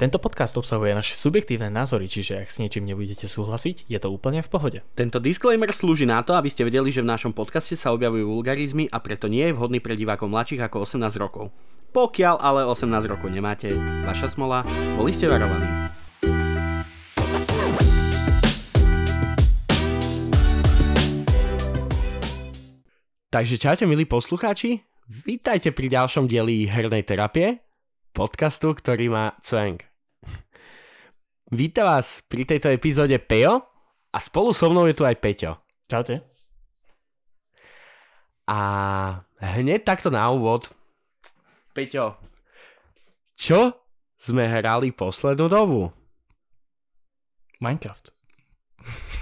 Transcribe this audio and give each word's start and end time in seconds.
Tento 0.00 0.16
podcast 0.16 0.56
obsahuje 0.56 0.96
naše 0.96 1.12
subjektívne 1.12 1.68
názory, 1.68 2.08
čiže 2.08 2.40
ak 2.40 2.48
s 2.48 2.64
niečím 2.64 2.88
nebudete 2.88 3.28
súhlasiť, 3.28 3.84
je 3.92 3.98
to 4.00 4.08
úplne 4.08 4.40
v 4.40 4.48
pohode. 4.48 4.78
Tento 4.96 5.20
disclaimer 5.20 5.68
slúži 5.68 6.08
na 6.08 6.24
to, 6.24 6.32
aby 6.32 6.48
ste 6.48 6.64
vedeli, 6.64 6.88
že 6.88 7.04
v 7.04 7.12
našom 7.12 7.36
podcaste 7.36 7.76
sa 7.76 7.92
objavujú 7.92 8.24
vulgarizmy 8.24 8.88
a 8.88 9.04
preto 9.04 9.28
nie 9.28 9.44
je 9.44 9.52
vhodný 9.52 9.84
pre 9.84 9.92
divákov 9.92 10.32
mladších 10.32 10.64
ako 10.64 10.88
18 10.88 11.12
rokov. 11.20 11.52
Pokiaľ 11.92 12.40
ale 12.40 12.64
18 12.64 12.88
rokov 13.04 13.28
nemáte, 13.28 13.76
vaša 14.08 14.32
smola, 14.32 14.64
boli 14.96 15.12
ste 15.12 15.28
varovaní. 15.28 15.68
Takže 23.28 23.60
čaute 23.60 23.84
milí 23.84 24.08
poslucháči, 24.08 24.80
vítajte 25.08 25.68
pri 25.76 25.88
ďalšom 25.92 26.24
dieli 26.24 26.64
hernej 26.64 27.04
terapie, 27.04 27.60
podcastu, 28.12 28.76
ktorý 28.76 29.08
má 29.08 29.24
cvenk. 29.40 29.88
Vítam 31.48 31.88
vás 31.88 32.20
pri 32.28 32.44
tejto 32.44 32.68
epizóde 32.68 33.16
Pejo 33.16 33.64
a 34.12 34.18
spolu 34.20 34.52
so 34.52 34.68
mnou 34.68 34.84
je 34.88 34.96
tu 34.96 35.04
aj 35.04 35.16
Peťo. 35.16 35.56
Čaute. 35.88 36.20
A 38.48 38.58
hneď 39.40 39.84
takto 39.84 40.12
na 40.12 40.28
úvod, 40.28 40.68
Peťo, 41.72 42.20
čo 43.32 43.80
sme 44.20 44.44
hrali 44.44 44.92
poslednú 44.92 45.48
dobu? 45.48 45.88
Minecraft. 47.64 48.12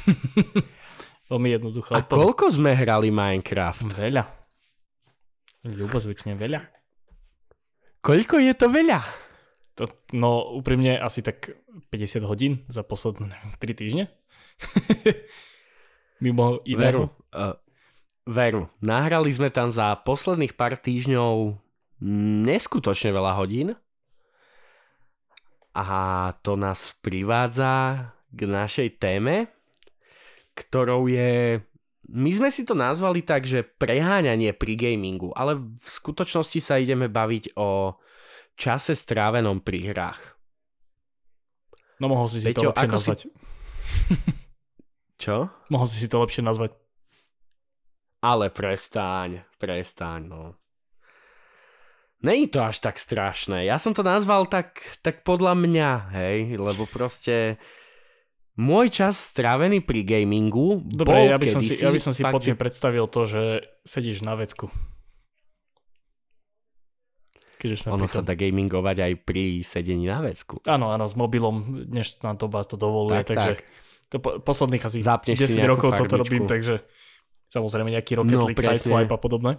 Veľmi 1.30 1.48
jednoducho. 1.54 1.94
A 1.94 2.02
koľko 2.02 2.50
sme 2.50 2.74
hrali 2.74 3.14
Minecraft? 3.14 3.86
Veľa. 3.94 4.26
Ľubozvyčne 5.62 6.34
veľa. 6.34 6.79
Koľko 8.00 8.40
je 8.40 8.52
to 8.56 8.66
veľa? 8.72 9.00
To, 9.76 9.84
no 10.16 10.56
úprimne 10.56 10.96
asi 10.96 11.20
tak 11.24 11.52
50 11.92 12.24
hodín 12.24 12.64
za 12.68 12.84
posledné 12.84 13.36
3 13.62 13.80
týždne. 13.80 14.04
Mimo 16.24 16.60
Veru, 16.68 17.08
iného. 17.08 17.16
uh, 17.32 17.56
veru, 18.28 18.68
nahrali 18.84 19.32
sme 19.32 19.48
tam 19.48 19.72
za 19.72 19.96
posledných 20.04 20.52
pár 20.52 20.76
týždňov 20.76 21.56
neskutočne 22.44 23.08
veľa 23.08 23.40
hodín 23.40 23.72
a 25.72 25.88
to 26.44 26.60
nás 26.60 26.92
privádza 27.00 28.04
k 28.28 28.40
našej 28.44 29.00
téme, 29.00 29.48
ktorou 30.52 31.08
je... 31.08 31.62
My 32.10 32.34
sme 32.34 32.50
si 32.50 32.66
to 32.66 32.74
nazvali 32.74 33.22
tak, 33.22 33.46
že 33.46 33.62
preháňanie 33.62 34.50
pri 34.50 34.74
gamingu, 34.74 35.30
ale 35.38 35.54
v 35.54 35.86
skutočnosti 35.86 36.58
sa 36.58 36.74
ideme 36.82 37.06
baviť 37.06 37.54
o 37.54 37.94
čase 38.58 38.98
strávenom 38.98 39.62
pri 39.62 39.94
hrách. 39.94 40.20
No 42.02 42.10
mohol 42.10 42.26
si 42.26 42.42
si 42.42 42.50
Peťo, 42.50 42.74
to 42.74 42.74
lepšie 42.74 42.82
ako 42.82 42.96
si- 42.98 42.98
nazvať. 42.98 43.20
Čo? 45.22 45.36
Mohol 45.70 45.86
si 45.86 45.96
si 46.00 46.08
to 46.08 46.16
lepšie 46.18 46.42
nazvať. 46.42 46.72
Ale 48.20 48.50
prestaň, 48.50 49.44
prestaň, 49.60 50.20
no. 50.26 50.42
Není 52.20 52.52
to 52.52 52.60
až 52.60 52.84
tak 52.84 53.00
strašné. 53.00 53.64
Ja 53.64 53.80
som 53.80 53.96
to 53.96 54.04
nazval 54.04 54.44
tak, 54.44 54.76
tak 55.00 55.24
podľa 55.24 55.56
mňa, 55.56 55.90
hej, 56.12 56.60
lebo 56.60 56.84
proste 56.84 57.56
môj 58.60 58.92
čas 58.92 59.32
strávený 59.32 59.80
pri 59.80 60.04
gamingu 60.04 60.84
Dobre, 60.84 61.16
bol 61.16 61.26
ja 61.26 61.40
by 61.40 61.48
som 61.48 61.58
si, 61.58 61.74
ja 61.74 61.88
by 61.88 61.96
som 61.98 62.12
si 62.12 62.20
fakt, 62.20 62.30
pod 62.30 62.42
tým 62.42 62.54
že- 62.54 62.60
predstavil 62.60 63.04
to, 63.06 63.24
že 63.24 63.42
sedíš 63.82 64.20
na 64.20 64.34
vecku. 64.34 64.68
Keď 67.56 67.92
Ono 67.92 68.04
sa 68.04 68.20
dá 68.20 68.32
gamingovať 68.32 68.96
aj 69.00 69.12
pri 69.20 69.60
sedení 69.60 70.08
na 70.08 70.20
vecku. 70.20 70.64
Áno, 70.64 70.88
áno, 70.88 71.04
s 71.04 71.12
mobilom 71.12 71.84
dnešná 71.84 72.32
doba 72.32 72.64
to 72.64 72.76
dovoluje, 72.76 73.20
Tak, 73.20 73.28
takže 73.28 73.50
tak. 73.52 73.60
to 74.08 74.16
po, 74.16 74.40
posledných 74.40 74.80
asi 74.80 75.04
Zapneš 75.04 75.36
si 75.38 75.56
10 75.56 75.60
nejakú 75.60 75.68
rokov 75.70 75.88
toto 75.94 76.16
farmičku. 76.16 76.20
robím, 76.22 76.44
takže 76.46 76.74
samozrejme 77.46 77.92
nejaký 77.92 78.12
Rocket 78.16 78.32
No, 78.32 78.48
League. 78.48 78.56
Sideswipe 78.56 79.12
a 79.12 79.20
podobné. 79.20 79.52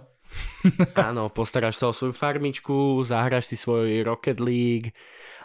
Áno, 0.98 1.30
postaráš 1.30 1.78
sa 1.78 1.86
o 1.86 1.94
svoju 1.94 2.10
farmičku, 2.10 2.74
zahráš 3.02 3.46
si 3.46 3.56
svoj 3.56 4.02
Rocket 4.02 4.42
League, 4.42 4.90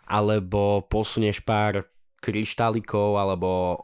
alebo 0.03 0.81
posunieš 0.83 1.45
pár 1.45 1.85
kryštálikov, 2.19 3.17
alebo 3.17 3.81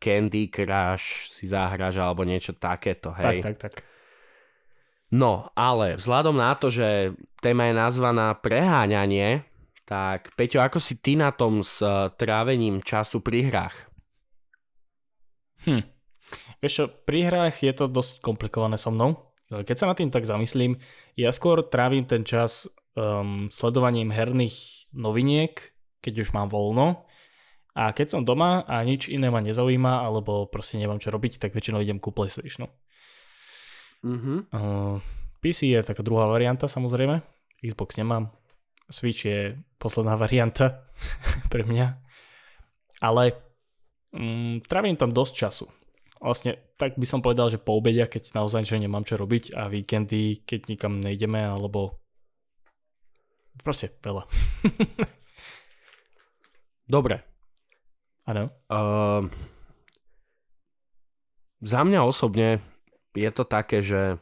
Candy 0.00 0.52
Crush 0.52 1.32
si 1.32 1.48
zahráš, 1.48 2.00
alebo 2.00 2.24
niečo 2.24 2.52
takéto, 2.56 3.12
hej. 3.16 3.40
Tak, 3.40 3.56
tak, 3.56 3.56
tak. 3.56 3.74
No, 5.14 5.46
ale 5.54 5.94
vzhľadom 5.94 6.36
na 6.36 6.58
to, 6.58 6.74
že 6.74 7.14
téma 7.38 7.70
je 7.70 7.74
nazvaná 7.78 8.34
preháňanie, 8.34 9.46
tak 9.84 10.32
Peťo, 10.34 10.64
ako 10.64 10.80
si 10.80 10.98
ty 10.98 11.14
na 11.14 11.30
tom 11.30 11.60
s 11.60 11.78
eh, 11.84 12.10
trávením 12.16 12.80
času 12.80 13.20
pri 13.20 13.52
hrách? 13.52 13.76
Hm. 15.68 15.84
Vieš 16.60 16.72
čo, 16.72 16.84
pri 16.88 17.28
hrách 17.28 17.60
je 17.60 17.72
to 17.76 17.86
dosť 17.88 18.24
komplikované 18.24 18.80
so 18.80 18.88
mnou. 18.88 19.32
Keď 19.48 19.76
sa 19.76 19.88
nad 19.88 19.96
tým 20.00 20.08
tak 20.08 20.24
zamyslím, 20.24 20.80
ja 21.14 21.30
skôr 21.30 21.60
trávim 21.60 22.08
ten 22.08 22.24
čas 22.24 22.64
um, 22.96 23.52
sledovaním 23.52 24.08
herných 24.08 24.88
noviniek, 24.96 25.52
keď 26.00 26.24
už 26.24 26.32
mám 26.32 26.48
voľno. 26.48 27.04
A 27.74 27.90
keď 27.90 28.14
som 28.14 28.22
doma 28.22 28.62
a 28.70 28.86
nič 28.86 29.10
iné 29.10 29.34
ma 29.34 29.42
nezaujíma, 29.42 30.06
alebo 30.06 30.46
proste 30.46 30.78
nemám 30.78 31.02
čo 31.02 31.10
robiť, 31.10 31.42
tak 31.42 31.58
väčšinou 31.58 31.82
idem 31.82 31.98
ku 31.98 32.14
PlayStationu. 32.14 32.70
Mhm. 34.04 34.34
Uh, 34.54 35.02
PC 35.42 35.74
je 35.74 35.80
taká 35.84 36.00
druhá 36.00 36.30
varianta 36.30 36.70
samozrejme, 36.70 37.20
Xbox 37.60 38.00
nemám, 38.00 38.32
Switch 38.88 39.28
je 39.28 39.60
posledná 39.76 40.16
varianta 40.20 40.88
pre 41.52 41.64
mňa, 41.64 42.00
ale 43.00 43.32
um, 44.14 44.60
trávim 44.62 44.96
tam 44.96 45.12
dosť 45.12 45.34
času. 45.34 45.66
Vlastne 46.24 46.56
tak 46.80 46.96
by 46.96 47.04
som 47.04 47.20
povedal, 47.20 47.52
že 47.52 47.60
po 47.60 47.76
obedia, 47.76 48.08
keď 48.08 48.32
naozaj 48.32 48.64
že 48.64 48.80
nemám 48.80 49.04
čo 49.04 49.20
robiť 49.20 49.52
a 49.52 49.68
víkendy, 49.68 50.46
keď 50.46 50.60
nikam 50.72 51.02
nejdeme, 51.02 51.42
alebo 51.42 52.00
proste 53.60 53.92
veľa. 54.00 54.24
Dobre. 56.94 57.33
Áno. 58.24 58.48
Uh, 58.72 59.28
za 61.60 61.80
mňa 61.84 62.00
osobne 62.04 62.60
je 63.12 63.30
to 63.30 63.44
také, 63.44 63.84
že 63.84 64.16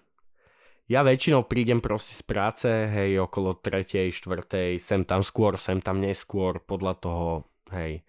ja 0.91 1.01
väčšinou 1.07 1.47
prídem 1.47 1.79
proste 1.81 2.13
z 2.13 2.23
práce, 2.27 2.69
hej, 2.69 3.23
okolo 3.23 3.57
3., 3.63 4.13
4., 4.13 4.77
sem 4.77 5.07
tam 5.07 5.23
skôr, 5.25 5.55
sem 5.57 5.79
tam 5.79 6.03
neskôr, 6.03 6.61
podľa 6.61 6.95
toho, 6.99 7.31
hej, 7.73 8.03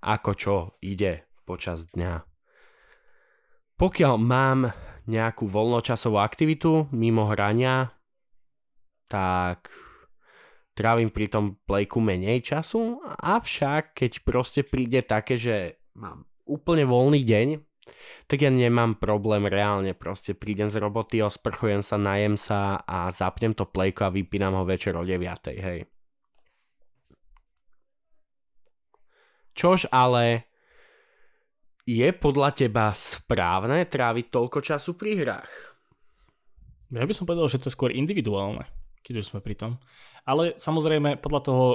ako 0.00 0.30
čo 0.32 0.54
ide 0.80 1.26
počas 1.44 1.90
dňa. 1.92 2.22
Pokiaľ 3.76 4.14
mám 4.16 4.70
nejakú 5.10 5.50
voľnočasovú 5.50 6.22
aktivitu 6.22 6.86
mimo 6.94 7.26
hrania, 7.26 7.90
tak 9.10 9.68
trávim 10.72 11.12
pri 11.12 11.28
tom 11.28 11.60
plejku 11.68 12.00
menej 12.00 12.44
času, 12.44 13.00
avšak 13.20 13.96
keď 13.96 14.12
proste 14.24 14.60
príde 14.64 15.04
také, 15.04 15.36
že 15.36 15.80
mám 15.96 16.24
úplne 16.48 16.88
voľný 16.88 17.20
deň, 17.22 17.48
tak 18.30 18.46
ja 18.46 18.50
nemám 18.50 18.96
problém 18.96 19.44
reálne, 19.50 19.92
proste 19.92 20.32
prídem 20.32 20.70
z 20.70 20.78
roboty, 20.78 21.20
osprchujem 21.20 21.82
sa, 21.82 21.98
najem 21.98 22.38
sa 22.38 22.80
a 22.86 23.10
zapnem 23.10 23.52
to 23.52 23.66
plejko 23.66 24.08
a 24.08 24.14
vypínam 24.14 24.54
ho 24.54 24.64
večer 24.64 24.94
o 24.96 25.02
9, 25.02 25.18
hej. 25.60 25.84
Čož 29.52 29.90
ale 29.92 30.48
je 31.84 32.08
podľa 32.14 32.56
teba 32.56 32.94
správne 32.96 33.84
tráviť 33.84 34.26
toľko 34.32 34.58
času 34.64 34.96
pri 34.96 35.20
hrách? 35.20 35.52
Ja 36.92 37.04
by 37.04 37.14
som 37.16 37.28
povedal, 37.28 37.48
že 37.50 37.60
to 37.60 37.68
je 37.68 37.76
skôr 37.76 37.92
individuálne, 37.92 38.64
keď 39.02 39.22
už 39.22 39.28
sme 39.34 39.40
pri 39.42 39.58
tom. 39.58 39.72
Ale 40.22 40.54
samozrejme 40.54 41.18
podľa 41.18 41.40
toho, 41.42 41.66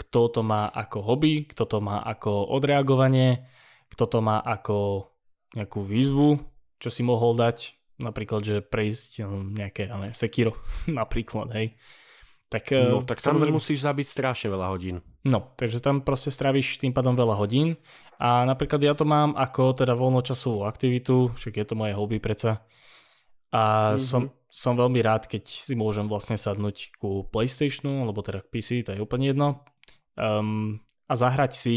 kto 0.00 0.32
to 0.32 0.40
má 0.40 0.72
ako 0.72 0.98
hobby, 1.04 1.44
kto 1.44 1.68
to 1.68 1.78
má 1.84 2.00
ako 2.00 2.48
odreagovanie, 2.48 3.44
kto 3.92 4.04
to 4.08 4.18
má 4.24 4.40
ako 4.40 5.08
nejakú 5.52 5.84
výzvu, 5.84 6.40
čo 6.80 6.88
si 6.88 7.04
mohol 7.04 7.36
dať, 7.36 7.76
napríklad, 8.00 8.40
že 8.40 8.56
prejsť 8.64 9.28
no, 9.28 9.44
nejaké, 9.44 9.92
ale 9.92 10.16
Sekiro 10.16 10.56
napríklad, 10.88 11.52
hej. 11.52 11.76
Tak, 12.50 12.74
No 12.74 12.98
eh, 12.98 13.06
tak 13.06 13.22
tam 13.22 13.38
musíš 13.38 13.86
zabiť 13.86 14.10
strašne 14.10 14.50
veľa 14.50 14.74
hodín. 14.74 15.06
No, 15.22 15.54
takže 15.54 15.78
tam 15.78 16.02
proste 16.02 16.34
stráviš 16.34 16.82
tým 16.82 16.90
pádom 16.90 17.14
veľa 17.14 17.38
hodín 17.38 17.78
a 18.18 18.42
napríklad 18.42 18.82
ja 18.82 18.96
to 18.96 19.06
mám 19.06 19.38
ako 19.38 19.76
teda 19.76 19.94
voľnočasovú 19.94 20.66
aktivitu, 20.66 21.30
však 21.38 21.60
je 21.60 21.64
to 21.68 21.78
moje 21.78 21.94
hobby 21.94 22.18
predsa 22.18 22.64
a 23.50 23.94
Mhm. 23.94 24.00
som, 24.00 24.22
som 24.50 24.74
veľmi 24.78 25.02
rád, 25.02 25.26
keď 25.26 25.46
si 25.46 25.74
môžem 25.74 26.06
vlastne 26.06 26.38
sadnúť 26.38 26.98
ku 26.98 27.26
Playstationu, 27.30 28.06
alebo 28.06 28.22
teda 28.22 28.42
k 28.42 28.50
PC, 28.50 28.68
to 28.86 28.94
je 28.94 29.02
úplne 29.02 29.30
jedno 29.30 29.62
um, 30.18 30.78
a 31.06 31.12
zahrať 31.14 31.52
si 31.54 31.76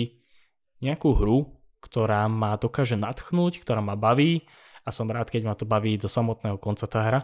nejakú 0.81 1.13
hru, 1.17 1.53
ktorá 1.81 2.25
ma 2.29 2.55
dokáže 2.57 2.95
natchnúť, 2.95 3.61
ktorá 3.61 3.81
ma 3.81 3.97
baví 3.97 4.45
a 4.83 4.89
som 4.91 5.07
rád, 5.07 5.31
keď 5.31 5.41
ma 5.47 5.55
to 5.55 5.65
baví 5.65 5.95
do 5.97 6.11
samotného 6.11 6.57
konca 6.59 6.85
tá 6.87 7.01
hra. 7.03 7.21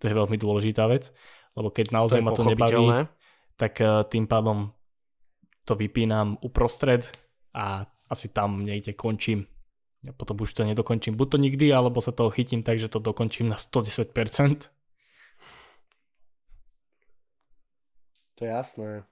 To 0.00 0.04
je 0.06 0.14
veľmi 0.14 0.36
dôležitá 0.36 0.84
vec, 0.86 1.08
lebo 1.56 1.72
keď 1.72 1.88
naozaj 1.88 2.20
To 2.20 2.26
ma 2.26 2.32
to 2.36 2.44
nebaví, 2.44 2.86
tak 3.56 3.80
eh, 3.80 4.04
tým 4.06 4.28
pádom 4.28 4.70
to 5.66 5.74
vypínam 5.74 6.38
uprostred 6.44 7.08
a 7.56 7.82
asi 8.06 8.30
tam 8.30 8.62
niekde 8.62 8.94
končím. 8.94 9.50
Ja 10.06 10.14
potom 10.14 10.38
už 10.38 10.54
to 10.54 10.62
nedokončím. 10.62 11.18
Buď 11.18 11.34
to 11.34 11.38
nikdy, 11.42 11.66
alebo 11.74 11.98
sa 11.98 12.14
toho 12.14 12.30
chytím 12.30 12.62
tak, 12.62 12.78
že 12.78 12.86
to 12.86 13.02
dokončím 13.02 13.50
na 13.50 13.58
110%. 13.58 14.70
To 18.36 18.40
je 18.44 18.50
jasné. 18.50 19.02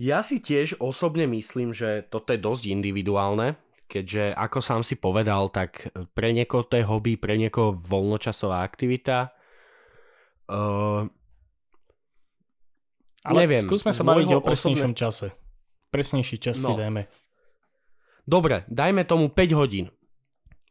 Ja 0.00 0.24
si 0.24 0.40
tiež 0.40 0.80
osobne 0.80 1.28
myslím, 1.28 1.76
že 1.76 2.08
toto 2.08 2.32
je 2.32 2.40
dosť 2.40 2.72
individuálne, 2.72 3.60
keďže 3.84 4.32
ako 4.32 4.58
sám 4.64 4.80
si 4.80 4.96
povedal, 4.96 5.52
tak 5.52 5.92
pre 6.16 6.32
niekoho 6.32 6.64
to 6.64 6.80
je 6.80 6.88
hobby, 6.88 7.20
pre 7.20 7.36
niekoho 7.36 7.76
voľnočasová 7.76 8.64
aktivita. 8.64 9.36
Uh, 10.48 11.04
ale 13.28 13.44
neviem, 13.44 13.60
skúsme 13.60 13.92
sa 13.92 14.00
baviť 14.00 14.28
o 14.32 14.40
presnejšom 14.40 14.96
osobne... 14.96 15.02
čase. 15.04 15.26
Presnejší 15.92 16.36
čas 16.40 16.56
no. 16.64 16.72
si 16.72 16.80
dajme. 16.80 17.04
Dobre, 18.28 18.68
dajme 18.70 19.04
tomu 19.08 19.32
5 19.32 19.60
hodín. 19.60 19.88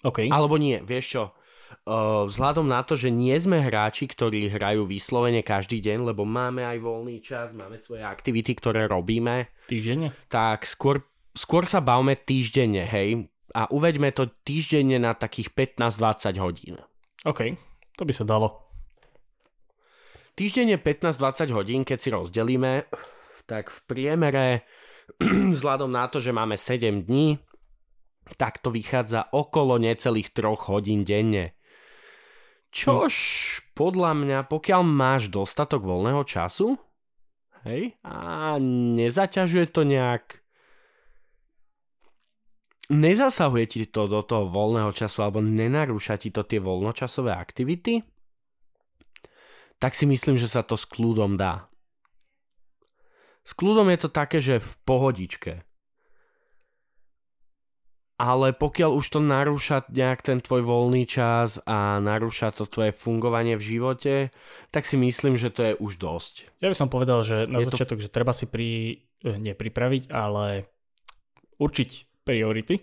OK. 0.03 0.31
Alebo 0.31 0.55
nie, 0.55 0.79
vieš 0.79 1.05
čo? 1.11 1.23
Vzhľadom 2.29 2.65
na 2.65 2.81
to, 2.81 2.97
že 2.97 3.13
nie 3.13 3.33
sme 3.37 3.61
hráči, 3.61 4.09
ktorí 4.09 4.49
hrajú 4.49 4.89
vyslovene 4.89 5.45
každý 5.45 5.81
deň, 5.81 6.13
lebo 6.13 6.25
máme 6.25 6.65
aj 6.65 6.77
voľný 6.81 7.17
čas, 7.21 7.53
máme 7.53 7.77
svoje 7.77 8.05
aktivity, 8.05 8.57
ktoré 8.57 8.89
robíme. 8.89 9.53
Týždenne? 9.69 10.13
Tak 10.29 10.65
skôr, 10.65 11.05
skôr 11.33 11.69
sa 11.69 11.81
bavme 11.81 12.17
týždenne, 12.17 12.85
hej. 12.85 13.29
A 13.53 13.65
uveďme 13.69 14.13
to 14.13 14.29
týždenne 14.45 15.01
na 15.01 15.17
takých 15.17 15.53
15-20 15.53 16.37
hodín. 16.41 16.75
OK, 17.25 17.57
to 17.97 18.05
by 18.05 18.13
sa 18.13 18.25
dalo. 18.25 18.69
Týždenne 20.37 20.77
15-20 20.77 21.51
hodín, 21.57 21.81
keď 21.83 21.97
si 21.99 22.09
rozdelíme, 22.13 22.85
tak 23.49 23.73
v 23.73 23.79
priemere, 23.89 24.47
vzhľadom 25.57 25.89
na 25.89 26.05
to, 26.05 26.21
že 26.21 26.29
máme 26.29 26.53
7 26.53 27.09
dní, 27.09 27.41
tak 28.37 28.61
to 28.61 28.69
vychádza 28.69 29.33
okolo 29.33 29.81
necelých 29.81 30.29
3 30.29 30.69
hodín 30.69 31.01
denne. 31.01 31.57
Čož 32.69 33.13
podľa 33.73 34.13
mňa, 34.13 34.39
pokiaľ 34.45 34.81
máš 34.85 35.33
dostatok 35.33 35.81
voľného 35.81 36.21
času, 36.21 36.77
hej, 37.65 37.97
a 38.05 38.61
nezaťažuje 38.61 39.65
to 39.73 39.81
nejak 39.81 40.45
nezasahuje 42.89 43.65
ti 43.69 43.77
to 43.85 44.09
do 44.09 44.21
toho 44.25 44.49
voľného 44.49 44.89
času 44.93 45.21
alebo 45.21 45.41
nenarúša 45.41 46.17
ti 46.17 46.33
to 46.33 46.45
tie 46.45 46.57
voľnočasové 46.57 47.33
aktivity, 47.33 48.01
tak 49.77 49.93
si 49.93 50.09
myslím, 50.09 50.35
že 50.35 50.49
sa 50.49 50.65
to 50.65 50.75
s 50.75 50.89
kľudom 50.89 51.37
dá. 51.37 51.69
S 53.49 53.57
kľudom 53.57 53.89
je 53.89 53.99
to 54.05 54.09
také, 54.13 54.37
že 54.37 54.61
v 54.61 54.73
pohodičke 54.85 55.65
ale 58.19 58.51
pokiaľ 58.51 58.99
už 58.99 59.15
to 59.15 59.19
narúša 59.23 59.87
nejak 59.95 60.19
ten 60.19 60.43
tvoj 60.43 60.67
voľný 60.67 61.07
čas 61.07 61.55
a 61.63 62.03
narúša 62.03 62.51
to 62.51 62.67
tvoje 62.67 62.91
fungovanie 62.91 63.55
v 63.55 63.63
živote, 63.63 64.15
tak 64.75 64.83
si 64.83 64.99
myslím, 64.99 65.39
že 65.39 65.47
to 65.47 65.61
je 65.71 65.73
už 65.79 65.95
dosť. 65.95 66.59
Ja 66.59 66.67
by 66.67 66.75
som 66.75 66.91
povedal, 66.91 67.23
že 67.23 67.47
na 67.47 67.63
je 67.63 67.71
začiatok, 67.71 68.03
to... 68.03 68.11
že 68.11 68.11
treba 68.11 68.35
si 68.35 68.51
pri, 68.51 68.99
eh, 69.23 69.39
nie 69.39 69.55
pripraviť, 69.55 70.11
ale 70.11 70.67
určiť 71.63 71.89
priority, 72.27 72.75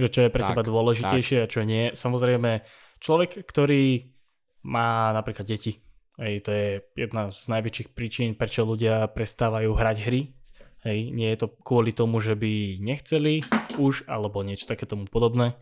že 0.00 0.08
čo 0.08 0.20
je 0.24 0.32
pre 0.32 0.40
tak, 0.40 0.56
teba 0.56 0.64
dôležitejšie 0.64 1.44
tak. 1.44 1.44
a 1.44 1.52
čo 1.52 1.60
nie. 1.68 1.92
Samozrejme, 1.92 2.64
človek, 3.04 3.44
ktorý 3.44 4.08
má 4.64 5.12
napríklad 5.12 5.44
deti, 5.44 5.83
Hej, 6.14 6.46
to 6.46 6.50
je 6.54 6.68
jedna 6.94 7.34
z 7.34 7.42
najväčších 7.50 7.90
príčin, 7.90 8.38
prečo 8.38 8.62
ľudia 8.62 9.10
prestávajú 9.10 9.74
hrať 9.74 9.98
hry, 10.06 10.22
Hej, 10.84 11.16
nie 11.16 11.32
je 11.32 11.40
to 11.40 11.48
kvôli 11.64 11.96
tomu, 11.96 12.20
že 12.20 12.36
by 12.36 12.76
nechceli 12.76 13.40
už, 13.80 14.04
alebo 14.04 14.44
niečo 14.44 14.68
také 14.68 14.84
tomu 14.84 15.08
podobné. 15.08 15.56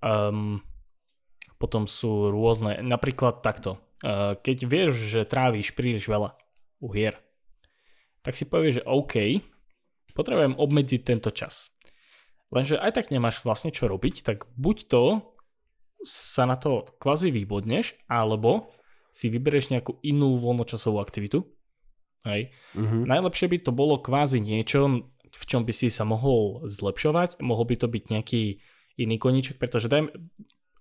Um, 0.00 0.64
potom 1.60 1.84
sú 1.84 2.32
rôzne, 2.32 2.80
napríklad 2.80 3.44
takto. 3.44 3.76
Uh, 4.00 4.40
keď 4.40 4.64
vieš, 4.64 4.96
že 5.12 5.28
trávíš 5.28 5.76
príliš 5.76 6.08
veľa 6.08 6.32
u 6.80 6.88
hier, 6.88 7.20
tak 8.24 8.32
si 8.32 8.48
povieš, 8.48 8.80
že 8.80 8.88
OK, 8.88 9.44
potrebujem 10.16 10.56
obmedziť 10.56 11.00
tento 11.04 11.28
čas. 11.28 11.68
Lenže 12.48 12.80
aj 12.80 12.96
tak 12.96 13.12
nemáš 13.12 13.44
vlastne 13.44 13.76
čo 13.76 13.92
robiť, 13.92 14.24
tak 14.24 14.48
buď 14.56 14.76
to 14.88 15.04
sa 16.00 16.48
na 16.48 16.56
to 16.56 16.88
kvázi 16.96 17.28
vybodneš, 17.28 17.92
alebo 18.08 18.72
si 19.12 19.28
vyberieš 19.28 19.76
nejakú 19.76 20.00
inú 20.00 20.40
voľnočasovú 20.40 20.98
aktivitu, 20.98 21.44
Hej. 22.22 22.54
Mm-hmm. 22.78 23.02
Najlepšie 23.10 23.46
by 23.50 23.58
to 23.66 23.72
bolo 23.74 23.98
kvázi 23.98 24.38
niečo, 24.38 25.10
v 25.32 25.44
čom 25.48 25.66
by 25.66 25.74
si 25.74 25.90
sa 25.90 26.06
mohol 26.06 26.62
zlepšovať, 26.70 27.42
mohol 27.42 27.66
by 27.66 27.76
to 27.82 27.90
byť 27.90 28.04
nejaký 28.14 28.42
iný 29.00 29.16
koníček, 29.18 29.58
pretože 29.58 29.90
dajme, 29.90 30.12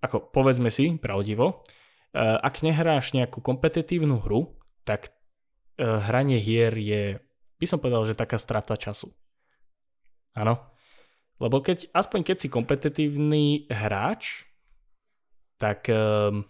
ako 0.05 0.29
povedzme 0.29 0.69
si 0.69 0.99
pravdivo, 1.01 1.65
eh, 2.13 2.21
ak 2.21 2.61
nehráš 2.61 3.17
nejakú 3.17 3.41
kompetitívnu 3.41 4.21
hru, 4.21 4.53
tak 4.85 5.09
eh, 5.09 5.85
hranie 5.85 6.37
hier 6.37 6.77
je, 6.77 7.17
by 7.57 7.65
som 7.65 7.81
povedal, 7.81 8.05
že 8.05 8.13
taká 8.13 8.37
strata 8.37 8.77
času. 8.77 9.09
Áno. 10.37 10.61
Lebo 11.41 11.57
keď, 11.57 11.89
aspoň 11.89 12.21
keď 12.21 12.37
si 12.37 12.53
kompetitívny 12.53 13.65
hráč, 13.65 14.45
tak 15.57 15.89
um, 15.89 16.45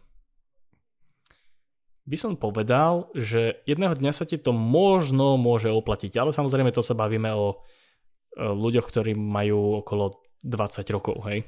by 2.06 2.18
som 2.18 2.34
povedal, 2.34 3.14
že 3.14 3.62
jedného 3.70 3.94
dňa 3.94 4.12
sa 4.12 4.26
ti 4.26 4.42
to 4.42 4.52
možno 4.52 5.38
môže 5.38 5.70
oplatiť, 5.70 6.18
ale 6.18 6.34
samozrejme 6.34 6.74
to 6.74 6.82
sa 6.82 6.98
bavíme 6.98 7.30
o 7.34 7.62
ľuďoch, 8.38 8.88
ktorí 8.88 9.12
majú 9.14 9.84
okolo 9.84 10.16
20 10.42 10.96
rokov, 10.96 11.22
hej? 11.28 11.46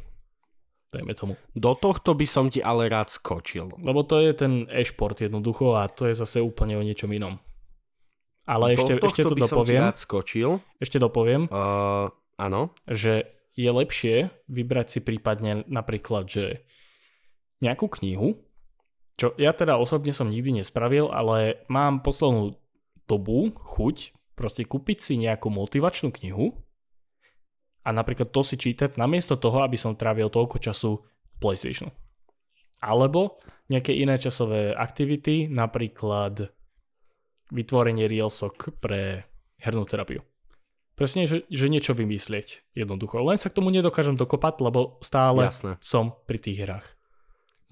Dajme 0.94 1.14
tomu. 1.18 1.34
Do 1.58 1.74
tohto 1.74 2.14
by 2.14 2.28
som 2.30 2.54
ti 2.54 2.62
ale 2.62 2.86
rád 2.86 3.10
skočil. 3.10 3.74
Lebo 3.82 4.06
to 4.06 4.22
je 4.22 4.30
ten 4.38 4.70
e-šport 4.70 5.18
jednoducho 5.18 5.74
a 5.74 5.90
to 5.90 6.06
je 6.06 6.14
zase 6.14 6.38
úplne 6.38 6.78
o 6.78 6.86
niečom 6.86 7.10
inom. 7.10 7.42
Ale 8.46 8.78
ešte, 8.78 9.02
ešte 9.02 9.26
to 9.26 9.34
dopoviem. 9.34 9.90
rád 9.90 9.98
skočil. 9.98 10.62
Ešte 10.78 11.02
dopoviem. 11.02 11.50
Uh, 11.50 12.14
áno. 12.38 12.78
Že 12.86 13.26
je 13.58 13.70
lepšie 13.74 14.16
vybrať 14.46 14.88
si 14.94 15.00
prípadne 15.02 15.66
napríklad, 15.66 16.30
že 16.30 16.62
nejakú 17.64 17.90
knihu, 17.98 18.38
čo 19.20 19.38
ja 19.38 19.54
teda 19.54 19.78
osobne 19.78 20.12
som 20.16 20.30
nikdy 20.30 20.62
nespravil, 20.64 21.10
ale 21.14 21.62
mám 21.70 22.02
poslednú 22.02 22.58
dobu 23.06 23.54
chuť 23.54 24.16
proste 24.34 24.66
kúpiť 24.66 24.98
si 24.98 25.14
nejakú 25.22 25.54
motivačnú 25.54 26.10
knihu 26.22 26.58
a 27.84 27.90
napríklad 27.92 28.32
to 28.34 28.42
si 28.42 28.56
čítať 28.58 28.98
namiesto 28.98 29.38
toho, 29.38 29.62
aby 29.62 29.78
som 29.78 29.94
trávil 29.94 30.32
toľko 30.32 30.58
času 30.58 30.92
v 31.04 31.36
PlayStationu. 31.38 31.92
Alebo 32.84 33.40
nejaké 33.72 33.96
iné 33.96 34.20
časové 34.20 34.76
aktivity, 34.76 35.48
napríklad 35.48 36.52
vytvorenie 37.54 38.10
Reelsok 38.10 38.76
pre 38.82 39.30
hernú 39.62 39.88
terapiu. 39.88 40.20
Presne, 40.94 41.26
že, 41.26 41.48
že 41.50 41.74
niečo 41.74 41.98
vymyslieť 41.98 42.76
jednoducho. 42.78 43.18
Len 43.24 43.40
sa 43.40 43.50
k 43.50 43.58
tomu 43.58 43.74
nedokážem 43.74 44.14
dokopať, 44.14 44.62
lebo 44.62 45.02
stále 45.02 45.50
Jasné. 45.50 45.82
som 45.82 46.14
pri 46.30 46.38
tých 46.38 46.60
hrách. 46.66 46.88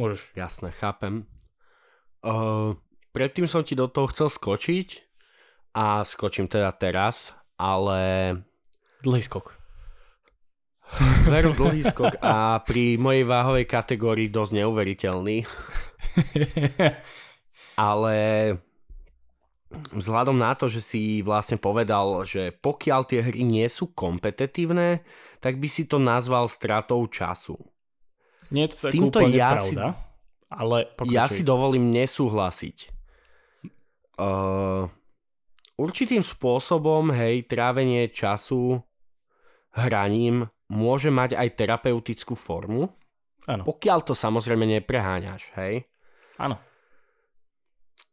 Môžeš. 0.01 0.33
Jasné, 0.33 0.73
chápem. 0.81 1.29
Uh, 2.25 2.73
predtým 3.13 3.45
som 3.45 3.61
ti 3.61 3.77
do 3.77 3.85
toho 3.85 4.09
chcel 4.09 4.33
skočiť 4.33 4.97
a 5.77 6.01
skočím 6.01 6.49
teda 6.49 6.73
teraz, 6.73 7.37
ale... 7.53 8.33
Dlhý 9.05 9.21
skok. 9.21 9.53
Veru 11.29 11.53
dlhý 11.53 11.85
skok 11.93 12.17
a 12.17 12.65
pri 12.65 12.97
mojej 12.97 13.29
váhovej 13.29 13.69
kategórii 13.69 14.33
dosť 14.33 14.57
neuveriteľný. 14.57 15.45
ale 17.93 18.17
vzhľadom 19.93 20.33
na 20.33 20.57
to, 20.57 20.65
že 20.65 20.81
si 20.81 21.21
vlastne 21.21 21.61
povedal, 21.61 22.25
že 22.25 22.49
pokiaľ 22.57 23.01
tie 23.05 23.21
hry 23.21 23.45
nie 23.45 23.69
sú 23.69 23.93
kompetitívne, 23.93 25.05
tak 25.37 25.61
by 25.61 25.69
si 25.69 25.85
to 25.85 26.01
nazval 26.01 26.49
stratou 26.49 27.05
času. 27.05 27.61
Nie 28.51 28.67
je 28.67 28.71
to 28.75 28.77
tak 28.87 28.91
úplne 28.99 29.35
ja 29.35 29.55
pravda. 29.55 29.85
Si 29.95 30.09
ale 30.51 30.91
pokračuj. 30.99 31.15
Ja 31.15 31.25
si 31.31 31.41
dovolím 31.47 31.95
nesúhlasiť. 31.95 32.91
Uh, 34.19 34.91
určitým 35.79 36.21
spôsobom, 36.21 37.15
hej, 37.15 37.47
trávenie 37.47 38.11
času 38.11 38.83
hraním 39.71 40.51
môže 40.67 41.07
mať 41.07 41.39
aj 41.39 41.47
terapeutickú 41.55 42.35
formu. 42.35 42.91
Áno. 43.47 43.63
Pokiaľ 43.63 43.99
to 44.03 44.13
samozrejme 44.13 44.67
nepreháňaš, 44.67 45.55
hej. 45.57 45.87
Áno. 46.35 46.59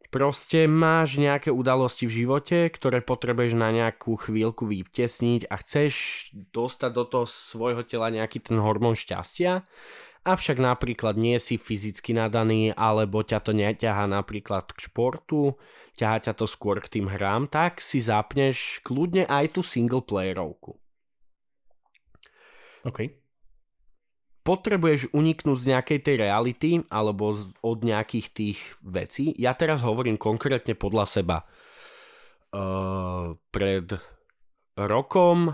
Proste 0.09 0.65
máš 0.65 1.21
nejaké 1.21 1.53
udalosti 1.53 2.09
v 2.09 2.25
živote, 2.25 2.73
ktoré 2.73 3.05
potrebuješ 3.05 3.53
na 3.53 3.69
nejakú 3.69 4.17
chvíľku 4.17 4.65
vytesniť 4.65 5.53
a 5.53 5.61
chceš 5.61 5.93
dostať 6.33 6.91
do 6.97 7.05
toho 7.05 7.27
svojho 7.29 7.85
tela 7.85 8.09
nejaký 8.09 8.41
ten 8.41 8.57
hormón 8.57 8.97
šťastia 8.97 9.69
avšak 10.29 10.61
napríklad 10.61 11.17
nie 11.17 11.41
si 11.41 11.57
fyzicky 11.57 12.13
nadaný, 12.13 12.77
alebo 12.77 13.25
ťa 13.25 13.41
to 13.41 13.57
neťahá 13.57 14.05
napríklad 14.05 14.69
k 14.69 14.79
športu, 14.89 15.57
ťahá 15.97 16.21
ťa 16.21 16.33
to 16.37 16.45
skôr 16.45 16.79
k 16.85 17.01
tým 17.01 17.07
hrám, 17.09 17.49
tak 17.49 17.81
si 17.81 18.05
zapneš 18.05 18.85
kľudne 18.85 19.25
aj 19.25 19.57
tú 19.57 19.61
single 19.65 20.05
playerovku. 20.05 20.77
OK. 22.85 22.99
Potrebuješ 24.45 25.13
uniknúť 25.13 25.59
z 25.61 25.69
nejakej 25.77 25.99
tej 26.01 26.17
reality 26.17 26.71
alebo 26.89 27.37
od 27.61 27.79
nejakých 27.85 28.27
tých 28.33 28.59
vecí. 28.81 29.37
Ja 29.37 29.53
teraz 29.53 29.85
hovorím 29.85 30.17
konkrétne 30.17 30.73
podľa 30.73 31.05
seba. 31.05 31.39
Uh, 32.49 33.37
pred 33.53 33.93
rokom 34.73 35.53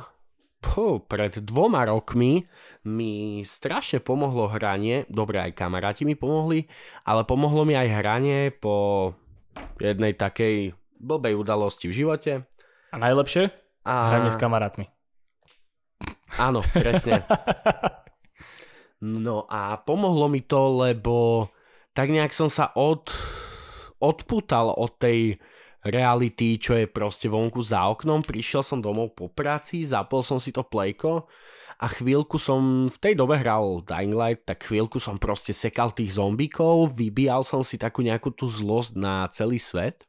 Puh, 0.65 0.97
pred 1.05 1.45
dvoma 1.45 1.85
rokmi 1.85 2.49
mi 2.89 3.45
strašne 3.45 4.01
pomohlo 4.01 4.49
hranie, 4.49 5.05
dobre 5.13 5.45
aj 5.45 5.53
kamaráti 5.53 6.09
mi 6.09 6.17
pomohli, 6.17 6.65
ale 7.05 7.29
pomohlo 7.29 7.69
mi 7.69 7.77
aj 7.77 7.89
hranie 8.01 8.49
po 8.49 9.13
jednej 9.77 10.17
takej 10.17 10.73
blbej 10.97 11.37
udalosti 11.37 11.93
v 11.93 11.97
živote. 12.01 12.33
A 12.91 12.97
najlepšie? 12.97 13.53
A... 13.85 14.09
Hranie 14.09 14.33
s 14.33 14.41
kamarátmi. 14.41 14.89
Áno, 16.41 16.65
presne. 16.73 17.23
No 19.05 19.45
a 19.53 19.77
pomohlo 19.85 20.33
mi 20.33 20.41
to, 20.41 20.81
lebo 20.81 21.47
tak 21.93 22.09
nejak 22.09 22.33
som 22.33 22.49
sa 22.49 22.73
od, 22.73 23.13
odputal 24.01 24.73
od 24.73 24.97
tej 24.97 25.37
reality, 25.85 26.57
čo 26.57 26.75
je 26.75 26.89
proste 26.89 27.29
vonku 27.29 27.61
za 27.61 27.85
oknom. 27.87 28.25
Prišiel 28.25 28.65
som 28.65 28.81
domov 28.81 29.13
po 29.13 29.29
práci, 29.29 29.85
zapol 29.85 30.25
som 30.25 30.41
si 30.41 30.51
to 30.51 30.65
plejko 30.65 31.29
a 31.79 31.87
chvíľku 31.91 32.41
som 32.41 32.89
v 32.89 32.97
tej 32.97 33.15
dobe 33.19 33.37
hral 33.37 33.85
Dying 33.85 34.17
Light, 34.17 34.49
tak 34.49 34.65
chvíľku 34.65 34.97
som 34.97 35.21
proste 35.21 35.53
sekal 35.53 35.93
tých 35.93 36.17
zombíkov, 36.17 36.97
vybíjal 36.97 37.45
som 37.45 37.61
si 37.61 37.77
takú 37.77 38.01
nejakú 38.01 38.33
tú 38.33 38.49
zlosť 38.49 38.93
na 38.97 39.29
celý 39.29 39.61
svet. 39.61 40.09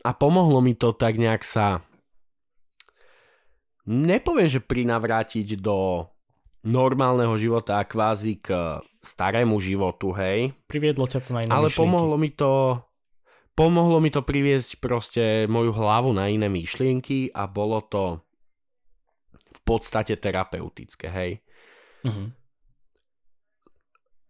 A 0.00 0.16
pomohlo 0.16 0.64
mi 0.64 0.72
to 0.76 0.96
tak 0.96 1.20
nejak 1.20 1.44
sa 1.44 1.84
nepoviem, 3.88 4.48
že 4.48 4.60
prinavrátiť 4.62 5.60
do 5.60 6.08
normálneho 6.60 7.32
života 7.40 7.80
a 7.80 7.88
kvázi 7.88 8.40
k 8.40 8.80
starému 9.00 9.56
životu, 9.58 10.12
hej. 10.12 10.52
Priviedlo 10.68 11.08
ťa 11.08 11.20
to 11.24 11.30
na 11.32 11.40
iné 11.44 11.50
Ale 11.50 11.72
myšlienky. 11.72 11.80
pomohlo 11.80 12.14
mi 12.20 12.30
to 12.30 12.76
pomohlo 13.54 14.00
mi 14.00 14.10
to 14.12 14.24
priviesť 14.24 14.80
proste 14.80 15.24
moju 15.46 15.74
hlavu 15.74 16.10
na 16.16 16.28
iné 16.32 16.48
myšlienky 16.48 17.32
a 17.34 17.46
bolo 17.50 17.84
to 17.86 18.20
v 19.50 19.60
podstate 19.66 20.14
terapeutické, 20.16 21.10
hej. 21.10 21.32
Uh-huh. 22.06 22.30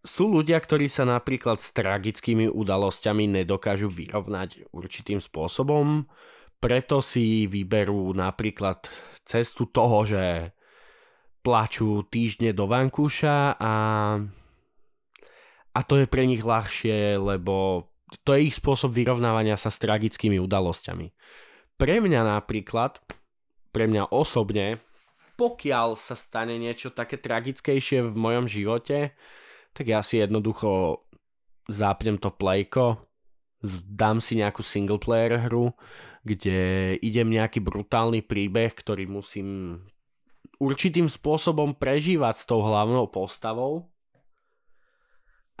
Sú 0.01 0.25
ľudia, 0.33 0.57
ktorí 0.57 0.89
sa 0.89 1.05
napríklad 1.05 1.61
s 1.61 1.69
tragickými 1.77 2.49
udalosťami 2.49 3.29
nedokážu 3.29 3.85
vyrovnať 3.85 4.73
určitým 4.73 5.21
spôsobom, 5.21 6.09
preto 6.57 7.01
si 7.05 7.45
vyberú 7.45 8.13
napríklad 8.13 8.85
cestu 9.25 9.69
toho, 9.69 10.05
že 10.05 10.53
plačú 11.41 12.05
týždne 12.05 12.53
do 12.53 12.69
vankúša 12.69 13.57
a, 13.57 13.73
a 15.73 15.79
to 15.85 15.93
je 16.01 16.05
pre 16.05 16.29
nich 16.29 16.45
ľahšie, 16.45 17.17
lebo 17.17 17.89
to 18.23 18.35
je 18.35 18.51
ich 18.51 18.55
spôsob 18.59 18.91
vyrovnávania 18.91 19.55
sa 19.55 19.71
s 19.71 19.79
tragickými 19.79 20.37
udalosťami. 20.41 21.15
Pre 21.79 21.95
mňa 21.97 22.21
napríklad, 22.37 22.99
pre 23.71 23.87
mňa 23.87 24.11
osobne, 24.11 24.83
pokiaľ 25.39 25.97
sa 25.97 26.13
stane 26.13 26.59
niečo 26.59 26.91
také 26.91 27.17
tragickejšie 27.17 28.05
v 28.05 28.15
mojom 28.15 28.45
živote, 28.45 29.15
tak 29.71 29.85
ja 29.87 30.03
si 30.03 30.19
jednoducho 30.19 31.01
zápnem 31.71 32.19
to 32.19 32.29
playko, 32.29 33.07
dám 33.87 34.19
si 34.19 34.37
nejakú 34.37 34.61
single 34.65 34.99
player 34.99 35.47
hru, 35.47 35.71
kde 36.25 36.93
idem 36.99 37.29
nejaký 37.31 37.63
brutálny 37.63 38.21
príbeh, 38.25 38.73
ktorý 38.73 39.07
musím 39.07 39.79
určitým 40.61 41.09
spôsobom 41.09 41.73
prežívať 41.73 42.35
s 42.41 42.45
tou 42.45 42.61
hlavnou 42.61 43.09
postavou 43.09 43.90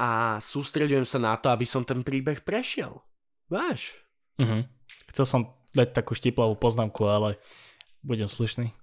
a 0.01 0.41
sústredujem 0.41 1.05
sa 1.05 1.21
na 1.21 1.37
to, 1.37 1.53
aby 1.53 1.61
som 1.61 1.85
ten 1.85 2.01
príbeh 2.01 2.41
prešiel. 2.41 3.05
Váš? 3.45 3.93
Uh-huh. 4.41 4.65
Chcel 5.13 5.25
som 5.29 5.41
dať 5.77 5.93
takú 5.93 6.17
štiplavú 6.17 6.57
poznámku, 6.57 7.05
ale 7.05 7.37
budem 8.01 8.25
slušný. 8.25 8.73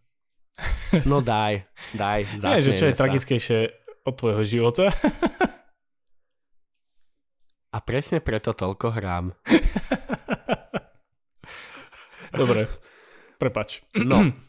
No 1.10 1.18
daj, 1.18 1.66
daj, 1.98 2.22
Nie, 2.38 2.62
že 2.62 2.78
čo 2.78 2.86
je 2.86 2.94
sa. 2.94 3.02
tragickejšie 3.02 3.58
od 4.06 4.14
tvojho 4.14 4.46
života. 4.46 4.86
A 7.68 7.84
presne 7.84 8.24
preto 8.24 8.56
toľko 8.56 8.96
hrám. 8.96 9.36
Dobre, 12.40 12.64
prepač. 13.36 13.84
No. 13.98 14.22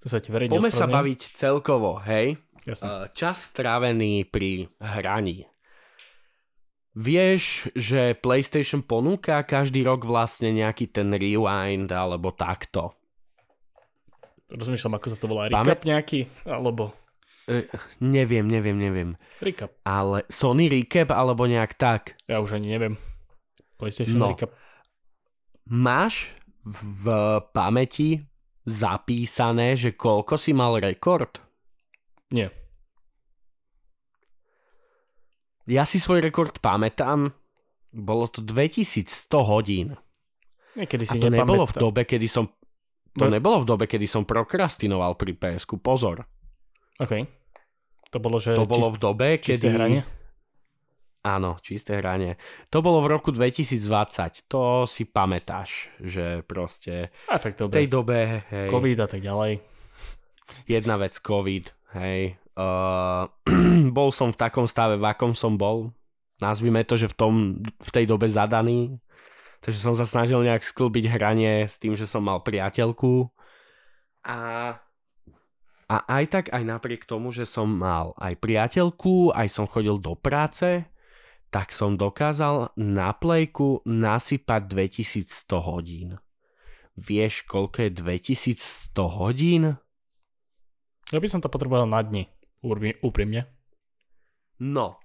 To 0.00 0.08
sa 0.08 0.16
ti 0.16 0.32
verejne 0.32 0.56
Poďme 0.56 0.72
sa 0.72 0.88
baviť 0.88 1.36
celkovo, 1.36 2.00
hej? 2.00 2.40
Jasne. 2.68 2.84
Eh, 2.84 3.04
čas 3.16 3.52
strávený 3.52 4.28
pri 4.28 4.68
hraní. 4.80 5.48
Vieš, 6.90 7.70
že 7.78 8.18
PlayStation 8.18 8.82
ponúka 8.82 9.46
každý 9.46 9.86
rok 9.86 10.02
vlastne 10.02 10.50
nejaký 10.50 10.90
ten 10.90 11.14
rewind 11.14 11.86
alebo 11.94 12.34
takto. 12.34 12.98
Rozmýšľam, 14.50 14.98
ako 14.98 15.06
sa 15.06 15.16
to 15.16 15.26
volá. 15.30 15.46
Recap 15.46 15.62
Pamät... 15.62 15.86
nejaký? 15.86 16.26
Alebo... 16.42 16.90
Uh, 17.46 17.62
neviem, 18.02 18.42
neviem, 18.42 18.74
neviem. 18.74 19.10
Recap. 19.38 19.70
Ale 19.86 20.26
Sony 20.26 20.66
Recap 20.66 21.14
alebo 21.14 21.46
nejak 21.46 21.78
tak. 21.78 22.18
Ja 22.26 22.42
už 22.42 22.58
ani 22.58 22.74
neviem. 22.74 22.98
PlayStation 23.78 24.18
no. 24.18 24.34
Recap. 24.34 24.50
Máš 25.70 26.34
v 26.66 27.06
pamäti 27.54 28.26
zapísané, 28.66 29.78
že 29.78 29.94
koľko 29.94 30.34
si 30.34 30.50
mal 30.50 30.74
rekord? 30.82 31.38
Nie. 32.30 32.54
Ja 35.70 35.86
si 35.86 36.02
svoj 36.02 36.22
rekord 36.22 36.58
pamätám. 36.58 37.30
Bolo 37.90 38.30
to 38.30 38.42
2100 38.42 39.50
hodín. 39.50 39.98
Niekedy 40.78 41.04
si 41.06 41.18
A 41.18 41.22
to 41.22 41.26
nepamätám. 41.26 41.42
nebolo 41.42 41.64
v 41.66 41.74
dobe, 41.74 42.02
kedy 42.06 42.26
som 42.30 42.46
to 43.18 43.26
no. 43.26 43.34
nebolo 43.34 43.66
v 43.66 43.66
dobe, 43.66 43.84
kedy 43.90 44.06
som 44.06 44.22
prokrastinoval 44.22 45.18
pri 45.18 45.34
ps 45.34 45.66
Pozor. 45.66 46.22
OK. 47.02 47.26
To 48.10 48.18
bolo, 48.22 48.38
že 48.38 48.54
to 48.54 48.66
bolo 48.70 48.94
v 48.94 48.98
dobe, 48.98 49.28
kedy... 49.42 49.66
hranie? 49.66 50.00
Áno, 51.20 51.60
čisté 51.60 52.00
hranie. 52.00 52.40
To 52.72 52.80
bolo 52.80 53.04
v 53.04 53.12
roku 53.12 53.28
2020. 53.28 54.48
To 54.48 54.88
si 54.88 55.04
pamätáš, 55.04 55.92
že 56.00 56.40
proste 56.48 57.12
a 57.28 57.36
tak 57.36 57.60
dobre. 57.60 57.70
v 57.70 57.76
tej 57.76 57.86
dobe... 57.92 58.18
Hej, 58.48 58.68
COVID 58.72 58.98
a 59.04 59.08
tak 59.10 59.20
ďalej. 59.20 59.52
Jedna 60.64 60.96
vec 60.96 61.14
COVID, 61.20 61.64
hej. 61.96 62.38
Uh, 62.54 63.30
bol 63.96 64.10
som 64.12 64.30
v 64.30 64.40
takom 64.40 64.66
stave, 64.66 65.00
v 65.00 65.06
akom 65.06 65.32
som 65.32 65.54
bol. 65.54 65.90
Nazvime 66.40 66.84
to, 66.88 66.96
že 66.96 67.12
v, 67.12 67.16
tom, 67.16 67.34
v 67.60 67.90
tej 67.92 68.08
dobe 68.08 68.26
zadaný. 68.26 68.96
Takže 69.60 69.80
som 69.80 69.92
sa 69.92 70.08
snažil 70.08 70.40
nejak 70.40 70.64
sklbiť 70.64 71.04
hranie 71.12 71.68
s 71.68 71.76
tým, 71.76 71.92
že 71.92 72.08
som 72.08 72.24
mal 72.24 72.40
priateľku. 72.40 73.28
A, 74.24 74.38
a 75.84 75.96
aj 76.08 76.24
tak, 76.32 76.44
aj 76.48 76.64
napriek 76.64 77.04
tomu, 77.04 77.28
že 77.28 77.44
som 77.44 77.68
mal 77.68 78.16
aj 78.16 78.40
priateľku, 78.40 79.36
aj 79.36 79.48
som 79.52 79.68
chodil 79.68 80.00
do 80.00 80.16
práce, 80.16 80.88
tak 81.52 81.76
som 81.76 82.00
dokázal 82.00 82.72
na 82.78 83.12
plejku 83.12 83.84
nasypať 83.84 84.60
2100 84.64 85.68
hodín. 85.68 86.08
Vieš, 86.96 87.44
koľko 87.44 87.84
je 87.84 87.90
2100 87.90 89.18
hodín? 89.20 89.64
Ja 91.10 91.18
by 91.18 91.26
som 91.26 91.42
to 91.42 91.50
potreboval 91.50 91.90
na 91.90 92.00
dni, 92.02 92.30
úprimne. 93.02 93.50
No, 94.60 95.00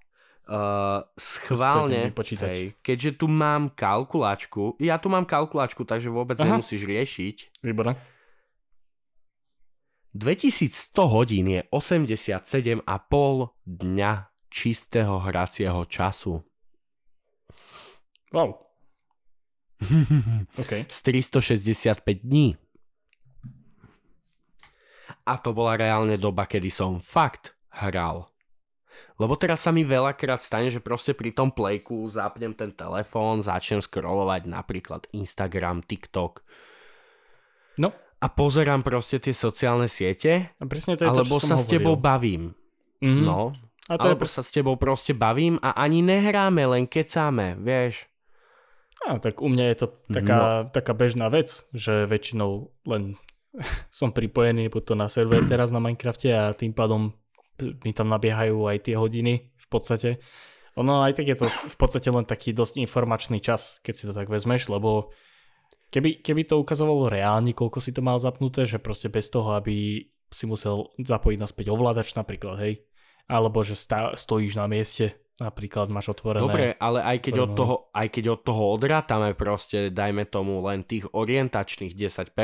uh, 0.46 1.02
schválne, 1.18 2.14
hej, 2.14 2.78
keďže 2.84 3.24
tu 3.24 3.26
mám 3.26 3.74
kalkulačku, 3.74 4.78
ja 4.78 5.02
tu 5.02 5.10
mám 5.10 5.26
kalkulačku, 5.26 5.82
takže 5.88 6.14
vôbec 6.14 6.38
Aha. 6.38 6.58
nemusíš 6.60 6.86
riešiť. 6.86 7.66
Výborné. 7.66 7.98
2100 10.16 10.96
hodín 11.12 11.46
je 11.52 11.62
87,5 11.76 12.88
dňa 13.68 14.12
čistého 14.48 15.20
hracieho 15.20 15.84
času. 15.84 16.40
Wow. 18.32 18.56
okay. 20.62 20.88
Z 20.88 20.98
365 21.04 22.24
dní. 22.24 22.56
A 25.26 25.42
to 25.42 25.58
bola 25.58 25.74
reálne 25.74 26.22
doba, 26.22 26.46
kedy 26.46 26.70
som 26.70 27.02
fakt 27.02 27.58
hral. 27.74 28.30
Lebo 29.20 29.36
teraz 29.36 29.64
sa 29.64 29.72
mi 29.72 29.84
veľakrát 29.84 30.40
stane, 30.40 30.72
že 30.72 30.80
proste 30.80 31.12
pri 31.12 31.36
tom 31.36 31.52
playku 31.52 32.08
zapnem 32.08 32.56
ten 32.56 32.72
telefón, 32.72 33.44
začnem 33.44 33.84
scrollovať 33.84 34.48
napríklad 34.48 35.08
Instagram, 35.12 35.84
TikTok. 35.84 36.44
No. 37.82 37.92
A 38.24 38.28
pozerám 38.32 38.82
proste 38.82 39.20
tie 39.20 39.36
sociálne 39.36 39.92
siete, 39.92 40.56
a 40.56 40.64
presne 40.66 40.96
to 40.96 41.04
je 41.04 41.12
alebo 41.12 41.38
to, 41.38 41.46
sa 41.46 41.60
s 41.60 41.68
tebou 41.68 42.00
bavím. 42.00 42.56
Mhm. 43.04 43.24
No, 43.28 43.52
A 43.92 44.00
to 44.00 44.08
je 44.10 44.16
alebo 44.16 44.26
sa 44.26 44.42
s 44.42 44.54
tebou 44.56 44.80
proste 44.80 45.12
bavím 45.12 45.60
a 45.60 45.76
ani 45.76 46.00
nehráme, 46.00 46.64
len 46.64 46.88
kecáme, 46.88 47.60
vieš. 47.60 48.08
A, 49.06 49.20
tak 49.20 49.44
u 49.44 49.52
mňa 49.52 49.76
je 49.76 49.78
to 49.78 49.88
taká, 50.08 50.40
no. 50.40 50.72
taká 50.72 50.96
bežná 50.96 51.28
vec, 51.28 51.68
že 51.76 52.08
väčšinou 52.08 52.72
len 52.88 53.20
som 53.94 54.12
pripojený 54.12 54.68
potom 54.70 55.00
na 55.00 55.08
server 55.08 55.44
teraz 55.52 55.72
na 55.72 55.82
Minecrafte 55.82 56.32
a 56.32 56.56
tým 56.56 56.72
pádom 56.72 57.14
mi 57.60 57.92
tam 57.96 58.12
nabiehajú 58.12 58.68
aj 58.68 58.78
tie 58.84 58.96
hodiny 59.00 59.56
v 59.56 59.68
podstate. 59.72 60.20
Ono 60.76 61.08
aj 61.08 61.16
tak 61.16 61.32
je 61.32 61.40
to 61.40 61.48
v 61.48 61.78
podstate 61.80 62.12
len 62.12 62.28
taký 62.28 62.52
dosť 62.52 62.84
informačný 62.84 63.40
čas, 63.40 63.80
keď 63.80 63.94
si 63.96 64.04
to 64.04 64.12
tak 64.12 64.28
vezmeš, 64.28 64.68
lebo 64.68 65.16
keby, 65.88 66.20
keby 66.20 66.44
to 66.44 66.60
ukazovalo 66.60 67.08
reálne, 67.08 67.56
koľko 67.56 67.80
si 67.80 67.96
to 67.96 68.04
mal 68.04 68.20
zapnuté, 68.20 68.68
že 68.68 68.84
proste 68.84 69.08
bez 69.08 69.32
toho, 69.32 69.56
aby 69.56 70.04
si 70.28 70.44
musel 70.44 70.92
zapojiť 71.00 71.38
naspäť 71.40 71.72
ovládač 71.72 72.12
napríklad, 72.20 72.60
hej, 72.60 72.84
alebo 73.32 73.64
že 73.64 73.80
stá, 73.80 74.12
stojíš 74.20 74.60
na 74.60 74.68
mieste, 74.68 75.16
napríklad 75.40 75.88
máš 75.88 76.12
otvorené. 76.12 76.44
Dobre, 76.44 76.68
ale 76.76 77.00
aj 77.08 77.18
keď, 77.24 77.36
od 77.40 77.52
toho, 77.56 77.76
aj 77.96 78.08
keď 78.12 78.26
od 78.36 78.42
toho 78.44 78.64
odrátame 78.76 79.32
proste, 79.32 79.96
dajme 79.96 80.28
tomu 80.28 80.60
len 80.68 80.84
tých 80.84 81.08
orientačných 81.08 81.96
10%, 81.96 82.36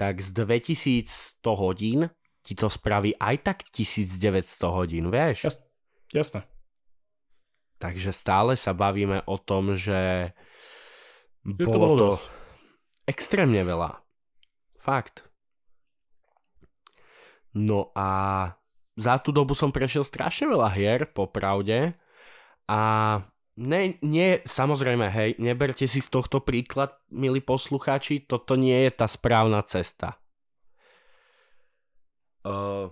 tak 0.00 0.24
z 0.24 0.32
2100 0.32 1.44
hodín 1.60 2.08
ti 2.40 2.56
to 2.56 2.72
spraví 2.72 3.12
aj 3.20 3.36
tak 3.44 3.68
1900 3.68 4.16
hodín, 4.72 5.12
vieš? 5.12 5.44
Jas, 5.44 5.56
jasné. 6.08 6.40
Takže 7.76 8.08
stále 8.16 8.56
sa 8.56 8.72
bavíme 8.72 9.20
o 9.28 9.36
tom, 9.36 9.76
že 9.76 10.32
Je 11.44 11.68
to 11.68 11.76
bolo 11.76 11.84
bolo 11.84 12.16
to 12.16 12.16
extrémne 13.04 13.60
veľa. 13.60 14.00
Fakt. 14.80 15.28
No 17.52 17.92
a 17.92 18.08
za 18.96 19.20
tú 19.20 19.36
dobu 19.36 19.52
som 19.52 19.68
prešiel 19.68 20.00
strašne 20.00 20.48
veľa 20.48 20.72
hier, 20.72 21.04
popravde. 21.12 21.92
A 22.64 22.80
ne, 23.60 24.00
nie, 24.00 24.40
samozrejme, 24.48 25.12
hej, 25.12 25.30
neberte 25.36 25.84
si 25.84 26.00
z 26.00 26.08
tohto 26.08 26.40
príklad, 26.40 26.96
milí 27.12 27.44
poslucháči, 27.44 28.24
toto 28.24 28.56
nie 28.56 28.88
je 28.88 28.92
tá 28.96 29.04
správna 29.04 29.60
cesta. 29.60 30.16
Uh, 32.40 32.88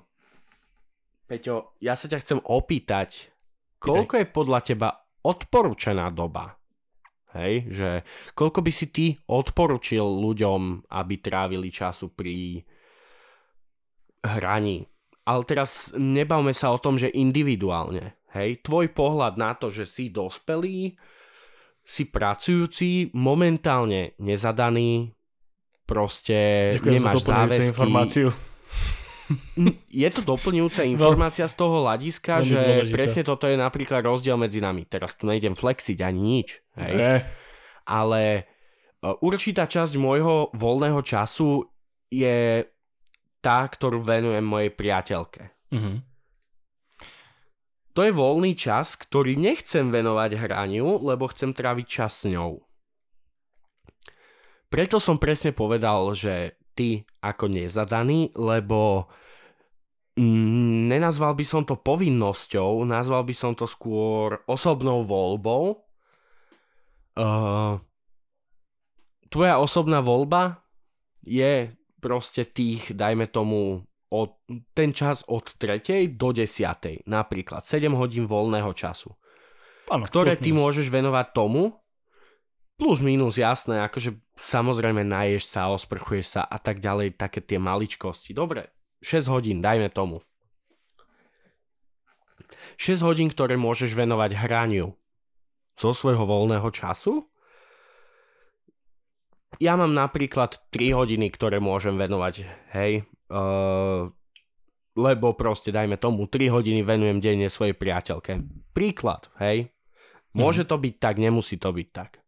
Peťo, 1.24 1.76
ja 1.80 1.96
sa 1.96 2.04
ťa 2.04 2.20
chcem 2.20 2.40
opýtať, 2.44 3.32
koľko 3.80 4.20
je 4.20 4.26
podľa 4.28 4.60
teba 4.60 4.88
odporúčaná 5.24 6.12
doba? 6.12 6.60
Hej, 7.36 7.68
že 7.72 7.88
koľko 8.32 8.64
by 8.64 8.72
si 8.72 8.86
ty 8.88 9.06
odporučil 9.28 10.00
ľuďom, 10.00 10.88
aby 10.88 11.14
trávili 11.20 11.68
času 11.68 12.12
pri 12.12 12.64
hraní? 14.24 14.88
Ale 15.28 15.44
teraz 15.44 15.92
nebavme 15.92 16.56
sa 16.56 16.72
o 16.72 16.80
tom, 16.80 16.96
že 16.96 17.12
individuálne. 17.12 18.17
Hej, 18.36 18.60
tvoj 18.60 18.92
pohľad 18.92 19.40
na 19.40 19.56
to, 19.56 19.72
že 19.72 19.88
si 19.88 20.12
dospelý, 20.12 20.92
si 21.80 22.04
pracujúci, 22.12 23.16
momentálne 23.16 24.12
nezadaný, 24.20 25.16
proste 25.88 26.70
Ďakujem 26.76 26.92
za 26.92 26.98
nemáš 27.00 27.14
doplňujúcu 27.16 27.48
záväzky. 27.48 27.70
informáciu. 27.72 28.28
Je 29.88 30.08
to 30.12 30.20
doplňujúca 30.24 30.82
informácia 30.94 31.48
z 31.48 31.54
toho 31.56 31.84
hľadiska, 31.88 32.44
že 32.44 32.60
dôležitá. 32.60 32.92
presne 32.92 33.22
toto 33.24 33.48
je 33.48 33.56
napríklad 33.56 34.04
rozdiel 34.04 34.36
medzi 34.36 34.60
nami. 34.60 34.84
Teraz 34.84 35.16
tu 35.16 35.24
nejdem 35.24 35.56
flexiť 35.56 35.98
ani 36.04 36.20
nič. 36.20 36.60
Hej? 36.76 36.94
Ne, 36.96 37.14
ale 37.88 38.22
e, 38.36 38.42
určitá 39.24 39.64
časť 39.64 39.96
môjho 39.96 40.52
voľného 40.52 41.00
času 41.00 41.64
je 42.12 42.68
tá, 43.40 43.64
ktorú 43.64 44.04
venujem 44.04 44.44
mojej 44.44 44.72
priateľke. 44.76 45.72
mhm. 45.72 46.07
To 47.98 48.06
je 48.06 48.14
voľný 48.14 48.54
čas, 48.54 48.94
ktorý 48.94 49.34
nechcem 49.34 49.90
venovať 49.90 50.38
hraniu, 50.38 51.02
lebo 51.02 51.26
chcem 51.34 51.50
tráviť 51.50 51.86
čas 51.90 52.22
s 52.22 52.30
ňou. 52.30 52.62
Preto 54.70 55.02
som 55.02 55.18
presne 55.18 55.50
povedal, 55.50 56.14
že 56.14 56.54
ty 56.78 57.02
ako 57.18 57.50
nezadaný, 57.50 58.30
lebo 58.38 59.10
mm, 60.14 60.94
nenazval 60.94 61.34
by 61.34 61.42
som 61.42 61.66
to 61.66 61.74
povinnosťou, 61.74 62.86
nazval 62.86 63.26
by 63.26 63.34
som 63.34 63.58
to 63.58 63.66
skôr 63.66 64.46
osobnou 64.46 65.02
voľbou. 65.02 65.82
Uh, 67.18 67.82
tvoja 69.26 69.58
osobná 69.58 69.98
voľba 69.98 70.62
je 71.26 71.74
proste 71.98 72.46
tých, 72.46 72.94
dajme 72.94 73.26
tomu, 73.26 73.87
od, 74.08 74.40
ten 74.72 74.96
čas 74.96 75.24
od 75.28 75.52
3. 75.56 76.08
do 76.16 76.32
10. 76.32 77.04
Napríklad 77.04 77.62
7 77.64 77.92
hodín 77.92 78.24
voľného 78.24 78.72
času, 78.72 79.12
Áno, 79.92 80.04
ktoré 80.08 80.36
ty 80.36 80.52
minus. 80.52 80.60
môžeš 80.64 80.86
venovať 80.88 81.26
tomu, 81.36 81.76
plus 82.78 83.02
minus 83.02 83.36
jasné, 83.36 83.84
akože 83.84 84.16
samozrejme 84.38 85.02
naješ 85.04 85.50
sa, 85.50 85.68
osprchuješ 85.68 86.38
sa 86.38 86.42
a 86.46 86.56
tak 86.56 86.78
ďalej, 86.78 87.18
také 87.18 87.42
tie 87.44 87.58
maličkosti. 87.60 88.32
Dobre, 88.32 88.72
6 89.02 89.28
hodín, 89.28 89.58
dajme 89.60 89.90
tomu. 89.92 90.24
6 92.78 93.02
hodín, 93.02 93.28
ktoré 93.28 93.58
môžeš 93.58 93.92
venovať 93.92 94.38
hraniu 94.38 94.94
zo 95.74 95.90
svojho 95.94 96.24
voľného 96.24 96.68
času. 96.70 97.26
Ja 99.58 99.74
mám 99.74 99.90
napríklad 99.90 100.58
3 100.70 100.94
hodiny, 100.94 101.34
ktoré 101.34 101.58
môžem 101.58 101.98
venovať, 101.98 102.46
hej, 102.78 103.02
uh, 103.30 104.06
lebo 104.98 105.26
proste, 105.34 105.74
dajme 105.74 105.98
tomu, 105.98 106.30
3 106.30 106.50
hodiny 106.50 106.86
venujem 106.86 107.18
denne 107.18 107.50
svojej 107.50 107.74
priateľke. 107.74 108.38
Príklad, 108.74 109.30
hej. 109.42 109.70
Môže 110.38 110.62
to 110.62 110.78
byť 110.78 110.94
tak, 111.02 111.18
nemusí 111.18 111.58
to 111.58 111.74
byť 111.74 111.88
tak. 111.90 112.22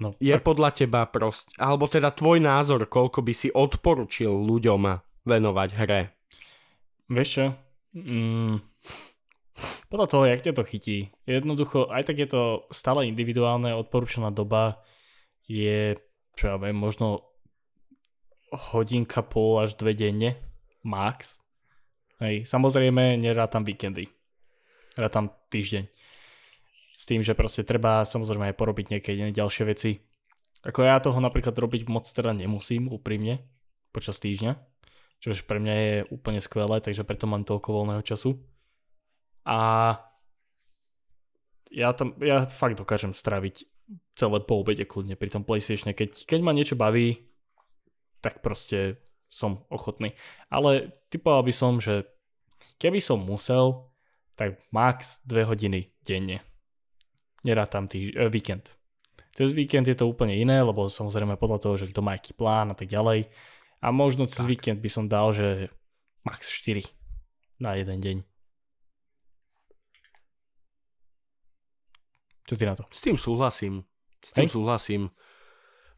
No, 0.00 0.10
Je 0.18 0.34
tak, 0.34 0.42
podľa 0.42 0.70
teba 0.74 1.06
proste, 1.06 1.52
alebo 1.60 1.86
teda 1.86 2.10
tvoj 2.10 2.42
názor, 2.42 2.88
koľko 2.88 3.22
by 3.22 3.32
si 3.36 3.48
odporučil 3.52 4.32
ľuďom 4.32 4.90
venovať 5.22 5.70
hre? 5.78 6.00
vieš 7.08 7.28
čo? 7.38 7.46
Mm, 7.94 8.58
podľa 9.88 10.06
toho, 10.10 10.24
jak 10.26 10.42
ťa 10.42 10.52
to 10.58 10.62
chytí. 10.66 10.98
Jednoducho, 11.26 11.86
aj 11.90 12.10
tak 12.10 12.18
je 12.18 12.28
to 12.28 12.42
stále 12.74 13.06
individuálne, 13.06 13.70
odporúčaná 13.74 14.34
doba 14.34 14.82
je, 15.46 15.94
čo 16.34 16.44
ja 16.50 16.56
viem, 16.58 16.74
možno 16.74 17.30
hodinka 18.50 19.22
pol 19.22 19.62
až 19.62 19.78
dve 19.78 19.94
denne, 19.94 20.38
max. 20.82 21.42
Hej, 22.22 22.46
samozrejme, 22.46 23.18
nerátam 23.18 23.66
víkendy. 23.66 24.10
Rátam 24.94 25.34
týždeň. 25.50 25.90
S 26.94 27.04
tým, 27.06 27.20
že 27.26 27.34
proste 27.34 27.66
treba 27.66 28.06
samozrejme 28.06 28.54
aj 28.54 28.58
porobiť 28.58 28.86
nejaké 28.94 29.10
iné 29.18 29.34
ďalšie 29.34 29.66
veci. 29.66 29.98
Ako 30.64 30.86
ja 30.86 30.96
toho 31.02 31.18
napríklad 31.18 31.52
robiť 31.52 31.90
moc 31.90 32.06
teda 32.08 32.32
nemusím, 32.32 32.88
úprimne, 32.88 33.42
počas 33.92 34.16
týždňa. 34.22 34.56
Čo 35.20 35.34
pre 35.44 35.58
mňa 35.60 35.74
je 35.74 35.94
úplne 36.14 36.40
skvelé, 36.40 36.80
takže 36.80 37.04
preto 37.04 37.28
mám 37.28 37.44
toľko 37.44 37.68
voľného 37.74 38.02
času. 38.06 38.38
A 39.44 39.58
ja 41.74 41.90
tam, 41.92 42.16
ja 42.22 42.44
fakt 42.48 42.80
dokážem 42.80 43.12
straviť 43.12 43.66
celé 44.16 44.38
po 44.40 44.62
obede 44.62 44.86
kľudne 44.86 45.18
pri 45.18 45.28
tom 45.28 45.42
PlayStatione. 45.44 45.92
Keď, 45.92 46.24
keď 46.24 46.40
ma 46.40 46.56
niečo 46.56 46.78
baví, 46.78 47.28
tak 48.24 48.40
proste 48.40 49.02
som 49.28 49.66
ochotný. 49.68 50.14
Ale 50.48 50.94
typoval 51.10 51.44
by 51.44 51.52
som, 51.52 51.82
že 51.82 52.06
keby 52.78 53.02
som 53.02 53.20
musel, 53.20 53.90
tak 54.38 54.62
max 54.70 55.20
2 55.26 55.44
hodiny 55.44 55.90
denne. 56.06 56.40
Nerátam 57.44 57.90
týž- 57.90 58.14
e, 58.16 58.30
víkend. 58.30 58.78
Cez 59.34 59.50
víkend 59.50 59.90
je 59.90 59.98
to 59.98 60.06
úplne 60.06 60.32
iné, 60.32 60.62
lebo 60.62 60.86
samozrejme 60.86 61.34
podľa 61.34 61.58
toho, 61.58 61.74
že 61.74 61.90
kto 61.90 62.00
má 62.06 62.14
aký 62.14 62.32
plán 62.38 62.70
a 62.70 62.76
tak 62.78 62.86
ďalej. 62.86 63.26
A 63.82 63.90
možno 63.90 64.30
cez 64.30 64.46
Tak. 64.46 64.48
víkend 64.48 64.78
by 64.78 64.88
som 64.88 65.10
dal, 65.10 65.34
že 65.34 65.68
max 66.22 66.48
4 66.48 66.86
na 67.58 67.74
jeden 67.74 67.98
deň. 68.00 68.16
Čo 72.44 72.54
ty 72.60 72.64
na 72.68 72.76
to? 72.76 72.84
S 72.92 73.00
tým 73.00 73.16
súhlasím. 73.16 73.84
S 74.20 74.32
tým 74.32 74.48
Hej. 74.48 74.52
súhlasím. 74.52 75.02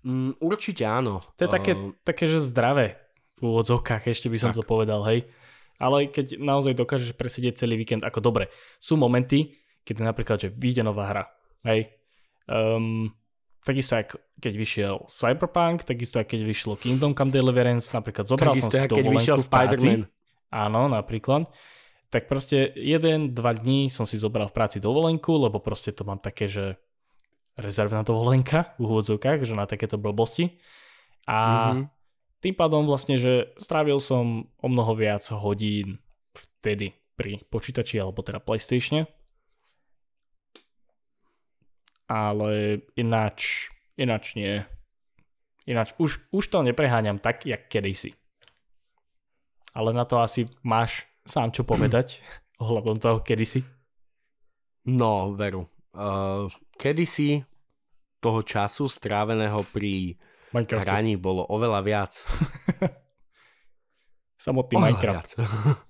Mm, 0.07 0.39
určite 0.39 0.87
áno. 0.87 1.23
To 1.35 1.41
je 1.47 1.51
také, 1.51 1.73
Uh, 1.75 1.91
také 2.07 2.31
že 2.31 2.39
zdravé 2.39 2.99
v 3.43 3.51
úvodzovkách, 3.51 4.07
ešte 4.07 4.31
by 4.31 4.39
som 4.39 4.51
Tak. 4.55 4.63
to 4.63 4.65
povedal, 4.65 5.03
hej. 5.07 5.27
Ale 5.77 6.09
keď 6.09 6.41
naozaj 6.41 6.73
dokážeš 6.73 7.13
presedieť 7.19 7.61
celý 7.67 7.77
víkend 7.77 8.01
ako 8.01 8.25
dobre. 8.25 8.49
Sú 8.81 8.97
momenty, 8.97 9.53
keď 9.85 10.09
napríklad, 10.09 10.39
že 10.41 10.49
vyjde 10.49 10.87
nová 10.87 11.11
hra, 11.11 11.25
hej. 11.69 11.93
Um, 12.49 13.13
takisto 13.67 13.99
ako 13.99 14.17
keď 14.39 14.53
vyšiel 14.55 14.95
Cyberpunk, 15.11 15.83
takisto 15.83 16.23
aj 16.23 16.31
keď 16.31 16.41
vyšlo 16.47 16.79
Kingdom 16.79 17.13
Come 17.13 17.35
Deliverance, 17.35 17.91
napríklad 17.91 18.31
zobral 18.31 18.55
som 18.55 18.71
takisto, 18.71 18.73
si 18.73 18.79
jak 18.79 18.91
keď 18.95 19.05
dovolenku 19.05 19.19
vyšiel 19.19 19.39
v 19.43 19.49
práci. 19.51 19.89
Áno, 20.55 20.81
napríklad. 20.87 21.51
Tak 22.07 22.31
proste 22.31 22.71
jeden, 22.79 23.35
dva 23.35 23.51
dní 23.53 23.91
som 23.91 24.07
si 24.07 24.15
zobral 24.15 24.47
v 24.47 24.57
práci 24.57 24.79
dovolenku, 24.79 25.35
lebo 25.37 25.59
proste 25.59 25.91
to 25.91 26.07
mám 26.07 26.23
také, 26.23 26.47
že 26.47 26.79
rezervná 27.59 28.07
dovolenka 28.07 28.77
v 28.79 28.87
úvodzovkách, 28.87 29.43
že 29.43 29.59
na 29.59 29.67
takéto 29.67 29.99
blbosti. 29.99 30.55
A 31.27 31.73
Mhm. 31.75 31.83
tým 32.45 32.55
pádom 32.55 32.87
vlastne, 32.87 33.19
že 33.19 33.51
strávil 33.59 33.99
som 33.99 34.47
o 34.63 34.69
mnoho 34.71 34.95
viac 34.95 35.27
hodín 35.35 35.99
vtedy 36.37 36.95
pri 37.17 37.43
počítači 37.51 37.99
alebo 37.99 38.23
teda 38.23 38.39
PlayStatione. 38.39 39.09
Ale 42.07 42.87
ináč, 42.95 43.67
ináč 43.99 44.39
nie. 44.39 44.63
Ináč 45.67 45.99
už, 45.99 46.31
už 46.31 46.45
to 46.47 46.63
nepreháňam 46.63 47.19
tak, 47.19 47.43
jak 47.43 47.67
kedysi. 47.67 48.15
Ale 49.77 49.93
na 49.93 50.09
to 50.09 50.25
asi 50.25 50.49
máš 50.65 51.05
sám 51.29 51.53
čo 51.53 51.69
povedať 51.69 52.25
ohľadom 52.65 52.97
toho 52.97 53.21
kedysi. 53.21 53.61
No, 54.89 55.37
veru. 55.37 55.69
Uh, 55.93 56.49
kedysi 56.81 57.45
toho 58.23 58.41
času 58.41 58.89
stráveného 58.89 59.61
pri 59.69 60.17
Minecraft. 60.55 60.87
hraní 60.87 61.21
bolo 61.21 61.45
oveľa 61.45 61.81
viac. 61.85 62.13
Samotný 64.41 64.75
oveľa 64.79 64.87
Minecraft. 64.89 65.31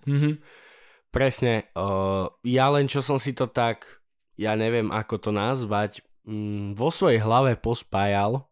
mm-hmm. 0.08 0.34
Presne. 1.14 1.70
Uh, 1.76 2.32
ja 2.42 2.66
len 2.72 2.90
čo 2.90 3.04
som 3.04 3.20
si 3.20 3.36
to 3.36 3.46
tak, 3.46 3.86
ja 4.34 4.58
neviem 4.58 4.90
ako 4.90 5.14
to 5.16 5.30
nazvať, 5.30 6.02
mm, 6.26 6.76
vo 6.76 6.90
svojej 6.90 7.22
hlave 7.22 7.56
pospájal, 7.56 8.44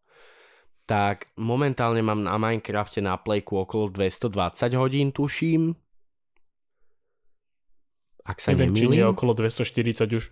tak 0.85 1.33
momentálne 1.40 2.05
mám 2.05 2.20
na 2.20 2.37
Minecrafte 2.37 3.01
na 3.01 3.16
playku 3.16 3.57
okolo 3.57 3.88
220 3.88 4.73
hodín, 4.77 5.11
tuším. 5.16 5.73
Ak 8.25 8.40
sa 8.40 8.53
Neviem, 8.53 8.73
či 8.73 8.88
nie 8.88 9.05
okolo 9.05 9.37
240 9.37 10.09
už. 10.16 10.25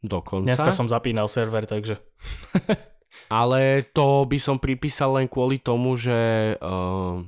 Dokonca. 0.00 0.48
Dneska 0.48 0.72
som 0.72 0.88
zapínal 0.88 1.28
server, 1.28 1.68
takže... 1.68 2.00
Ale 3.26 3.82
to 3.90 4.22
by 4.22 4.38
som 4.38 4.62
pripísal 4.62 5.18
len 5.18 5.26
kvôli 5.26 5.58
tomu, 5.58 5.98
že 5.98 6.54
uh, 6.62 7.18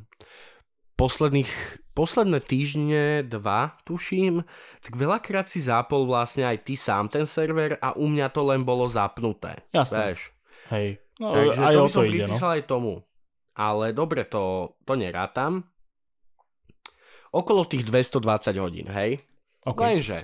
posledných, 0.94 1.51
posledné 1.90 2.38
týždne, 2.38 3.27
dva, 3.27 3.75
tuším, 3.83 4.46
tak 4.79 4.92
veľakrát 4.94 5.51
si 5.51 5.59
zapol 5.59 6.07
vlastne 6.07 6.46
aj 6.46 6.62
ty 6.62 6.79
sám 6.79 7.11
ten 7.11 7.27
server 7.27 7.83
a 7.83 7.98
u 7.98 8.07
mňa 8.07 8.31
to 8.31 8.46
len 8.46 8.62
bolo 8.62 8.87
zapnuté. 8.87 9.66
Jasné. 9.75 10.14
Vieš? 10.14 10.20
Hej. 10.70 11.03
No, 11.22 11.30
Takže 11.30 11.62
aj 11.62 11.74
to 11.74 11.78
by 11.78 11.90
som 11.94 12.02
to 12.02 12.11
pripísal 12.11 12.26
ide, 12.26 12.50
no? 12.50 12.54
aj 12.58 12.62
tomu. 12.66 12.94
Ale 13.54 13.85
dobre, 13.94 14.26
to, 14.26 14.74
to 14.82 14.98
nerátam. 14.98 15.62
Okolo 17.30 17.62
tých 17.62 17.87
220 17.87 18.58
hodín, 18.58 18.90
hej? 18.90 19.22
Okay. 19.62 19.94
Lenže, 19.94 20.18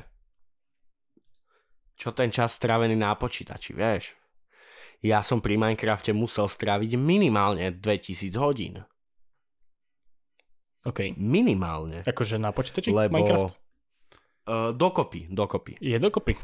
čo 1.94 2.11
ten 2.11 2.34
čas 2.34 2.58
strávený 2.58 2.98
na 2.98 3.14
počítači, 3.14 3.78
vieš? 3.78 4.18
Ja 4.98 5.22
som 5.22 5.38
pri 5.38 5.54
Minecrafte 5.54 6.11
musel 6.11 6.50
stráviť 6.50 6.98
minimálne 6.98 7.70
2000 7.70 8.34
hodín. 8.42 8.82
OK. 10.82 11.14
Minimálne. 11.14 12.02
Akože 12.02 12.42
na 12.42 12.50
počítači 12.50 12.90
Lebo... 12.90 13.14
Minecraft? 13.14 13.54
Uh, 14.48 14.74
dokopy, 14.74 15.30
dokopy. 15.30 15.78
Je 15.78 15.94
dokopy. 16.02 16.34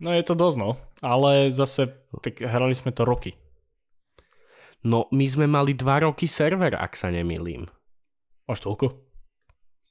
No 0.00 0.16
je 0.16 0.24
to 0.24 0.32
dosť, 0.32 0.56
no. 0.56 0.80
Ale 1.04 1.52
zase, 1.52 1.92
tak 2.24 2.40
hrali 2.40 2.72
sme 2.72 2.94
to 2.94 3.04
roky. 3.04 3.36
No, 4.84 5.08
my 5.08 5.24
sme 5.24 5.48
mali 5.48 5.72
dva 5.72 6.04
roky 6.04 6.28
server, 6.28 6.76
ak 6.76 6.92
sa 6.92 7.08
nemýlim. 7.08 7.64
Až 8.44 8.68
toľko? 8.68 8.86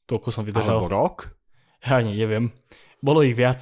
Toľko 0.06 0.30
som 0.30 0.46
vydržal. 0.46 0.78
Alebo 0.78 0.94
rok? 0.94 1.34
Ja 1.82 1.98
ani 1.98 2.14
neviem. 2.14 2.54
Bolo 3.02 3.26
ich 3.26 3.34
viac. 3.34 3.60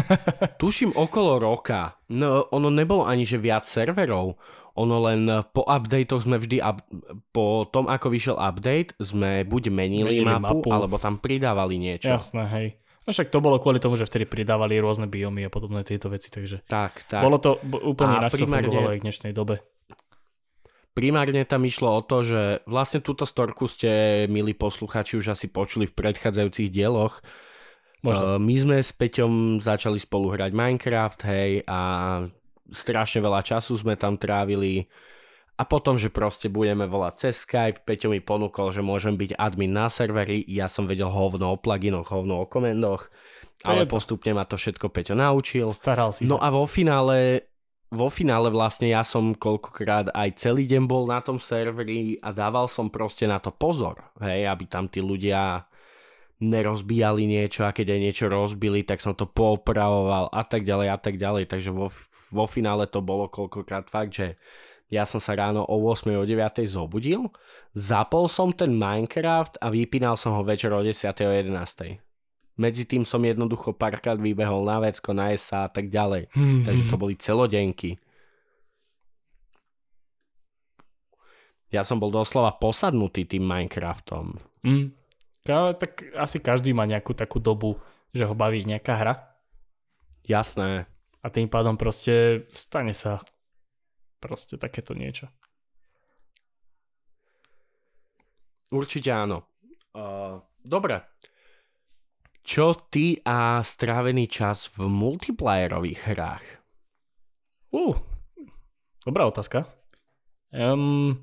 Tuším 0.60 0.96
okolo 0.96 1.38
roka. 1.38 2.00
No, 2.10 2.48
ono 2.50 2.72
nebolo 2.72 3.04
ani, 3.04 3.22
že 3.22 3.38
viac 3.38 3.68
serverov. 3.68 4.40
Ono 4.74 4.96
len 5.04 5.28
po 5.52 5.62
updatech 5.68 6.24
sme 6.24 6.40
vždy, 6.40 6.64
up, 6.64 6.80
po 7.30 7.68
tom, 7.68 7.86
ako 7.86 8.08
vyšiel 8.08 8.40
update, 8.40 8.96
sme 8.96 9.44
buď 9.44 9.68
menili, 9.68 10.24
menili 10.24 10.26
mapu, 10.26 10.64
mapu, 10.64 10.72
alebo 10.72 10.96
tam 10.96 11.20
pridávali 11.20 11.76
niečo. 11.76 12.08
Jasné, 12.08 12.42
hej. 12.48 12.66
No 13.04 13.12
však 13.12 13.28
to 13.28 13.44
bolo 13.44 13.60
kvôli 13.60 13.76
tomu, 13.76 14.00
že 14.00 14.08
vtedy 14.08 14.24
pridávali 14.24 14.80
rôzne 14.80 15.04
biomy 15.04 15.44
a 15.46 15.50
podobné 15.52 15.84
tieto 15.84 16.08
veci, 16.08 16.32
takže 16.32 16.64
tak, 16.64 17.04
tak. 17.04 17.20
bolo 17.20 17.36
to 17.36 17.58
úplne 17.82 18.24
to 18.30 18.40
aj 18.40 18.98
v 18.98 19.04
dnešnej 19.04 19.34
dobe 19.36 19.60
primárne 20.92 21.44
tam 21.48 21.64
išlo 21.64 21.88
o 21.88 22.04
to, 22.04 22.24
že 22.24 22.42
vlastne 22.68 23.00
túto 23.00 23.24
storku 23.24 23.68
ste, 23.68 24.24
milí 24.28 24.52
posluchači, 24.52 25.16
už 25.16 25.32
asi 25.32 25.48
počuli 25.48 25.88
v 25.88 25.96
predchádzajúcich 25.96 26.68
dieloch. 26.68 27.20
Možno. 28.02 28.36
Uh, 28.36 28.38
my 28.42 28.54
sme 28.58 28.76
s 28.82 28.90
Peťom 28.92 29.62
začali 29.62 29.96
spolu 29.96 30.34
hrať 30.34 30.50
Minecraft, 30.52 31.20
hej, 31.22 31.62
a 31.64 31.78
strašne 32.72 33.22
veľa 33.22 33.40
času 33.46 33.78
sme 33.78 33.94
tam 33.94 34.18
trávili. 34.18 34.90
A 35.60 35.68
potom, 35.68 35.94
že 36.00 36.10
proste 36.10 36.48
budeme 36.50 36.88
volať 36.88 37.28
cez 37.28 37.44
Skype, 37.46 37.86
Peťo 37.86 38.10
mi 38.10 38.18
ponúkol, 38.18 38.72
že 38.74 38.82
môžem 38.82 39.14
byť 39.14 39.36
admin 39.38 39.70
na 39.70 39.86
serveri, 39.86 40.42
ja 40.48 40.66
som 40.66 40.88
vedel 40.88 41.12
hovno 41.12 41.54
o 41.54 41.60
pluginoch, 41.60 42.08
hovno 42.10 42.42
o 42.42 42.48
komendoch, 42.50 43.06
ale 43.62 43.86
postupne 43.86 44.34
ma 44.34 44.42
to 44.42 44.58
všetko 44.58 44.90
Peťo 44.90 45.14
naučil. 45.14 45.70
Staral 45.70 46.10
si 46.10 46.26
No 46.26 46.42
sa. 46.42 46.50
a 46.50 46.56
vo 46.56 46.66
finále 46.66 47.46
vo 47.92 48.08
finále 48.08 48.48
vlastne 48.48 48.88
ja 48.88 49.04
som 49.04 49.36
koľkokrát 49.36 50.16
aj 50.16 50.40
celý 50.40 50.64
deň 50.64 50.88
bol 50.88 51.04
na 51.04 51.20
tom 51.20 51.36
serveri 51.36 52.16
a 52.24 52.32
dával 52.32 52.64
som 52.64 52.88
proste 52.88 53.28
na 53.28 53.36
to 53.36 53.52
pozor, 53.52 54.00
hej, 54.24 54.48
aby 54.48 54.64
tam 54.64 54.88
tí 54.88 55.04
ľudia 55.04 55.68
nerozbíjali 56.42 57.28
niečo 57.28 57.62
a 57.62 57.70
keď 57.70 57.94
aj 57.94 58.00
niečo 58.00 58.26
rozbili, 58.26 58.82
tak 58.82 58.98
som 58.98 59.14
to 59.14 59.28
poopravoval 59.28 60.32
a 60.32 60.42
tak 60.42 60.66
ďalej 60.66 60.88
a 60.90 60.98
tak 60.98 61.14
ďalej, 61.20 61.46
takže 61.46 61.70
vo, 61.70 61.92
vo 62.34 62.44
finále 62.50 62.88
to 62.90 62.98
bolo 62.98 63.30
koľkokrát 63.30 63.86
fakt, 63.86 64.16
že 64.18 64.40
ja 64.90 65.06
som 65.06 65.22
sa 65.22 65.38
ráno 65.38 65.62
o 65.62 65.76
8 65.86 66.10
o 66.16 66.24
9 66.24 66.64
zobudil, 66.66 67.30
zapol 67.76 68.26
som 68.26 68.50
ten 68.50 68.74
Minecraft 68.74 69.60
a 69.62 69.70
vypínal 69.70 70.18
som 70.18 70.34
ho 70.34 70.42
večer 70.42 70.72
o 70.74 70.80
10 70.82 71.12
o 71.12 71.30
11 71.30 72.11
medzi 72.62 72.86
tým 72.86 73.02
som 73.02 73.18
jednoducho 73.18 73.74
párkrát 73.74 74.14
vybehol 74.14 74.62
na 74.62 74.78
vecko, 74.78 75.10
na 75.10 75.34
sa 75.34 75.66
a 75.66 75.70
tak 75.70 75.90
ďalej. 75.90 76.30
Hmm. 76.30 76.62
Takže 76.62 76.84
to 76.86 76.94
boli 76.94 77.18
celodenky. 77.18 77.98
Ja 81.74 81.82
som 81.82 81.98
bol 81.98 82.14
doslova 82.14 82.54
posadnutý 82.54 83.26
tým 83.26 83.42
Minecraftom. 83.42 84.38
Hmm. 84.62 84.94
Ale 85.42 85.74
tak 85.74 86.06
asi 86.14 86.38
každý 86.38 86.70
má 86.70 86.86
nejakú 86.86 87.18
takú 87.18 87.42
dobu, 87.42 87.82
že 88.14 88.22
ho 88.22 88.34
baví 88.36 88.62
nejaká 88.62 88.94
hra. 88.94 89.14
Jasné. 90.22 90.86
A 91.18 91.26
tým 91.32 91.50
pádom 91.50 91.74
proste 91.74 92.46
stane 92.54 92.94
sa 92.94 93.24
proste 94.22 94.54
takéto 94.54 94.94
niečo. 94.94 95.26
Určite 98.70 99.10
áno. 99.10 99.42
Uh, 99.92 100.38
dobre. 100.62 101.02
Čo 102.42 102.74
ty 102.90 103.22
a 103.22 103.62
strávený 103.62 104.26
čas 104.26 104.66
v 104.74 104.90
multiplayerových 104.90 106.00
hrách? 106.10 106.46
Uh, 107.70 107.94
dobrá 109.06 109.30
otázka. 109.30 109.70
Um, 110.50 111.22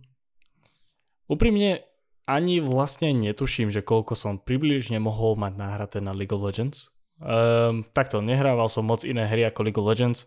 úprimne 1.27 1.83
ani 2.23 2.63
vlastne 2.63 3.11
netuším, 3.11 3.67
že 3.67 3.83
koľko 3.83 4.15
som 4.15 4.39
približne 4.39 5.01
mohol 5.03 5.35
mať 5.35 5.53
nahraté 5.59 5.97
na 5.99 6.15
League 6.15 6.31
of 6.31 6.39
Legends. 6.39 6.87
Um, 7.19 7.83
takto, 7.91 8.23
nehrával 8.23 8.71
som 8.71 8.87
moc 8.87 9.03
iné 9.03 9.27
hry 9.27 9.43
ako 9.43 9.59
League 9.67 9.79
of 9.81 9.91
Legends. 9.91 10.23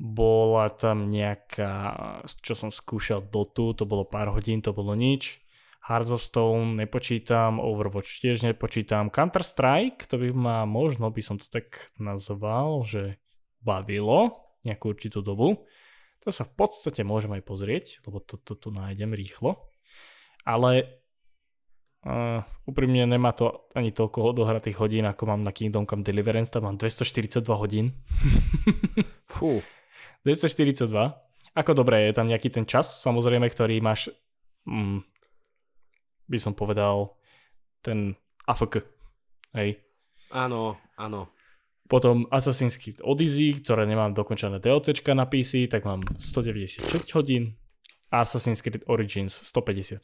Bola 0.00 0.72
tam 0.72 1.12
nejaká, 1.12 1.68
čo 2.40 2.56
som 2.56 2.72
skúšal 2.72 3.28
Dotu, 3.28 3.76
to 3.76 3.84
bolo 3.84 4.08
pár 4.08 4.32
hodín, 4.32 4.64
to 4.64 4.72
bolo 4.72 4.96
nič. 4.96 5.39
Hearthstone 5.80 6.76
nepočítam, 6.76 7.56
Overwatch 7.56 8.20
tiež 8.20 8.44
nepočítam. 8.44 9.08
Counter-Strike, 9.08 10.04
to 10.04 10.20
by 10.20 10.28
ma 10.30 10.58
možno, 10.68 11.08
by 11.08 11.22
som 11.24 11.40
to 11.40 11.48
tak 11.48 11.88
nazval, 11.96 12.84
že 12.84 13.16
bavilo 13.64 14.36
nejakú 14.64 14.92
určitú 14.92 15.24
dobu. 15.24 15.64
To 16.20 16.28
sa 16.28 16.44
v 16.44 16.52
podstate 16.52 17.00
môžem 17.00 17.32
aj 17.32 17.42
pozrieť, 17.48 18.04
lebo 18.04 18.20
to, 18.20 18.36
to 18.36 18.52
tu 18.52 18.68
nájdem 18.68 19.16
rýchlo. 19.16 19.56
Ale 20.44 21.00
uh, 22.04 22.44
úprimne 22.68 23.08
nemá 23.08 23.32
to 23.32 23.64
ani 23.72 23.88
toľko 23.88 24.36
odohratých 24.36 24.76
hodín, 24.76 25.08
ako 25.08 25.32
mám 25.32 25.40
na 25.40 25.52
Kingdom 25.52 25.88
Come 25.88 26.04
Deliverance, 26.04 26.52
tam 26.52 26.68
mám 26.68 26.76
242 26.76 27.40
hodín. 27.56 27.96
Fú. 29.32 29.64
242. 30.28 30.92
Ako 31.56 31.72
dobre, 31.72 32.04
je 32.04 32.12
tam 32.12 32.28
nejaký 32.28 32.52
ten 32.52 32.68
čas, 32.68 33.00
samozrejme, 33.00 33.48
ktorý 33.48 33.80
máš 33.80 34.12
mm, 34.68 35.02
by 36.30 36.38
som 36.38 36.54
povedal, 36.54 37.18
ten 37.82 38.14
AFK. 38.46 38.86
Hej. 39.52 39.82
Áno, 40.30 40.78
áno. 40.94 41.34
Potom 41.90 42.30
Assassin's 42.30 42.78
Creed 42.78 43.02
Odyssey, 43.02 43.58
ktoré 43.58 43.82
nemám 43.82 44.14
dokončené 44.14 44.62
DLCčka 44.62 45.10
na 45.10 45.26
PC, 45.26 45.66
tak 45.66 45.82
mám 45.82 45.98
196 46.22 46.86
hodín. 47.18 47.58
Assassin's 48.14 48.62
Creed 48.62 48.86
Origins 48.86 49.34
157, 49.42 49.98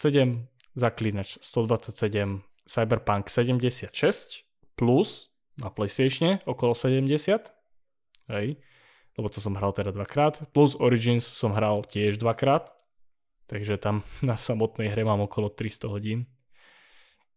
Zaklinač 0.75 1.39
127, 1.39 2.43
Cyberpunk 2.67 3.31
76, 3.31 4.43
plus 4.75 5.31
na 5.63 5.71
PlayStation 5.71 6.43
okolo 6.43 6.75
70. 6.75 7.55
Hej. 8.35 8.59
Lebo 9.17 9.27
to 9.33 9.39
som 9.41 9.57
hral 9.57 9.73
teda 9.73 9.95
dvakrát. 9.95 10.45
Plus 10.53 10.77
Origins 10.77 11.25
som 11.25 11.55
hral 11.55 11.87
tiež 11.87 12.19
dvakrát. 12.21 12.69
Takže 13.47 13.79
tam 13.79 14.03
na 14.29 14.39
samotnej 14.39 14.93
hre 14.93 15.03
mám 15.03 15.23
okolo 15.23 15.51
300 15.51 15.91
hodín. 15.91 16.27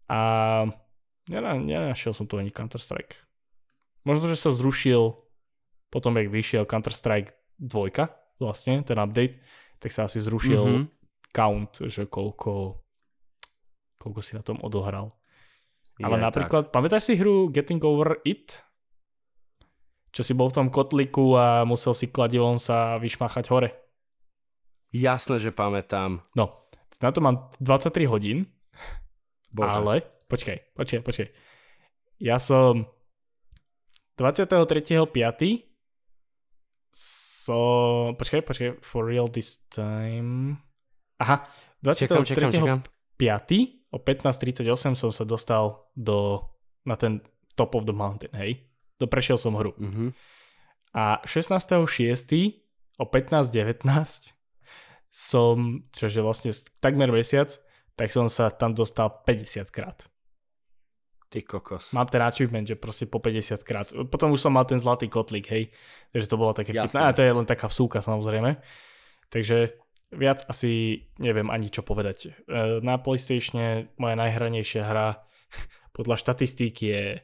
A 0.10 0.66
nenašiel 1.30 2.18
som 2.18 2.26
tu 2.26 2.42
ani 2.42 2.50
Counter-Strike. 2.50 3.14
Možno, 4.04 4.26
že 4.26 4.42
sa 4.42 4.50
zrušil 4.50 5.14
potom, 5.94 6.18
jak 6.18 6.30
vyšiel 6.30 6.66
Counter-Strike 6.66 7.62
2, 7.62 8.42
vlastne, 8.42 8.82
ten 8.82 8.98
update, 8.98 9.42
tak 9.78 9.94
sa 9.94 10.06
asi 10.10 10.22
zrušil 10.22 10.64
mm-hmm. 10.66 10.86
count, 11.34 11.82
že 11.86 12.06
koľko, 12.10 12.82
koľko 14.02 14.20
si 14.22 14.34
na 14.34 14.44
tom 14.46 14.58
odohral. 14.62 15.14
Ale 16.00 16.16
Je, 16.16 16.24
napríklad, 16.24 16.70
tak. 16.70 16.74
pamätáš 16.74 17.12
si 17.12 17.14
hru 17.20 17.52
Getting 17.52 17.84
Over 17.84 18.24
It? 18.24 18.64
Čo 20.10 20.26
si 20.26 20.34
bol 20.34 20.50
v 20.50 20.58
tom 20.58 20.68
kotliku 20.72 21.38
a 21.38 21.68
musel 21.68 21.94
si 21.94 22.10
kladivom 22.10 22.58
sa 22.58 22.98
vyšmachať 22.98 23.46
hore. 23.52 23.70
Jasné, 24.90 25.38
že 25.38 25.54
pamätám. 25.54 26.26
No, 26.34 26.66
na 27.02 27.10
to 27.14 27.22
mám 27.22 27.54
23 27.62 28.10
hodín, 28.10 28.50
Bože. 29.54 29.70
ale, 29.70 29.94
počkaj, 30.26 30.74
počkaj, 30.74 31.02
počkaj. 31.06 31.28
Ja 32.20 32.42
som 32.42 32.90
23.5. 34.18 35.08
So, 36.90 37.58
počkaj, 38.18 38.42
počkaj, 38.44 38.70
for 38.82 39.06
real 39.08 39.30
this 39.30 39.62
time. 39.70 40.60
Aha, 41.22 41.46
23.5. 41.86 41.96
Čakám, 42.10 42.24
čakám, 42.26 42.52
čakám. 42.52 42.80
o 43.90 43.98
15.38 43.98 45.00
som 45.00 45.12
sa 45.14 45.24
dostal 45.24 45.90
do, 45.96 46.42
na 46.86 46.98
ten 46.98 47.22
top 47.56 47.78
of 47.78 47.86
the 47.86 47.96
mountain, 47.96 48.34
hej. 48.36 48.66
Doprešiel 49.00 49.40
som 49.40 49.56
hru. 49.56 49.72
Mm-hmm. 49.80 50.10
A 50.98 51.24
16.6. 51.24 51.88
o 53.00 53.06
15.19 53.06 54.39
som, 55.10 55.84
čože 55.90 56.22
vlastne 56.22 56.54
takmer 56.80 57.10
mesiac, 57.10 57.50
tak 57.98 58.14
som 58.14 58.30
sa 58.32 58.54
tam 58.54 58.78
dostal 58.78 59.12
50 59.26 59.68
krát. 59.74 60.06
Ty 61.30 61.46
kokos. 61.46 61.94
Mám 61.94 62.10
ten 62.10 62.26
achievement, 62.26 62.66
že 62.66 62.74
proste 62.74 63.06
po 63.06 63.22
50 63.22 63.62
krát. 63.62 63.88
Potom 64.10 64.34
už 64.34 64.42
som 64.42 64.54
mal 64.54 64.66
ten 64.66 64.82
zlatý 64.82 65.06
kotlik, 65.06 65.46
hej. 65.54 65.70
Takže 66.10 66.26
to 66.26 66.42
bolo 66.42 66.58
také 66.58 66.74
vtipné. 66.74 67.06
A 67.06 67.14
to 67.14 67.22
je 67.22 67.30
len 67.30 67.46
taká 67.46 67.70
vsúka 67.70 68.02
samozrejme. 68.02 68.58
Takže 69.30 69.78
viac 70.10 70.42
asi 70.50 71.06
neviem 71.22 71.54
ani 71.54 71.70
čo 71.70 71.86
povedať. 71.86 72.34
E, 72.50 72.82
na 72.82 72.98
PlayStation 72.98 73.86
moja 74.02 74.16
najhranejšia 74.18 74.82
hra 74.82 75.22
podľa 75.98 76.18
štatistík 76.18 76.76
je 76.82 77.22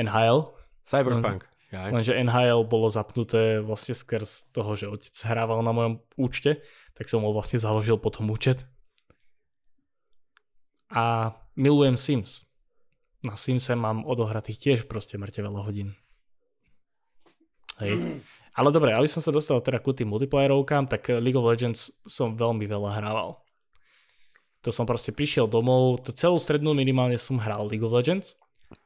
NHL. 0.00 0.56
Cyberpunk. 0.88 1.44
Len, 1.68 1.90
lenže 2.00 2.14
NHL 2.14 2.64
bolo 2.70 2.86
zapnuté 2.86 3.58
vlastne 3.58 3.98
skrz 3.98 4.54
toho, 4.54 4.78
že 4.78 4.86
otec 4.86 5.14
hrával 5.26 5.60
na 5.66 5.74
mojom 5.74 5.94
účte, 6.14 6.62
tak 6.94 7.10
som 7.10 7.22
ho 7.22 7.30
vlastne 7.34 7.58
založil 7.58 7.98
potom 7.98 8.30
účet. 8.30 8.66
A 10.94 11.34
milujem 11.58 11.98
Sims 11.98 12.46
na 13.24 13.40
Simse 13.40 13.72
mám 13.72 14.04
odohratých 14.04 14.60
tiež 14.60 14.78
proste 14.84 15.16
mŕte 15.16 15.40
veľa 15.40 15.64
hodín. 15.64 15.96
Hej. 17.80 18.20
Ale 18.54 18.70
dobre, 18.70 18.94
aby 18.94 19.08
som 19.10 19.18
sa 19.18 19.34
dostal 19.34 19.58
teda 19.64 19.82
ku 19.82 19.90
tým 19.90 20.12
multiplayerovkám, 20.12 20.86
tak 20.86 21.10
League 21.18 21.34
of 21.34 21.48
Legends 21.48 21.90
som 22.06 22.38
veľmi 22.38 22.68
veľa 22.68 23.02
hrával. 23.02 23.42
To 24.62 24.70
som 24.70 24.86
proste 24.86 25.10
prišiel 25.10 25.50
domov, 25.50 26.06
to 26.06 26.14
celú 26.14 26.38
strednú 26.38 26.76
minimálne 26.76 27.18
som 27.18 27.42
hral 27.42 27.66
League 27.66 27.82
of 27.82 27.90
Legends, 27.90 28.38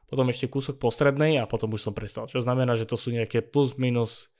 potom 0.09 0.25
ešte 0.33 0.49
kúsok 0.49 0.81
postrednej 0.81 1.37
a 1.37 1.45
potom 1.45 1.69
už 1.69 1.85
som 1.85 1.93
prestal. 1.93 2.25
Čo 2.25 2.41
znamená, 2.41 2.73
že 2.73 2.89
to 2.89 2.97
sú 2.97 3.13
nejaké 3.13 3.45
plus 3.45 3.77
minus 3.77 4.33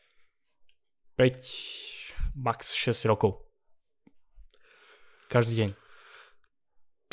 5, 1.19 2.33
max 2.33 2.73
6 2.73 3.05
rokov. 3.05 3.48
Každý 5.29 5.53
deň. 5.61 5.69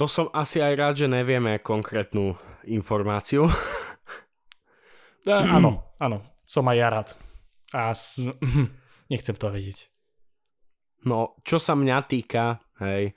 To 0.01 0.09
som 0.09 0.33
asi 0.33 0.65
aj 0.65 0.73
rád, 0.77 0.95
že 1.05 1.07
nevieme 1.09 1.61
konkrétnu 1.61 2.33
informáciu. 2.65 3.45
Ja, 5.29 5.45
áno, 5.61 5.93
áno, 6.01 6.25
som 6.49 6.65
aj 6.65 6.77
ja 6.81 6.89
rád. 6.89 7.09
A 7.77 7.93
s... 7.93 8.17
nechcem 9.13 9.37
to 9.37 9.53
vedieť. 9.53 9.93
No, 11.05 11.37
čo 11.45 11.61
sa 11.61 11.77
mňa 11.77 11.99
týka, 12.09 12.59
hej, 12.81 13.13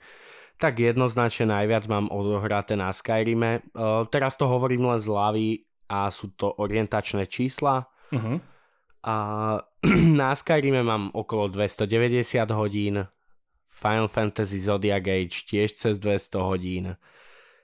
tak 0.60 0.76
jednoznačne 0.76 1.48
najviac 1.48 1.88
mám 1.88 2.12
odohraté 2.12 2.76
na 2.76 2.92
Skyrime. 2.92 3.64
Uh, 3.72 4.04
teraz 4.12 4.36
to 4.36 4.44
hovorím 4.44 4.84
len 4.84 5.00
z 5.00 5.08
hlavy 5.08 5.48
a 5.88 6.12
sú 6.12 6.36
to 6.36 6.52
orientačné 6.60 7.24
čísla. 7.24 7.88
Uh-huh. 8.12 8.36
A 9.00 9.14
na 10.20 10.36
Skyrime 10.36 10.84
mám 10.84 11.08
okolo 11.16 11.48
290 11.48 12.44
hodín, 12.52 13.08
Final 13.70 14.10
Fantasy 14.10 14.60
Zodiac 14.60 15.06
Age 15.06 15.46
tiež 15.46 15.78
cez 15.78 16.02
200 16.02 16.42
hodín, 16.42 16.98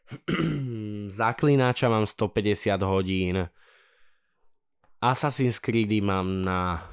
Zaklínača 1.11 1.89
mám 1.89 2.07
150 2.07 2.83
hodín. 2.83 3.49
Assassin's 5.03 5.59
Creed 5.59 6.03
mám 6.03 6.43
na... 6.43 6.89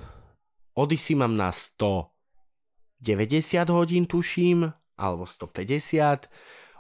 Odyssey 0.74 1.16
mám 1.16 1.38
na 1.38 1.52
190 1.54 3.70
hodín, 3.70 4.06
tuším, 4.06 4.74
alebo 4.98 5.26
150. 5.26 6.30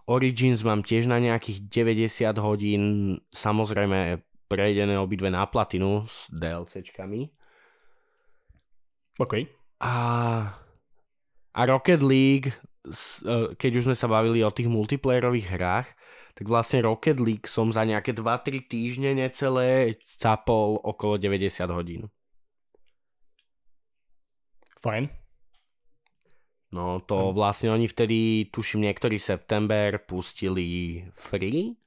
Origins 0.09 0.63
mám 0.65 0.83
tiež 0.83 1.07
na 1.07 1.19
nejakých 1.21 1.69
90 1.69 2.37
hodín, 2.41 2.81
samozrejme 3.29 4.17
prejdené 4.49 4.99
obidve 4.99 5.29
na 5.29 5.45
platinu 5.45 6.07
s 6.09 6.27
DLCčkami. 6.33 7.29
OK. 9.21 9.33
A, 9.79 9.93
a 11.53 11.61
Rocket 11.69 12.01
League, 12.01 12.49
e, 12.49 13.53
keď 13.53 13.71
už 13.79 13.83
sme 13.89 13.95
sa 13.97 14.09
bavili 14.09 14.41
o 14.41 14.53
tých 14.53 14.67
multiplayerových 14.67 15.47
hrách, 15.53 15.87
tak 16.33 16.45
vlastne 16.49 16.81
Rocket 16.81 17.21
League 17.21 17.45
som 17.45 17.69
za 17.69 17.85
nejaké 17.85 18.17
2-3 18.17 18.65
týždne 18.65 19.13
necelé 19.13 19.93
capol 20.17 20.81
okolo 20.81 21.21
90 21.21 21.69
hodín. 21.69 22.09
Fajn. 24.81 25.07
No 26.73 27.05
to 27.05 27.29
vlastne 27.29 27.69
oni 27.69 27.85
vtedy, 27.85 28.49
tuším 28.49 28.89
niektorý 28.89 29.21
september, 29.21 30.01
pustili 30.01 31.05
free 31.13 31.77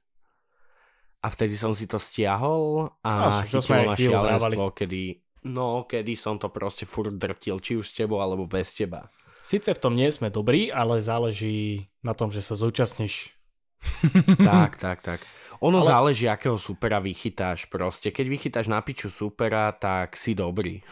a 1.19 1.27
vtedy 1.27 1.59
som 1.59 1.75
si 1.75 1.91
to 1.91 1.99
stiahol 1.99 2.87
a 3.03 3.11
no, 3.11 3.27
chytilo 3.43 3.83
ma 3.83 3.99
šialenstvo, 3.99 4.71
kedy, 4.71 5.03
no, 5.51 5.83
kedy 5.83 6.15
som 6.15 6.39
to 6.39 6.47
proste 6.47 6.87
furt 6.87 7.19
drtil, 7.19 7.59
či 7.59 7.75
už 7.75 7.83
s 7.83 7.99
tebou 7.99 8.23
alebo 8.23 8.47
bez 8.47 8.71
teba. 8.71 9.11
Sice 9.47 9.71
v 9.71 9.79
tom 9.79 9.95
nie 9.95 10.11
sme 10.11 10.27
dobrí, 10.27 10.67
ale 10.67 10.99
záleží 10.99 11.87
na 12.03 12.11
tom, 12.11 12.35
že 12.35 12.43
sa 12.43 12.59
zúčastníš 12.59 13.31
tak, 14.43 14.75
tak, 14.75 14.99
tak. 14.99 15.19
Ono 15.63 15.79
Ale... 15.79 15.87
záleží, 15.87 16.27
akého 16.27 16.59
supera 16.59 16.99
vychytáš 16.99 17.71
proste. 17.71 18.11
Keď 18.11 18.25
vychytáš 18.27 18.67
na 18.67 18.83
piču 18.83 19.07
supera, 19.07 19.71
tak 19.71 20.19
si 20.19 20.35
dobrý. 20.35 20.83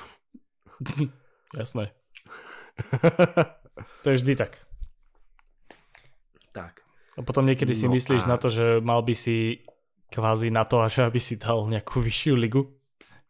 Jasné. 1.60 1.92
to 4.04 4.08
je 4.16 4.24
vždy 4.24 4.34
tak. 4.40 4.64
Tak. 6.56 6.80
A 7.20 7.22
potom 7.28 7.44
niekedy 7.44 7.76
si 7.76 7.92
no 7.92 7.94
myslíš 8.00 8.24
a... 8.24 8.30
na 8.32 8.38
to, 8.40 8.48
že 8.48 8.80
mal 8.80 9.04
by 9.04 9.20
si 9.20 9.68
kvázi 10.16 10.48
na 10.48 10.64
to, 10.64 10.80
až 10.80 11.04
aby 11.04 11.20
si 11.20 11.36
dal 11.36 11.68
nejakú 11.68 12.00
vyššiu 12.00 12.40
ligu 12.40 12.72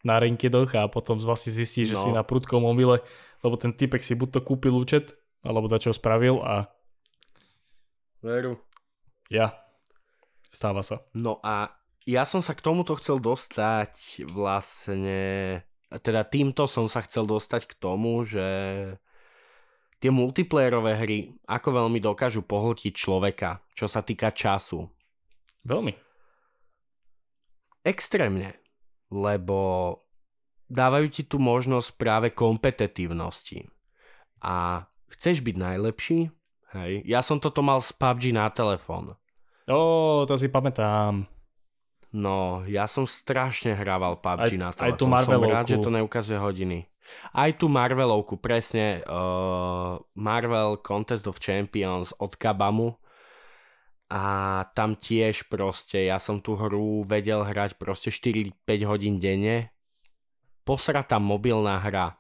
na 0.06 0.22
rinkedoch 0.22 0.70
a 0.78 0.86
potom 0.86 1.18
vlastne 1.18 1.50
zistíš, 1.50 1.90
no. 1.90 1.92
že 1.92 1.96
si 1.98 2.10
na 2.14 2.22
prudkom 2.22 2.62
omyle, 2.62 3.02
lebo 3.46 3.62
ten 3.62 3.78
typek 3.78 4.02
si 4.02 4.18
buď 4.18 4.30
to 4.34 4.42
kúpil 4.42 4.74
účet, 4.74 5.14
alebo 5.46 5.70
čo 5.78 5.94
spravil 5.94 6.42
a 6.42 6.74
Veru. 8.26 8.58
Ja. 9.30 9.54
Stáva 10.50 10.82
sa. 10.82 11.06
No 11.14 11.38
a 11.46 11.78
ja 12.10 12.26
som 12.26 12.42
sa 12.42 12.58
k 12.58 12.66
tomuto 12.66 12.98
chcel 12.98 13.22
dostať 13.22 14.26
vlastne, 14.26 15.62
teda 15.94 16.26
týmto 16.26 16.66
som 16.66 16.90
sa 16.90 17.06
chcel 17.06 17.30
dostať 17.30 17.70
k 17.70 17.78
tomu, 17.78 18.26
že 18.26 18.48
tie 20.02 20.10
multiplayerové 20.10 20.94
hry 20.98 21.20
ako 21.46 21.86
veľmi 21.86 22.02
dokážu 22.02 22.42
pohltiť 22.42 22.94
človeka, 22.98 23.62
čo 23.78 23.86
sa 23.86 24.02
týka 24.02 24.34
času. 24.34 24.90
Veľmi. 25.62 25.94
Extrémne, 27.86 28.58
lebo 29.14 29.58
dávajú 30.68 31.08
ti 31.12 31.24
tu 31.26 31.38
možnosť 31.42 31.90
práve 31.98 32.28
kompetitívnosti. 32.34 33.66
A 34.42 34.86
chceš 35.10 35.42
byť 35.42 35.56
najlepší, 35.58 36.20
Hej. 36.76 37.08
Ja 37.08 37.24
som 37.24 37.40
toto 37.40 37.64
mal 37.64 37.80
z 37.80 37.96
PUBG 37.96 38.36
na 38.36 38.52
telefón. 38.52 39.16
Ó, 39.72 39.80
to 40.28 40.36
si 40.36 40.52
pamätám. 40.52 41.24
No, 42.12 42.64
ja 42.68 42.88
som 42.88 43.08
strašne 43.08 43.76
hrával 43.76 44.20
PUBG 44.20 44.56
aj, 44.56 44.60
na 44.60 44.70
telefón. 44.76 44.86
Aj 44.92 44.94
tú 45.00 45.06
Marvelovku. 45.08 45.48
Som 45.48 45.56
rád, 45.56 45.66
že 45.72 45.78
to 45.80 45.92
neukazuje 45.92 46.40
hodiny. 46.40 46.80
Aj 47.32 47.52
tú 47.56 47.72
Marvelovku, 47.72 48.36
presne. 48.36 49.00
Uh, 49.08 50.04
Marvel 50.20 50.84
Contest 50.84 51.32
of 51.32 51.40
Champions 51.40 52.12
od 52.20 52.36
Kabamu. 52.36 53.00
A 54.12 54.24
tam 54.78 54.94
tiež 54.94 55.50
proste, 55.50 56.06
ja 56.06 56.22
som 56.22 56.38
tú 56.38 56.54
hru 56.54 57.02
vedel 57.08 57.42
hrať 57.42 57.74
proste 57.82 58.14
4-5 58.14 58.86
hodín 58.86 59.18
denne. 59.18 59.75
Posratá 60.66 61.22
mobilná 61.22 61.78
hra 61.78 62.18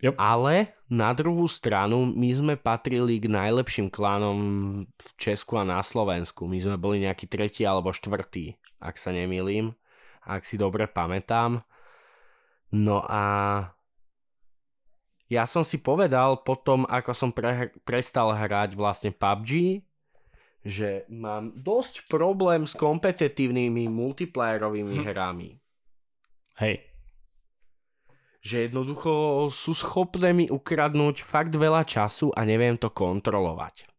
Yep. 0.00 0.16
Ale 0.16 0.72
na 0.88 1.12
druhú 1.12 1.44
stranu 1.44 2.08
my 2.08 2.30
sme 2.32 2.54
patrili 2.56 3.20
k 3.20 3.28
najlepším 3.28 3.92
klanom 3.92 4.40
v 4.88 5.08
Česku 5.20 5.60
a 5.60 5.64
na 5.68 5.84
Slovensku. 5.84 6.48
My 6.48 6.56
sme 6.56 6.80
boli 6.80 7.04
nejaký 7.04 7.28
tretí 7.28 7.68
alebo 7.68 7.92
štvrtý, 7.92 8.56
ak 8.80 8.96
sa 8.96 9.12
nemýlim, 9.12 9.76
ak 10.24 10.48
si 10.48 10.56
dobre 10.56 10.88
pamätám. 10.88 11.60
No 12.72 13.04
a 13.04 13.24
ja 15.28 15.44
som 15.44 15.62
si 15.68 15.78
povedal 15.84 16.40
potom, 16.48 16.88
ako 16.88 17.12
som 17.12 17.30
pre, 17.30 17.68
prestal 17.84 18.32
hrať 18.32 18.72
vlastne 18.72 19.12
PUBG, 19.12 19.84
že 20.64 21.04
mám 21.12 21.52
dosť 21.60 22.08
problém 22.08 22.64
s 22.64 22.72
kompetitívnymi 22.72 23.84
multiplayerovými 23.88 24.96
hm. 24.96 25.04
hrami. 25.12 25.60
Hej. 26.56 26.89
Že 28.40 28.72
jednoducho 28.72 29.12
sú 29.52 29.76
schopné 29.76 30.32
mi 30.32 30.46
ukradnúť 30.48 31.20
fakt 31.20 31.52
veľa 31.52 31.84
času 31.84 32.32
a 32.32 32.44
neviem 32.48 32.80
to 32.80 32.88
kontrolovať. 32.88 33.90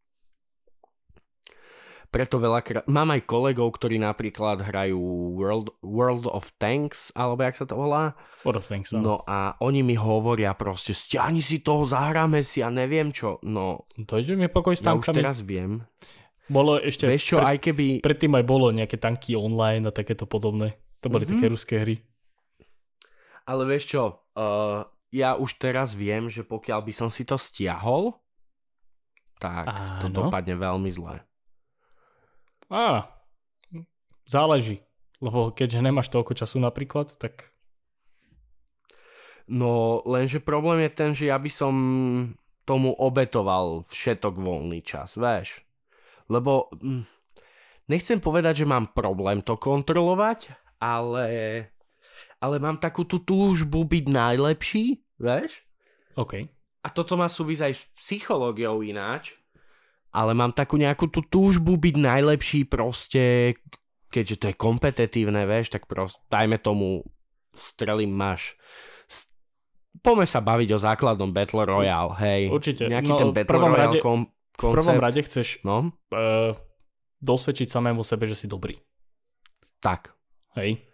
Preto 2.11 2.43
veľakrát... 2.43 2.83
Mám 2.91 3.15
aj 3.15 3.23
kolegov, 3.23 3.71
ktorí 3.79 3.95
napríklad 3.95 4.67
hrajú 4.67 4.99
World, 5.39 5.71
World 5.79 6.27
of 6.27 6.51
Tanks, 6.59 7.15
alebo 7.15 7.39
jak 7.39 7.55
sa 7.55 7.63
to 7.63 7.79
volá. 7.79 8.19
World 8.43 8.59
of 8.59 8.67
Tanks, 8.67 8.91
no. 8.91 8.99
no 8.99 9.15
a 9.23 9.55
oni 9.63 9.79
mi 9.79 9.95
hovoria 9.95 10.51
proste, 10.51 10.91
stiahni 10.91 11.39
si 11.39 11.63
toho, 11.63 11.87
zahráme 11.87 12.43
si 12.43 12.59
a 12.59 12.67
neviem 12.67 13.15
čo. 13.15 13.39
No, 13.47 13.87
Dojde 13.95 14.35
mi 14.35 14.51
pokoj 14.51 14.75
s 14.75 14.83
tankami. 14.83 15.07
Ja 15.07 15.07
už 15.07 15.19
teraz 15.23 15.37
viem. 15.39 15.87
Bolo 16.51 16.83
ešte... 16.83 17.07
Vieš 17.07 17.23
čo, 17.23 17.37
pred, 17.39 17.47
aj 17.47 17.57
keby... 17.63 17.85
Predtým 18.03 18.33
aj 18.35 18.43
bolo 18.43 18.75
nejaké 18.75 18.99
tanky 18.99 19.39
online 19.39 19.87
a 19.87 19.95
takéto 19.95 20.27
podobné. 20.27 20.75
To 20.99 21.07
boli 21.07 21.23
mm-hmm. 21.23 21.39
také 21.39 21.47
ruské 21.47 21.75
hry. 21.79 21.95
Ale 23.51 23.67
vieš 23.67 23.91
čo, 23.91 24.03
uh, 24.39 24.87
ja 25.11 25.35
už 25.35 25.59
teraz 25.59 25.91
viem, 25.91 26.31
že 26.31 26.47
pokiaľ 26.47 26.87
by 26.87 26.93
som 26.95 27.09
si 27.11 27.27
to 27.27 27.35
stiahol, 27.35 28.15
tak 29.43 29.67
Áno. 29.67 29.99
to 29.99 30.07
dopadne 30.07 30.55
veľmi 30.55 30.87
zle. 30.87 31.19
Á, 32.71 33.11
záleží. 34.23 34.79
Lebo 35.19 35.51
keďže 35.51 35.83
nemáš 35.83 36.07
toľko 36.07 36.31
času 36.31 36.63
napríklad, 36.63 37.11
tak... 37.19 37.51
No, 39.51 39.99
lenže 40.07 40.39
problém 40.39 40.87
je 40.87 40.91
ten, 40.95 41.11
že 41.11 41.27
ja 41.27 41.35
by 41.35 41.51
som 41.51 41.73
tomu 42.63 42.95
obetoval 42.95 43.83
všetok 43.91 44.39
voľný 44.39 44.79
čas, 44.79 45.19
vieš. 45.19 45.59
Lebo 46.31 46.71
hm, 46.71 47.03
nechcem 47.91 48.23
povedať, 48.23 48.63
že 48.63 48.69
mám 48.71 48.95
problém 48.95 49.43
to 49.43 49.59
kontrolovať, 49.59 50.55
ale, 50.79 51.27
ale 52.41 52.57
mám 52.57 52.81
takú 52.81 53.05
tú 53.05 53.21
túžbu 53.21 53.85
byť 53.85 54.05
najlepší, 54.09 54.99
vieš. 55.21 55.63
OK. 56.17 56.49
A 56.81 56.87
toto 56.89 57.13
má 57.13 57.29
súvisť 57.29 57.61
aj 57.69 57.73
s 57.77 57.83
psychológiou 57.93 58.81
ináč, 58.81 59.37
ale 60.11 60.33
mám 60.33 60.51
takú 60.51 60.75
nejakú 60.75 61.07
tú 61.07 61.23
túžbu 61.23 61.77
byť 61.77 61.95
najlepší 61.95 62.61
proste, 62.67 63.55
keďže 64.11 64.35
to 64.41 64.45
je 64.51 64.55
kompetitívne, 64.57 65.45
vieš, 65.47 65.71
tak 65.71 65.87
proste, 65.87 66.19
dajme 66.27 66.59
tomu, 66.59 67.05
strelím 67.55 68.11
máš. 68.11 68.57
Poďme 70.01 70.25
sa 70.25 70.39
baviť 70.39 70.69
o 70.71 70.79
základnom 70.79 71.35
Battle 71.35 71.67
Royale, 71.67 72.15
hej. 72.23 72.41
Určite. 72.47 72.87
Nejaký 72.87 73.11
no, 73.11 73.19
ten 73.19 73.29
Battle 73.35 73.59
Royale 73.59 73.77
rade, 73.77 73.99
kom, 73.99 74.31
koncept. 74.55 74.71
V 74.71 74.77
prvom 74.79 74.99
rade 74.99 75.21
chceš 75.21 75.47
no? 75.67 75.91
uh, 76.15 76.55
dosvedčiť 77.21 77.67
samému 77.69 78.01
sebe, 78.01 78.25
že 78.25 78.39
si 78.39 78.47
dobrý. 78.49 78.79
Tak. 79.83 80.15
Hej. 80.57 80.90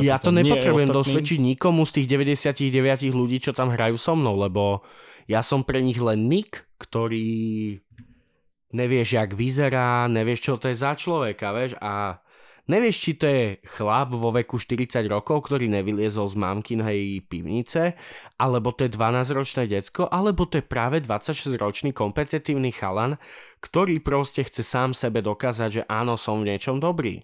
Ja 0.00 0.16
to 0.16 0.30
nepotrebujem 0.32 0.88
dosvedčiť 0.88 1.38
nikomu 1.42 1.84
z 1.84 2.02
tých 2.02 2.06
99 2.12 3.10
ľudí, 3.12 3.42
čo 3.42 3.52
tam 3.52 3.74
hrajú 3.74 3.96
so 3.98 4.14
mnou, 4.14 4.38
lebo 4.38 4.86
ja 5.26 5.42
som 5.42 5.66
pre 5.66 5.82
nich 5.82 5.98
len 5.98 6.30
Nick, 6.30 6.70
ktorý 6.78 7.74
nevieš, 8.76 9.18
jak 9.18 9.30
vyzerá, 9.34 10.06
nevieš, 10.06 10.40
čo 10.42 10.54
to 10.60 10.70
je 10.70 10.76
za 10.76 10.94
človeka, 10.94 11.50
vieš, 11.54 11.74
a 11.82 12.20
nevieš, 12.70 12.96
či 12.98 13.12
to 13.18 13.26
je 13.26 13.44
chlap 13.78 14.12
vo 14.12 14.34
veku 14.34 14.58
40 14.58 15.06
rokov, 15.06 15.46
ktorý 15.50 15.70
nevyliezol 15.70 16.26
z 16.30 16.36
mamkinhej 16.36 17.02
pivnice, 17.26 17.94
alebo 18.36 18.74
to 18.74 18.86
je 18.86 18.94
12-ročné 18.94 19.70
decko, 19.70 20.10
alebo 20.10 20.46
to 20.46 20.60
je 20.60 20.64
práve 20.66 21.02
26-ročný 21.02 21.94
kompetitívny 21.94 22.74
chalan, 22.74 23.18
ktorý 23.62 24.02
proste 24.02 24.42
chce 24.42 24.62
sám 24.66 24.92
sebe 24.92 25.22
dokázať, 25.22 25.70
že 25.70 25.82
áno, 25.86 26.18
som 26.18 26.42
v 26.42 26.54
niečom 26.54 26.82
dobrý. 26.82 27.22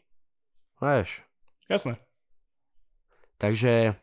Vieš? 0.83 1.23
Jasné. 1.71 2.12
Takže 3.43 3.99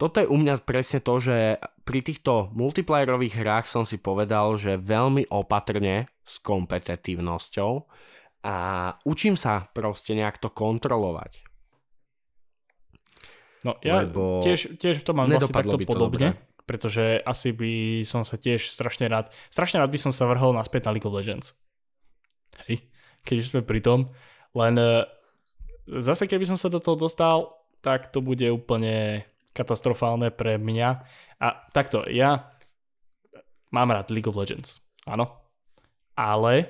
toto 0.00 0.16
je 0.24 0.30
u 0.30 0.36
mňa 0.40 0.64
presne 0.64 1.04
to, 1.04 1.20
že 1.20 1.60
pri 1.84 2.00
týchto 2.00 2.48
multiplayerových 2.56 3.44
hrách 3.44 3.66
som 3.68 3.84
si 3.84 4.00
povedal, 4.00 4.56
že 4.56 4.80
veľmi 4.80 5.28
opatrne 5.28 6.08
s 6.24 6.40
kompetitívnosťou 6.40 7.72
a 8.48 8.54
učím 9.04 9.36
sa 9.36 9.60
proste 9.74 10.16
nejak 10.16 10.40
to 10.40 10.48
kontrolovať. 10.48 11.44
No 13.66 13.74
ja 13.82 14.06
Lebo 14.06 14.38
tiež, 14.38 14.78
tiež 14.78 15.02
to 15.02 15.12
mám 15.12 15.26
vlastne 15.28 15.50
takto 15.50 15.82
podobne, 15.82 16.38
dobre. 16.38 16.62
pretože 16.62 17.18
asi 17.26 17.50
by 17.50 18.06
som 18.06 18.22
sa 18.22 18.38
tiež 18.38 18.70
strašne 18.70 19.10
rád, 19.10 19.34
strašne 19.50 19.82
rád 19.82 19.90
by 19.90 19.98
som 19.98 20.14
sa 20.14 20.30
vrhol 20.30 20.54
naspäť 20.54 20.86
na 20.86 20.94
League 20.94 21.08
of 21.10 21.12
Legends. 21.12 21.58
Hej, 22.70 22.86
keď 23.26 23.36
už 23.42 23.48
sme 23.50 23.62
pri 23.66 23.82
tom, 23.82 24.14
len 24.54 24.78
e, 24.78 25.02
zase 25.98 26.30
keby 26.30 26.46
som 26.46 26.54
sa 26.54 26.70
do 26.70 26.78
toho 26.78 26.94
dostal, 26.94 27.57
tak 27.88 28.12
to 28.12 28.20
bude 28.20 28.44
úplne 28.52 29.24
katastrofálne 29.56 30.28
pre 30.28 30.60
mňa. 30.60 30.88
A 31.40 31.46
takto, 31.72 32.04
ja 32.04 32.52
mám 33.72 33.88
rád 33.88 34.12
League 34.12 34.28
of 34.28 34.36
Legends, 34.36 34.84
áno. 35.08 35.32
Ale 36.12 36.68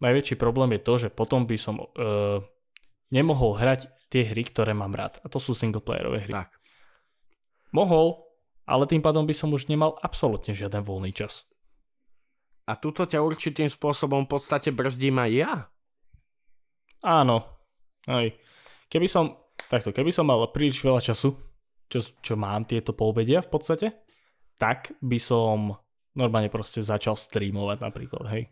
najväčší 0.00 0.40
problém 0.40 0.72
je 0.80 0.80
to, 0.80 0.94
že 0.96 1.08
potom 1.12 1.44
by 1.44 1.56
som 1.60 1.76
uh, 1.76 2.40
nemohol 3.12 3.60
hrať 3.60 3.92
tie 4.08 4.24
hry, 4.24 4.48
ktoré 4.48 4.72
mám 4.72 4.96
rád. 4.96 5.20
A 5.20 5.28
to 5.28 5.36
sú 5.36 5.52
singleplayerové 5.52 6.24
hry. 6.24 6.32
Tak. 6.32 6.56
Mohol, 7.76 8.24
ale 8.64 8.88
tým 8.88 9.04
pádom 9.04 9.28
by 9.28 9.34
som 9.36 9.52
už 9.52 9.68
nemal 9.68 10.00
absolútne 10.00 10.56
žiaden 10.56 10.80
voľný 10.80 11.12
čas. 11.12 11.44
A 12.64 12.80
tuto 12.80 13.04
ťa 13.04 13.20
určitým 13.20 13.68
spôsobom 13.68 14.24
v 14.24 14.40
podstate 14.40 14.72
brzdím 14.72 15.20
aj 15.20 15.30
ja? 15.36 15.52
Áno. 17.04 17.44
Aj. 18.08 18.32
Keby 18.88 19.04
som, 19.04 19.43
takto, 19.70 19.90
keby 19.90 20.10
som 20.10 20.28
mal 20.28 20.44
príliš 20.50 20.82
veľa 20.82 21.00
času, 21.00 21.36
čo, 21.88 22.00
čo 22.20 22.34
mám 22.34 22.64
tieto 22.64 22.96
poobedia 22.96 23.44
v 23.44 23.50
podstate, 23.50 23.86
tak 24.56 24.94
by 25.02 25.18
som 25.18 25.76
normálne 26.14 26.48
proste 26.48 26.80
začal 26.80 27.18
streamovať 27.18 27.78
napríklad, 27.82 28.24
hej. 28.30 28.50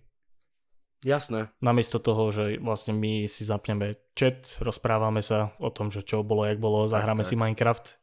Jasné. 1.03 1.51
Namiesto 1.59 1.99
toho, 1.99 2.31
že 2.31 2.63
vlastne 2.63 2.95
my 2.95 3.27
si 3.27 3.43
zapneme 3.43 3.99
chat, 4.15 4.63
rozprávame 4.63 5.19
sa 5.19 5.51
o 5.59 5.67
tom, 5.75 5.91
že 5.91 6.07
čo 6.07 6.23
bolo, 6.23 6.47
jak 6.47 6.63
bolo, 6.63 6.87
zahráme 6.87 7.27
tak, 7.27 7.31
si 7.31 7.35
Minecraft. 7.35 7.99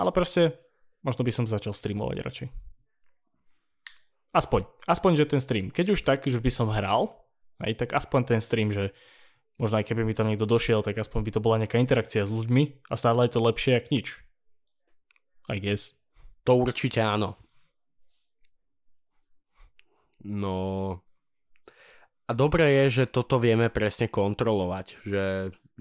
Ale 0.00 0.16
proste 0.16 0.56
možno 1.04 1.28
by 1.28 1.32
som 1.32 1.44
začal 1.44 1.76
streamovať 1.76 2.16
radšej. 2.24 2.48
Aspoň, 4.32 4.64
aspoň, 4.88 5.12
že 5.20 5.28
ten 5.28 5.44
stream. 5.44 5.68
Keď 5.68 5.86
už 5.92 6.00
tak, 6.08 6.24
že 6.24 6.40
by 6.40 6.48
som 6.48 6.72
hral, 6.72 7.20
aj 7.60 7.84
tak 7.84 7.92
aspoň 7.92 8.20
ten 8.24 8.40
stream, 8.40 8.72
že 8.72 8.96
možno 9.60 9.80
aj 9.80 9.86
keby 9.88 10.02
mi 10.06 10.16
tam 10.16 10.28
niekto 10.28 10.48
došiel, 10.48 10.80
tak 10.84 11.00
aspoň 11.00 11.20
by 11.26 11.30
to 11.32 11.44
bola 11.44 11.60
nejaká 11.60 11.80
interakcia 11.80 12.24
s 12.24 12.32
ľuďmi 12.32 12.88
a 12.88 12.94
stále 12.96 13.26
je 13.26 13.32
to 13.32 13.40
lepšie, 13.40 13.72
ako 13.78 13.88
nič. 13.92 14.08
I 15.50 15.58
guess. 15.58 15.96
To 16.46 16.58
určite 16.58 17.02
áno. 17.02 17.38
No... 20.22 20.56
A 22.30 22.32
dobré 22.32 22.86
je, 22.86 23.02
že 23.02 23.10
toto 23.10 23.36
vieme 23.42 23.68
presne 23.68 24.08
kontrolovať. 24.08 25.04
Že 25.04 25.24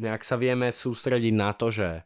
nejak 0.01 0.25
sa 0.25 0.35
vieme 0.35 0.73
sústrediť 0.73 1.31
na 1.31 1.53
to, 1.53 1.69
že 1.71 2.03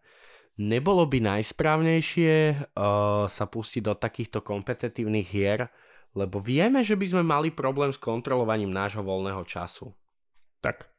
nebolo 0.60 1.08
by 1.08 1.24
najsprávnejšie 1.24 2.36
uh, 2.76 3.26
sa 3.26 3.46
pustiť 3.48 3.82
do 3.82 3.96
takýchto 3.96 4.44
kompetitívnych 4.44 5.28
hier, 5.28 5.72
lebo 6.16 6.40
vieme, 6.40 6.84
že 6.84 6.96
by 6.96 7.06
sme 7.12 7.24
mali 7.26 7.50
problém 7.52 7.92
s 7.92 8.00
kontrolovaním 8.00 8.72
nášho 8.72 9.04
voľného 9.04 9.44
času. 9.48 9.92
Tak. 10.64 10.95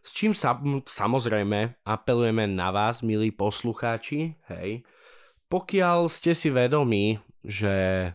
S 0.00 0.16
čím 0.16 0.32
sa, 0.32 0.56
samozrejme 0.88 1.84
apelujeme 1.84 2.48
na 2.48 2.72
vás, 2.72 3.04
milí 3.04 3.28
poslucháči, 3.28 4.32
hej, 4.48 4.80
pokiaľ 5.52 6.08
ste 6.08 6.32
si 6.32 6.48
vedomí, 6.48 7.20
že 7.44 8.08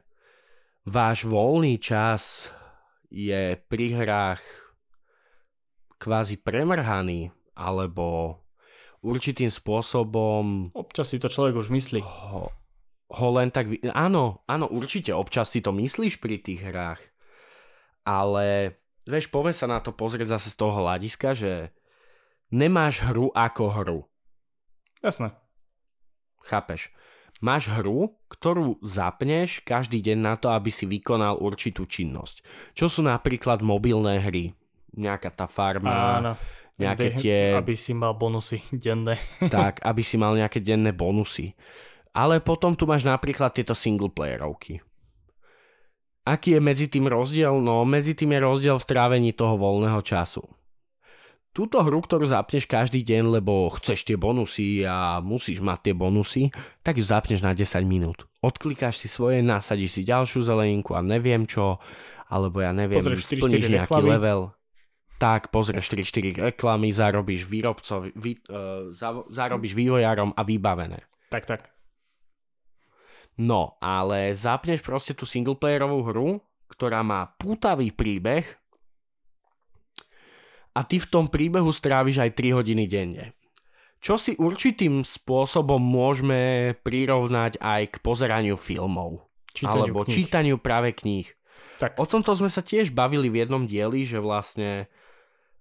váš 0.81 1.29
voľný 1.29 1.77
čas 1.77 2.49
je 3.13 3.53
pri 3.69 3.85
hrách 4.01 4.41
kvázi 6.01 6.41
premrhaný, 6.41 7.29
alebo 7.53 8.39
určitým 9.05 9.53
spôsobom... 9.53 10.73
Občas 10.73 11.13
si 11.13 11.21
to 11.21 11.29
človek 11.29 11.53
už 11.53 11.69
myslí. 11.69 12.01
Ho, 12.01 12.49
ho 13.13 13.27
len 13.37 13.53
tak... 13.53 13.69
Áno, 13.93 14.41
áno, 14.49 14.65
určite, 14.73 15.13
občas 15.13 15.53
si 15.53 15.61
to 15.61 15.69
myslíš 15.69 16.17
pri 16.17 16.41
tých 16.41 16.65
hrách. 16.65 17.01
Ale, 18.05 18.77
vieš, 19.05 19.29
poďme 19.29 19.53
sa 19.53 19.67
na 19.69 19.79
to 19.81 19.93
pozrieť 19.93 20.37
zase 20.37 20.53
z 20.53 20.57
toho 20.57 20.73
hľadiska, 20.81 21.33
že 21.37 21.74
nemáš 22.55 23.03
hru 23.03 23.35
ako 23.35 23.63
hru. 23.75 23.99
Jasné. 25.03 25.35
Chápeš? 26.47 26.95
Máš 27.43 27.67
hru, 27.67 28.15
ktorú 28.31 28.79
zapneš 28.79 29.59
každý 29.67 29.99
deň 29.99 30.17
na 30.23 30.33
to, 30.39 30.47
aby 30.55 30.71
si 30.71 30.87
vykonal 30.87 31.35
určitú 31.35 31.83
činnosť. 31.83 32.39
Čo 32.71 32.87
sú 32.87 33.03
napríklad 33.03 33.59
mobilné 33.59 34.23
hry. 34.23 34.55
Nejaká 34.95 35.35
tá 35.35 35.43
farma, 35.51 36.23
Áno. 36.23 36.33
nejaké 36.79 37.19
tie... 37.19 37.59
Aby 37.59 37.75
si 37.75 37.91
mal 37.91 38.15
bonusy 38.15 38.63
denné. 38.87 39.19
tak, 39.51 39.83
aby 39.83 39.99
si 39.99 40.15
mal 40.15 40.31
nejaké 40.39 40.63
denné 40.63 40.95
bonusy. 40.95 41.51
Ale 42.15 42.39
potom 42.39 42.71
tu 42.71 42.87
máš 42.87 43.03
napríklad 43.03 43.51
tieto 43.51 43.75
singleplayerovky. 43.75 44.79
Aký 46.23 46.55
je 46.55 46.61
medzi 46.63 46.87
tým 46.87 47.11
rozdiel? 47.11 47.59
No, 47.59 47.83
medzi 47.83 48.15
tým 48.15 48.31
je 48.31 48.39
rozdiel 48.41 48.77
v 48.79 48.87
trávení 48.87 49.29
toho 49.35 49.59
voľného 49.59 49.99
času. 49.99 50.41
Túto 51.55 51.79
hru, 51.79 52.03
ktorú 52.03 52.27
zapneš 52.27 52.67
každý 52.67 52.99
deň, 52.99 53.39
lebo 53.39 53.71
chceš 53.79 54.03
tie 54.03 54.19
bonusy 54.19 54.83
a 54.83 55.23
musíš 55.23 55.63
mať 55.63 55.87
tie 55.87 55.93
bonusy, 55.95 56.51
tak 56.83 56.99
ju 56.99 57.05
zapneš 57.07 57.39
na 57.39 57.55
10 57.55 57.79
minút. 57.87 58.27
Odklikáš 58.43 58.99
si 58.99 59.07
svoje, 59.07 59.39
nasadíš 59.39 59.95
si 59.95 60.01
ďalšiu 60.03 60.43
zeleninku 60.43 60.91
a 60.91 60.99
neviem 60.99 61.47
čo, 61.47 61.79
alebo 62.27 62.59
ja 62.59 62.75
neviem, 62.75 62.99
Pozrieš 62.99 63.31
4-4 63.31 63.39
splníš 63.39 63.65
nejaký 63.71 63.87
reklamy. 63.87 64.09
level. 64.19 64.39
Tak, 65.15 65.47
pozrieš 65.47 65.95
4-4 65.95 66.51
reklamy, 66.51 66.91
zarobíš 66.91 67.47
výrobcovi, 67.47 68.11
vy, 68.19 68.31
uh, 68.51 68.91
za, 68.91 69.15
zarobíš 69.31 69.79
vývojárom 69.79 70.35
a 70.35 70.43
vybavené. 70.43 71.07
Tak, 71.31 71.47
tak. 71.47 71.71
No, 73.39 73.79
ale 73.79 74.35
zapneš 74.35 74.83
proste 74.83 75.15
tú 75.15 75.23
singleplayerovú 75.23 75.99
hru, 76.03 76.29
ktorá 76.67 76.99
má 76.99 77.31
pútavý 77.39 77.95
príbeh 77.95 78.43
a 80.75 80.83
ty 80.83 80.99
v 80.99 81.07
tom 81.07 81.31
príbehu 81.31 81.71
stráviš 81.71 82.19
aj 82.19 82.31
3 82.35 82.57
hodiny 82.59 82.83
denne. 82.85 83.31
Čo 84.03 84.19
si 84.19 84.37
určitým 84.37 85.01
spôsobom 85.01 85.79
môžeme 85.81 86.75
prirovnať 86.83 87.57
aj 87.57 87.81
k 87.89 87.95
pozeraniu 88.03 88.59
filmov. 88.59 89.25
Čítaniu 89.55 89.87
alebo 89.87 90.03
kníh. 90.03 90.13
čítaniu 90.13 90.55
práve 90.59 90.91
kníh. 90.91 91.25
Tak, 91.79 91.97
O 91.97 92.05
tomto 92.05 92.35
sme 92.35 92.51
sa 92.51 92.61
tiež 92.61 92.91
bavili 92.91 93.31
v 93.31 93.47
jednom 93.47 93.63
dieli, 93.63 94.03
že 94.03 94.19
vlastne 94.19 94.91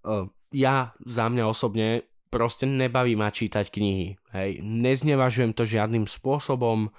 uh, 0.03 0.27
ja 0.51 0.93
za 1.07 1.31
mňa 1.31 1.45
osobne 1.47 2.05
proste 2.29 2.67
nebaví 2.67 3.15
ma 3.15 3.31
čítať 3.31 3.71
knihy. 3.71 4.19
Hej. 4.35 4.51
Neznevažujem 4.61 5.55
to 5.55 5.63
žiadnym 5.63 6.11
spôsobom. 6.11 6.91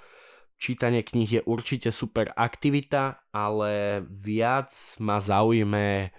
Čítanie 0.56 1.04
kníh 1.04 1.28
je 1.28 1.42
určite 1.44 1.92
super 1.92 2.32
aktivita, 2.32 3.20
ale 3.28 4.00
viac 4.08 4.72
ma 5.04 5.20
zaujme 5.20 6.16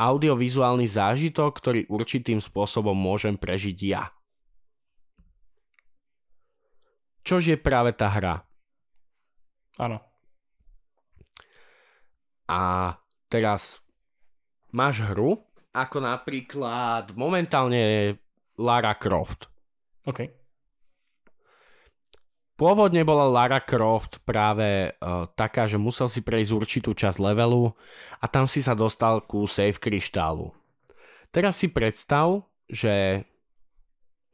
audiovizuálny 0.00 0.88
zážitok, 0.88 1.52
ktorý 1.60 1.80
určitým 1.92 2.40
spôsobom 2.40 2.96
môžem 2.96 3.36
prežiť 3.36 3.78
ja. 3.84 4.08
Čož 7.20 7.52
je 7.52 7.58
práve 7.60 7.92
tá 7.92 8.08
hra. 8.08 8.40
áno. 9.76 10.00
A 12.48 12.96
teraz 13.28 13.78
máš 14.72 15.04
hru, 15.12 15.38
ako 15.70 16.02
napríklad 16.02 17.14
momentálne 17.14 18.16
Lara 18.58 18.96
Croft. 18.96 19.46
OK. 20.08 20.39
Pôvodne 22.60 23.00
bola 23.08 23.24
Lara 23.24 23.56
Croft 23.56 24.20
práve 24.28 24.92
uh, 24.92 25.24
taká, 25.32 25.64
že 25.64 25.80
musel 25.80 26.12
si 26.12 26.20
prejsť 26.20 26.52
určitú 26.52 26.92
časť 26.92 27.16
levelu 27.16 27.72
a 28.20 28.28
tam 28.28 28.44
si 28.44 28.60
sa 28.60 28.76
dostal 28.76 29.24
ku 29.24 29.48
save 29.48 29.80
kryštálu. 29.80 30.52
Teraz 31.32 31.56
si 31.56 31.72
predstav, 31.72 32.44
že 32.68 33.24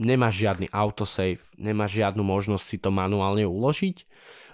nemáš 0.02 0.42
žiadny 0.42 0.66
autosave, 0.74 1.38
nemáš 1.54 2.02
žiadnu 2.02 2.26
možnosť 2.26 2.64
si 2.66 2.76
to 2.82 2.90
manuálne 2.90 3.46
uložiť, 3.46 4.02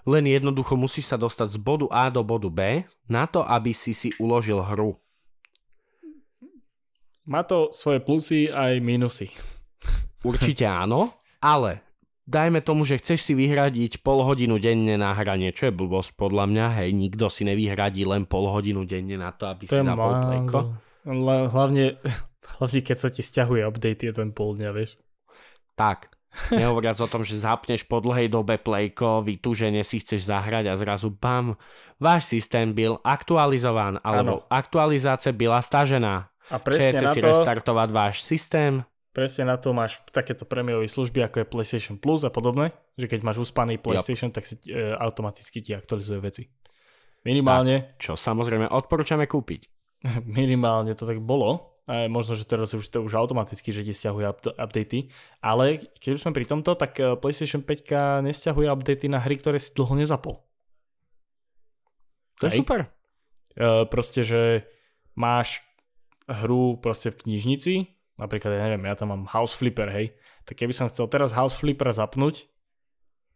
len 0.05 0.29
jednoducho 0.29 0.77
musíš 0.77 1.09
sa 1.09 1.17
dostať 1.17 1.57
z 1.57 1.59
bodu 1.65 1.89
A 1.89 2.13
do 2.13 2.21
bodu 2.21 2.53
B 2.53 2.85
na 3.09 3.25
to, 3.25 3.41
aby 3.41 3.73
si 3.73 3.97
si 3.97 4.13
uložil 4.21 4.61
hru. 4.61 5.01
Má 7.25 7.41
to 7.41 7.73
svoje 7.73 8.05
plusy 8.05 8.53
aj 8.53 8.85
minusy. 8.85 9.33
Určite 10.21 10.69
áno, 10.69 11.17
ale 11.41 11.92
dajme 12.27 12.63
tomu, 12.63 12.87
že 12.87 12.99
chceš 12.99 13.27
si 13.27 13.33
vyhradiť 13.35 14.01
pol 14.01 14.23
hodinu 14.23 14.59
denne 14.63 14.95
na 14.95 15.15
hranie, 15.15 15.51
čo 15.51 15.71
je 15.71 15.75
blbosť 15.75 16.15
podľa 16.15 16.45
mňa, 16.49 16.67
hej, 16.83 16.91
nikto 16.95 17.27
si 17.27 17.43
nevyhradí 17.43 18.07
len 18.07 18.27
pol 18.27 18.47
hodinu 18.51 18.87
denne 18.87 19.19
na 19.19 19.35
to, 19.35 19.51
aby 19.51 19.67
To 19.67 19.75
si 19.75 19.79
je 19.79 19.87
zapol 19.87 20.13
plejko. 20.23 20.59
Hlavne, 21.51 21.85
hlavne 22.59 22.81
keď 22.81 22.97
sa 22.97 23.09
ti 23.11 23.23
stiahuje 23.27 23.67
update 23.67 24.07
jeden 24.07 24.31
pol 24.31 24.55
dňa, 24.55 24.71
vieš. 24.71 24.99
Tak, 25.75 26.13
nehovoriac 26.53 27.01
o 27.01 27.11
tom, 27.11 27.27
že 27.27 27.41
zapneš 27.41 27.83
po 27.89 27.99
dlhej 27.99 28.31
dobe 28.31 28.61
plejko, 28.61 29.25
vytúžene 29.27 29.83
si 29.83 29.99
chceš 29.99 30.29
zahrať 30.29 30.71
a 30.71 30.79
zrazu 30.79 31.11
bam, 31.11 31.59
váš 31.99 32.31
systém 32.31 32.71
byl 32.73 33.01
aktualizován, 33.03 33.99
alebo 34.05 34.47
aktualizácia 34.51 35.33
byla 35.33 35.63
stažená. 35.63 36.29
A 36.51 36.59
presne 36.59 36.99
Chcete 36.99 37.07
na 37.07 37.13
si 37.15 37.21
to, 37.23 37.27
restartovať 37.31 37.89
váš 37.95 38.17
systém? 38.27 38.83
Presne 39.13 39.49
na 39.49 39.61
to 39.61 39.77
máš 39.77 40.01
takéto 40.11 40.49
prémiové 40.49 40.89
služby, 40.89 41.23
ako 41.29 41.45
je 41.45 41.47
PlayStation 41.47 41.97
Plus 42.01 42.25
a 42.25 42.33
podobné, 42.33 42.73
že 42.97 43.07
keď 43.07 43.21
máš 43.23 43.45
uspaný 43.45 43.77
PlayStation, 43.77 44.33
tak 44.33 44.49
si 44.49 44.57
e, 44.67 44.97
automaticky 44.97 45.61
ti 45.61 45.77
aktualizuje 45.77 46.19
veci. 46.19 46.49
Minimálne, 47.23 47.95
Čo 48.03 48.19
samozrejme 48.19 48.67
odporúčame 48.67 49.31
kúpiť. 49.31 49.71
minimálne 50.27 50.97
to 50.99 51.07
tak 51.07 51.23
bolo. 51.23 51.71
A 51.91 52.07
možno, 52.07 52.39
že 52.39 52.47
teraz 52.47 52.73
už 52.79 52.87
to 52.95 53.03
už 53.03 53.19
automaticky, 53.19 53.75
že 53.75 53.83
ti 53.83 53.91
stiahuje 53.91 54.27
up- 54.27 54.55
updaty. 54.55 55.11
Ale 55.43 55.83
keď 55.99 56.11
už 56.15 56.23
sme 56.23 56.33
pri 56.35 56.47
tomto, 56.47 56.79
tak 56.79 56.97
e, 56.99 57.15
PlayStation 57.19 57.63
5 57.63 58.27
nesťahuje 58.27 58.67
updaty 58.71 59.07
na 59.11 59.19
hry, 59.19 59.39
ktoré 59.39 59.59
si 59.59 59.75
dlho 59.75 59.99
nezapol. 59.99 60.41
To 62.39 62.49
je 62.49 62.55
Hej. 62.55 62.61
super. 62.63 62.81
E, 63.55 63.87
proste, 63.91 64.23
že 64.23 64.67
máš 65.19 65.61
hru 66.31 66.79
proste 66.79 67.11
v 67.11 67.19
knižnici, 67.27 67.75
napríklad, 68.17 68.53
ja 68.55 68.63
neviem, 68.69 68.85
ja 68.89 68.97
tam 68.97 69.13
mám 69.13 69.25
House 69.31 69.57
Flipper, 69.57 69.89
hej, 69.91 70.17
tak 70.45 70.59
keby 70.59 70.73
som 70.75 70.89
chcel 70.89 71.09
teraz 71.09 71.33
House 71.33 71.57
Flipper 71.57 71.93
zapnúť, 71.93 72.49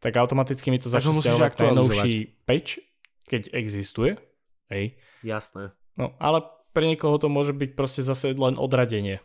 tak 0.01 0.16
automaticky 0.20 0.68
mi 0.68 0.79
to 0.79 0.93
začne 0.93 1.16
stiahovať 1.16 1.72
najnovší 1.72 2.45
patch, 2.45 2.83
keď 3.27 3.53
existuje, 3.57 4.20
hej. 4.68 5.01
Jasné. 5.24 5.72
No, 5.97 6.12
ale 6.20 6.45
pre 6.77 6.85
niekoho 6.85 7.16
to 7.16 7.33
môže 7.33 7.57
byť 7.57 7.72
proste 7.72 8.05
zase 8.05 8.37
len 8.37 8.61
odradenie. 8.61 9.24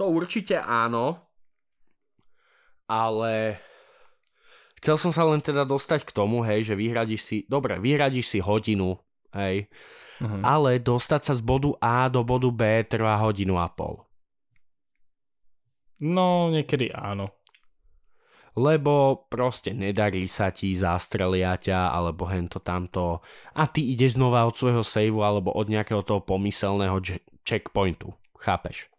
To 0.00 0.08
určite 0.08 0.56
áno, 0.56 1.20
ale 2.88 3.60
chcel 4.80 4.96
som 4.96 5.12
sa 5.12 5.28
len 5.28 5.38
teda 5.38 5.68
dostať 5.68 6.08
k 6.08 6.16
tomu, 6.16 6.40
hej, 6.42 6.64
že 6.64 6.74
vyhradíš 6.74 7.22
si, 7.22 7.36
dobre, 7.46 7.76
vyhradíš 7.76 8.32
si 8.32 8.38
hodinu, 8.40 8.96
hej, 9.36 9.68
Mhm. 10.22 10.46
ale 10.46 10.78
dostať 10.78 11.20
sa 11.26 11.34
z 11.34 11.42
bodu 11.42 11.74
A 11.82 12.06
do 12.06 12.22
bodu 12.22 12.46
B 12.54 12.62
trvá 12.86 13.18
hodinu 13.18 13.58
a 13.58 13.66
pol. 13.66 14.06
No, 16.02 16.50
niekedy 16.50 16.90
áno. 16.94 17.26
Lebo 18.52 19.24
proste 19.32 19.72
nedarí 19.72 20.28
sa 20.28 20.52
ti, 20.52 20.76
zastrelia 20.76 21.56
ťa, 21.56 21.88
alebo 21.88 22.28
hento 22.28 22.60
tamto 22.60 23.24
a 23.56 23.64
ty 23.64 23.96
ideš 23.96 24.20
znova 24.20 24.44
od 24.44 24.52
svojho 24.52 24.84
saveu 24.84 25.24
alebo 25.24 25.50
od 25.56 25.72
nejakého 25.72 26.04
toho 26.04 26.20
pomyselného 26.20 27.00
che- 27.00 27.24
checkpointu. 27.48 28.12
Chápeš? 28.36 28.92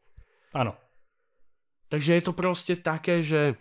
Áno. 0.57 0.74
Takže 1.93 2.17
je 2.17 2.24
to 2.26 2.34
proste 2.34 2.82
také, 2.82 3.21
že 3.21 3.53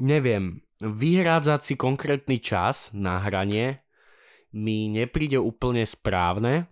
neviem, 0.00 0.64
vyhrádzať 0.80 1.60
si 1.62 1.74
konkrétny 1.76 2.40
čas 2.40 2.88
na 2.96 3.20
hranie 3.20 3.84
mi 4.52 4.88
nepríde 4.92 5.40
úplne 5.40 5.84
správne. 5.84 6.68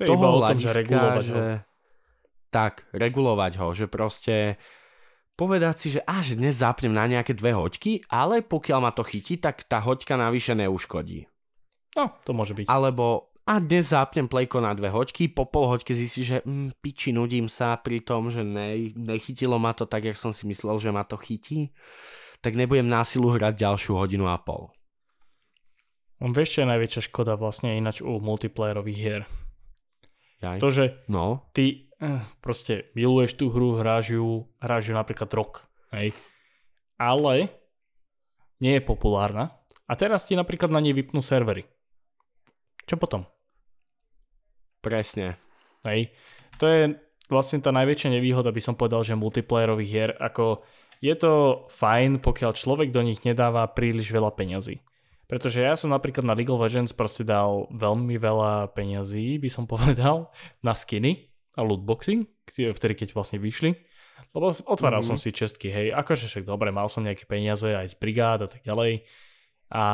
To 0.00 0.04
je 0.04 0.16
iba 0.16 0.28
o 0.28 0.40
tom, 0.44 0.58
že 0.58 0.70
regulovať 0.72 1.24
ho. 1.28 1.36
že... 1.36 1.44
Tak, 2.48 2.88
regulovať 2.96 3.52
ho, 3.60 3.68
že 3.76 3.86
proste 3.86 4.56
povedať 5.38 5.74
si, 5.78 5.88
že 5.94 6.00
až 6.02 6.34
dnes 6.34 6.58
zapnem 6.58 6.90
na 6.90 7.06
nejaké 7.06 7.36
dve 7.36 7.54
hoďky, 7.54 8.08
ale 8.10 8.42
pokiaľ 8.42 8.78
ma 8.82 8.90
to 8.90 9.06
chytí, 9.06 9.38
tak 9.38 9.62
tá 9.68 9.78
hoďka 9.78 10.18
navyše 10.18 10.56
neuškodí. 10.58 11.30
No, 11.94 12.10
to 12.26 12.34
môže 12.34 12.58
byť. 12.58 12.66
Alebo 12.66 13.28
a 13.48 13.64
dnes 13.64 13.96
zapnem 13.96 14.28
plejko 14.28 14.60
na 14.60 14.76
dve 14.76 14.92
hoďky, 14.92 15.32
po 15.32 15.48
pol 15.48 15.72
hoďke 15.72 15.96
zistí, 15.96 16.20
že 16.20 16.44
mm, 16.44 16.84
piči, 16.84 17.16
nudím 17.16 17.48
sa 17.48 17.80
pri 17.80 18.04
tom, 18.04 18.28
že 18.28 18.44
ne, 18.44 18.92
nechytilo 18.92 19.56
ma 19.56 19.72
to 19.72 19.88
tak, 19.88 20.04
jak 20.04 20.20
som 20.20 20.36
si 20.36 20.44
myslel, 20.44 20.76
že 20.76 20.92
ma 20.92 21.00
to 21.00 21.16
chytí, 21.16 21.72
tak 22.44 22.52
nebudem 22.52 22.84
násilu 22.84 23.32
hrať 23.32 23.56
ďalšiu 23.56 23.96
hodinu 23.96 24.28
a 24.28 24.36
pol. 24.36 24.68
Vieš, 26.18 26.48
čo 26.50 26.60
je 26.62 26.72
najväčšia 26.74 27.02
škoda 27.10 27.38
vlastne 27.38 27.78
ináč 27.78 28.02
u 28.02 28.18
multiplayerových 28.18 28.98
hier. 28.98 29.22
Jaj? 30.42 30.58
To, 30.62 30.70
že 30.70 31.02
No, 31.06 31.50
ty 31.54 31.90
eh, 31.98 32.22
proste 32.42 32.90
miluješ 32.94 33.38
tú 33.38 33.50
hru, 33.50 33.78
hráš 33.78 34.14
ju, 34.18 34.46
hráš 34.58 34.90
ju 34.90 34.94
napríklad 34.94 35.30
rok, 35.34 35.66
hej. 35.94 36.14
Ale 36.98 37.50
nie 38.58 38.74
je 38.78 38.82
populárna 38.82 39.54
a 39.86 39.92
teraz 39.94 40.26
ti 40.26 40.34
napríklad 40.34 40.74
na 40.74 40.82
nej 40.82 40.94
vypnú 40.94 41.22
servery. 41.22 41.66
Čo 42.86 42.98
potom? 42.98 43.26
presne. 44.88 45.36
Hej. 45.84 46.14
To 46.58 46.64
je 46.66 46.80
vlastne 47.28 47.60
tá 47.60 47.70
najväčšia 47.74 48.18
nevýhoda 48.18 48.50
by 48.54 48.62
som 48.62 48.74
povedal, 48.74 49.04
že 49.04 49.18
multiplayerových 49.18 49.90
hier, 49.90 50.10
ako 50.16 50.64
je 50.98 51.14
to 51.14 51.64
fajn, 51.70 52.18
pokiaľ 52.24 52.56
človek 52.56 52.88
do 52.90 53.04
nich 53.04 53.22
nedáva 53.22 53.68
príliš 53.70 54.10
veľa 54.10 54.34
peňazí. 54.34 54.82
Pretože 55.28 55.60
ja 55.60 55.76
som 55.76 55.92
napríklad 55.92 56.24
na 56.24 56.32
League 56.32 56.48
of 56.48 56.56
Legends 56.56 56.96
proste 56.96 57.20
dal 57.20 57.68
veľmi 57.68 58.16
veľa 58.16 58.72
peňazí, 58.72 59.36
by 59.36 59.48
som 59.52 59.68
povedal, 59.72 60.32
na 60.64 60.72
skiny 60.72 61.28
a 61.54 61.60
lootboxing, 61.60 62.24
vtedy 62.48 62.94
keď 62.96 63.12
vlastne 63.12 63.36
vyšli. 63.36 63.76
Lebo 64.34 64.50
otváral 64.50 65.04
mm-hmm. 65.04 65.14
som 65.14 65.20
si 65.20 65.30
čestky, 65.30 65.70
hej, 65.70 65.94
akože 65.94 66.26
však 66.26 66.44
dobre, 66.48 66.74
mal 66.74 66.90
som 66.90 67.06
nejaké 67.06 67.28
peniaze 67.28 67.70
aj 67.70 67.92
z 67.92 67.96
brigád 68.00 68.40
a 68.44 68.48
tak 68.50 68.66
ďalej. 68.66 69.06
A 69.68 69.84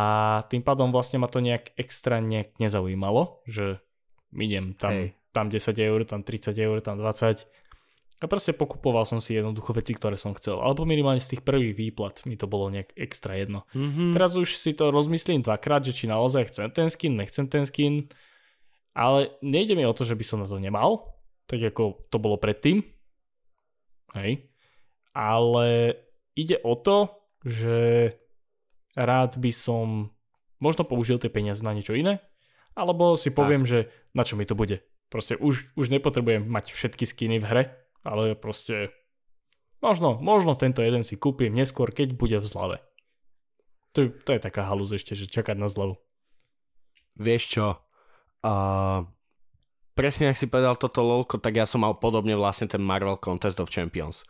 tým 0.47 0.62
pádom 0.62 0.95
vlastne 0.95 1.18
ma 1.18 1.26
to 1.26 1.43
nejak 1.43 1.74
extra 1.74 2.22
nejak 2.22 2.57
nezaujímalo, 2.62 3.43
že 3.45 3.82
idem 4.30 4.78
tam, 4.78 4.95
hej. 4.95 5.18
tam 5.35 5.51
10 5.51 5.74
eur, 5.76 6.01
tam 6.07 6.22
30 6.22 6.55
eur, 6.55 6.78
tam 6.78 6.97
20 7.03 7.43
a 8.23 8.25
proste 8.31 8.55
pokupoval 8.55 9.05
som 9.05 9.19
si 9.19 9.35
jednoducho 9.35 9.75
veci, 9.75 9.93
ktoré 9.93 10.15
som 10.15 10.33
chcel. 10.39 10.57
Alebo 10.62 10.87
minimálne 10.87 11.21
z 11.21 11.37
tých 11.37 11.43
prvých 11.43 11.75
výplat 11.75 12.25
mi 12.25 12.39
to 12.39 12.47
bolo 12.47 12.71
nejak 12.71 12.95
extra 12.95 13.35
jedno. 13.37 13.67
Mm-hmm. 13.75 14.15
Teraz 14.15 14.39
už 14.39 14.55
si 14.55 14.73
to 14.73 14.95
rozmyslím 14.95 15.43
dvakrát, 15.43 15.85
že 15.85 15.93
či 15.93 16.09
naozaj 16.09 16.49
chcem 16.49 16.71
ten 16.71 16.89
skin, 16.89 17.19
nechcem 17.19 17.51
ten 17.51 17.67
skin. 17.67 18.09
Ale 18.95 19.35
nejde 19.43 19.75
mi 19.75 19.83
o 19.85 19.93
to, 19.93 20.07
že 20.07 20.15
by 20.15 20.25
som 20.25 20.39
na 20.41 20.49
to 20.49 20.62
nemal, 20.62 21.19
tak 21.51 21.61
ako 21.61 22.07
to 22.09 22.17
bolo 22.23 22.39
predtým. 22.39 22.87
Hej. 24.15 24.47
Ale 25.11 25.99
ide 26.39 26.62
o 26.62 26.79
to, 26.79 27.11
že 27.43 28.11
rád 28.95 29.37
by 29.37 29.51
som 29.51 30.15
možno 30.62 30.87
použil 30.87 31.19
tie 31.19 31.29
peniaze 31.29 31.61
na 31.61 31.75
niečo 31.75 31.93
iné, 31.93 32.23
alebo 32.79 33.19
si 33.19 33.35
poviem, 33.35 33.67
tak. 33.67 33.71
že 33.71 33.79
na 34.15 34.23
čo 34.23 34.39
mi 34.39 34.47
to 34.47 34.57
bude. 34.57 34.81
Proste 35.12 35.37
už, 35.37 35.77
už 35.77 35.93
nepotrebujem 35.93 36.47
mať 36.47 36.73
všetky 36.73 37.05
skiny 37.05 37.37
v 37.43 37.47
hre, 37.47 37.65
ale 38.05 38.36
proste 38.36 38.92
možno, 39.80 40.20
možno 40.20 40.55
tento 40.55 40.84
jeden 40.84 41.02
si 41.02 41.16
kúpim 41.16 41.50
neskôr, 41.50 41.90
keď 41.90 42.14
bude 42.14 42.38
v 42.38 42.46
zlave. 42.46 42.78
To, 43.96 44.11
to 44.11 44.30
je 44.36 44.40
taká 44.42 44.68
halúz 44.68 44.92
ešte, 44.92 45.16
že 45.16 45.30
čakať 45.30 45.57
na 45.57 45.70
zlavu. 45.70 45.98
Vieš 47.14 47.42
čo, 47.46 47.66
uh, 48.42 49.00
presne 49.94 50.34
ak 50.34 50.38
si 50.38 50.50
povedal 50.50 50.74
toto 50.74 51.00
lolko, 51.00 51.38
tak 51.38 51.55
ja 51.55 51.64
som 51.64 51.86
mal 51.86 51.94
podobne 51.96 52.34
vlastne 52.34 52.66
ten 52.66 52.82
Marvel 52.82 53.16
Contest 53.16 53.62
of 53.62 53.70
Champions. 53.70 54.26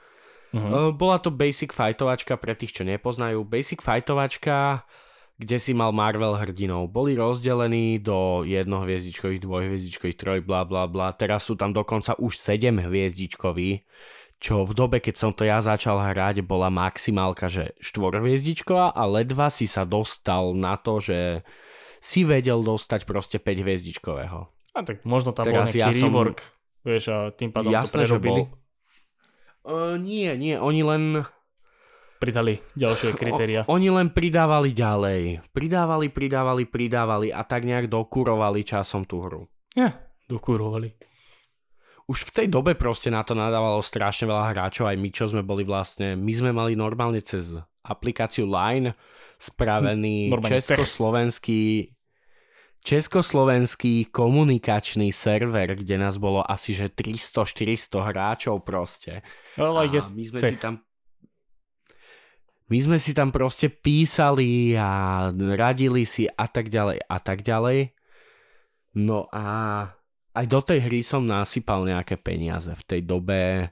Uh-huh. 0.52 0.88
Uh, 0.88 0.90
bola 0.92 1.16
to 1.18 1.32
basic 1.32 1.72
fightovačka 1.72 2.36
pre 2.36 2.52
tých, 2.52 2.76
čo 2.76 2.84
nepoznajú. 2.84 3.42
Basic 3.42 3.80
fightovačka, 3.80 4.84
kde 5.35 5.57
si 5.59 5.74
mal 5.74 5.91
Marvel 5.91 6.39
hrdinov. 6.39 6.95
Boli 6.95 7.18
rozdelení 7.18 7.99
do 7.99 8.47
jednohviezdičkových, 8.47 9.43
dvojhviezdičkových, 9.43 10.18
troj, 10.18 10.39
bla 10.47 10.62
bla 10.62 10.87
bla. 10.87 11.11
Teraz 11.11 11.51
sú 11.51 11.59
tam 11.59 11.74
dokonca 11.74 12.14
už 12.22 12.39
7 12.39 12.87
hviezdičkoví, 12.87 13.82
čo 14.39 14.62
v 14.62 14.72
dobe, 14.76 15.03
keď 15.03 15.14
som 15.18 15.30
to 15.35 15.43
ja 15.43 15.59
začal 15.59 15.99
hrať, 15.99 16.47
bola 16.47 16.70
maximálka, 16.70 17.51
že 17.51 17.74
štvorhviezdičková 17.82 18.95
a 18.95 19.03
ledva 19.11 19.51
si 19.51 19.66
sa 19.66 19.82
dostal 19.82 20.55
na 20.55 20.78
to, 20.78 21.03
že 21.03 21.43
si 21.99 22.22
vedel 22.22 22.61
dostať 22.61 23.09
proste 23.09 23.39
5 23.41 23.64
hviezdičkového. 23.64 24.39
A 24.74 24.78
tak 24.82 25.03
možno 25.09 25.32
tam 25.32 25.49
Teraz 25.49 25.70
bol 25.70 25.80
nejaký 25.80 25.80
ja 25.80 25.89
rework, 25.89 26.39
som... 26.43 26.51
vieš, 26.85 27.05
a 27.11 27.18
tým 27.32 27.51
pádom 27.51 27.72
Jasné, 27.72 27.89
to 27.89 27.97
prerobili. 27.97 28.43
Že 28.43 28.47
bol... 28.47 28.62
Uh, 29.64 29.97
nie, 29.97 30.28
nie, 30.37 30.55
oni 30.61 30.82
len 30.85 31.03
pridali 32.24 32.54
ďalšie 32.72 33.12
kritéria. 33.12 33.60
O, 33.68 33.76
oni 33.76 33.92
len 33.92 34.08
pridávali 34.08 34.72
ďalej. 34.72 35.44
Pridávali, 35.52 36.08
pridávali, 36.08 36.64
pridávali 36.64 37.28
a 37.28 37.44
tak 37.44 37.68
nejak 37.68 37.92
dokurovali 37.92 38.64
časom 38.64 39.04
tú 39.04 39.20
hru. 39.20 39.44
Ja, 39.76 39.92
dokurovali. 40.24 40.96
Už 42.08 42.28
v 42.28 42.30
tej 42.32 42.46
dobe 42.48 42.76
proste 42.76 43.12
na 43.12 43.24
to 43.24 43.36
nadávalo 43.36 43.80
strašne 43.84 44.28
veľa 44.28 44.52
hráčov, 44.52 44.88
aj 44.88 44.96
my, 44.96 45.08
čo 45.12 45.24
sme 45.28 45.40
boli 45.44 45.64
vlastne, 45.64 46.16
my 46.16 46.32
sme 46.32 46.52
mali 46.52 46.76
normálne 46.76 47.20
cez 47.20 47.56
aplikáciu 47.84 48.48
Line 48.48 48.96
spravený 49.36 50.32
hm, 50.32 50.40
československý 50.40 51.92
československý 52.84 54.12
komunikačný 54.12 55.08
server, 55.08 55.72
kde 55.72 55.96
nás 55.96 56.20
bolo 56.20 56.44
asi 56.44 56.76
že 56.76 56.92
300-400 56.92 58.12
hráčov 58.12 58.60
proste. 58.60 59.24
Well, 59.56 59.80
a 59.80 59.88
my 59.88 60.24
sme 60.28 60.38
si 60.38 60.56
tam 60.60 60.84
my 62.72 62.78
sme 62.80 62.96
si 62.96 63.12
tam 63.12 63.28
proste 63.28 63.68
písali 63.68 64.72
a 64.72 65.28
radili 65.34 66.08
si 66.08 66.24
a 66.24 66.48
tak 66.48 66.72
ďalej 66.72 67.04
a 67.04 67.16
tak 67.20 67.44
ďalej. 67.44 67.92
No 68.96 69.28
a 69.28 69.44
aj 70.34 70.46
do 70.48 70.60
tej 70.64 70.80
hry 70.88 71.04
som 71.04 71.28
nasypal 71.28 71.84
nejaké 71.84 72.16
peniaze 72.16 72.72
v 72.72 72.82
tej 72.88 73.00
dobe. 73.04 73.68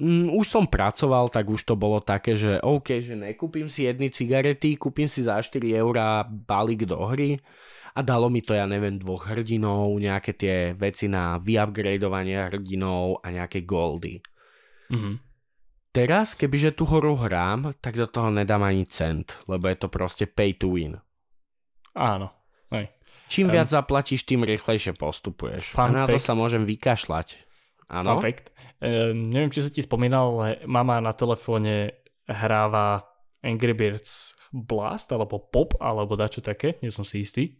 Mm, 0.00 0.32
už 0.32 0.46
som 0.48 0.64
pracoval, 0.64 1.28
tak 1.28 1.48
už 1.48 1.62
to 1.62 1.76
bolo 1.76 2.00
také, 2.00 2.36
že 2.36 2.60
OK, 2.60 3.00
že 3.00 3.16
nekúpim 3.16 3.68
si 3.68 3.84
jedny 3.84 4.08
cigarety, 4.08 4.76
kúpim 4.76 5.08
si 5.08 5.24
za 5.24 5.40
4 5.40 5.60
eurá 5.76 6.24
balík 6.24 6.84
do 6.84 7.00
hry 7.00 7.40
a 7.96 8.04
dalo 8.04 8.28
mi 8.28 8.44
to, 8.44 8.52
ja 8.52 8.68
neviem, 8.68 9.00
dvoch 9.00 9.24
hrdinov, 9.24 9.96
nejaké 9.96 10.36
tie 10.36 10.56
veci 10.76 11.08
na 11.08 11.40
vyupgradeovanie 11.40 12.52
hrdinov 12.52 13.24
a 13.24 13.32
nejaké 13.32 13.64
goldy. 13.64 14.20
Mm-hmm. 14.92 15.25
Teraz, 15.96 16.36
kebyže 16.36 16.76
tú 16.76 16.84
hru 16.84 17.16
hrám, 17.16 17.72
tak 17.80 17.96
do 17.96 18.04
toho 18.04 18.28
nedám 18.28 18.60
ani 18.60 18.84
cent, 18.84 19.40
lebo 19.48 19.64
je 19.72 19.80
to 19.80 19.88
proste 19.88 20.28
pay 20.28 20.52
to 20.52 20.68
win. 20.68 21.00
Áno. 21.96 22.28
Hej. 22.68 22.92
Čím 23.32 23.48
um, 23.48 23.56
viac 23.56 23.72
zaplatíš, 23.72 24.28
tým 24.28 24.44
rýchlejšie 24.44 24.92
postupuješ. 24.92 25.72
A 25.80 25.88
na 25.88 26.04
fact. 26.04 26.12
to 26.12 26.16
sa 26.20 26.36
môžem 26.36 26.68
vykašľať. 26.68 27.40
Áno? 27.88 28.20
Fact. 28.20 28.52
E, 28.76 29.16
neviem, 29.16 29.48
či 29.48 29.64
sa 29.64 29.72
ti 29.72 29.80
spomínal, 29.80 30.36
ale 30.36 30.48
mama 30.68 31.00
na 31.00 31.16
telefóne 31.16 31.96
hráva 32.28 33.08
Angry 33.40 33.72
Birds 33.72 34.36
Blast, 34.52 35.08
alebo 35.16 35.40
Pop, 35.40 35.80
alebo 35.80 36.12
dačo 36.12 36.44
také, 36.44 36.76
nie 36.84 36.92
som 36.92 37.08
si 37.08 37.24
istý. 37.24 37.56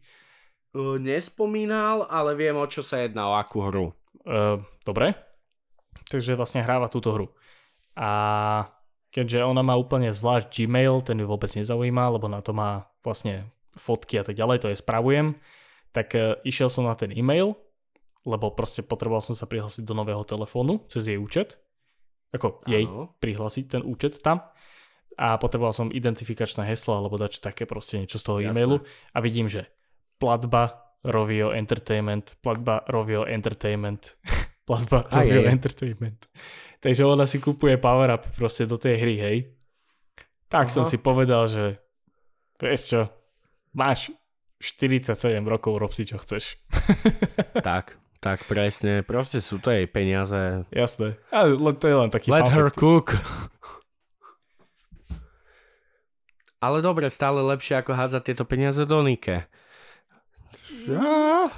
Uh, 0.76 1.00
nespomínal, 1.00 2.04
ale 2.12 2.36
viem, 2.36 2.52
o 2.52 2.68
čo 2.68 2.84
sa 2.84 3.00
jedná, 3.00 3.32
o 3.32 3.38
akú 3.40 3.64
hru. 3.64 3.96
Uh, 4.28 4.60
dobre. 4.84 5.16
Takže 6.04 6.36
vlastne 6.36 6.60
hráva 6.60 6.92
túto 6.92 7.16
hru. 7.16 7.32
A 7.96 8.10
keďže 9.08 9.42
ona 9.48 9.64
má 9.64 9.74
úplne 9.80 10.12
zvlášť 10.12 10.52
Gmail, 10.52 11.00
ten 11.00 11.16
ju 11.16 11.26
vôbec 11.26 11.48
nezaujíma, 11.48 12.12
lebo 12.12 12.28
na 12.28 12.44
to 12.44 12.52
má 12.52 12.84
vlastne 13.00 13.48
fotky 13.76 14.20
a 14.20 14.24
tak 14.24 14.36
ďalej, 14.36 14.56
to 14.60 14.68
je 14.72 14.80
spravujem, 14.80 15.36
tak 15.92 16.12
uh, 16.12 16.36
išiel 16.44 16.68
som 16.68 16.84
na 16.84 16.96
ten 16.96 17.12
e-mail, 17.12 17.56
lebo 18.28 18.52
proste 18.52 18.84
potreboval 18.84 19.24
som 19.24 19.32
sa 19.32 19.48
prihlásiť 19.48 19.84
do 19.84 19.96
nového 19.96 20.24
telefónu 20.28 20.84
cez 20.92 21.08
jej 21.08 21.16
účet, 21.16 21.56
ako 22.36 22.60
ano. 22.64 22.68
jej 22.68 22.84
prihlásiť 23.22 23.64
ten 23.78 23.82
účet 23.86 24.20
tam 24.20 24.44
a 25.16 25.40
potreboval 25.40 25.72
som 25.72 25.88
identifikačné 25.88 26.68
heslo 26.68 27.00
alebo 27.00 27.16
dať 27.16 27.40
také 27.40 27.64
proste 27.64 27.96
niečo 27.96 28.20
z 28.20 28.24
toho 28.24 28.38
Jasne. 28.44 28.52
e-mailu 28.52 28.76
a 29.16 29.18
vidím, 29.24 29.48
že 29.48 29.64
platba 30.20 30.92
Rovio 31.06 31.56
Entertainment, 31.56 32.36
platba 32.44 32.84
Rovio 32.84 33.24
Entertainment, 33.24 34.20
platba 34.68 35.06
Rovio 35.08 35.48
Entertainment. 35.48 36.28
Takže 36.80 37.02
ona 37.04 37.24
si 37.24 37.40
kupuje 37.40 37.80
power 37.80 38.12
up 38.14 38.24
proste 38.36 38.68
do 38.68 38.76
tej 38.76 38.94
hry, 39.00 39.16
hej. 39.16 39.38
Tak 40.46 40.70
Aha. 40.70 40.74
som 40.74 40.84
si 40.86 41.00
povedal, 41.00 41.50
že 41.50 41.82
vieš 42.62 42.82
čo, 42.94 43.00
máš 43.74 44.14
47 44.62 45.12
rokov, 45.44 45.76
rob 45.76 45.92
si 45.92 46.06
čo 46.06 46.16
chceš. 46.20 46.56
tak, 47.66 47.98
tak 48.22 48.44
presne, 48.46 49.02
proste 49.02 49.42
sú 49.42 49.58
to 49.60 49.74
jej 49.74 49.84
peniaze. 49.90 50.64
Jasné, 50.72 51.18
ale 51.34 51.72
to 51.76 51.86
je 51.88 51.96
len 51.96 52.10
taký 52.12 52.30
Let 52.32 52.48
her 52.52 52.70
cook. 52.72 53.16
Ale 56.56 56.80
dobre, 56.80 57.12
stále 57.12 57.44
lepšie 57.44 57.78
ako 57.78 57.92
hádzať 57.94 58.22
tieto 58.32 58.44
peniaze 58.48 58.80
do 58.88 59.04
Nike. 59.04 59.44
No? 60.88 61.52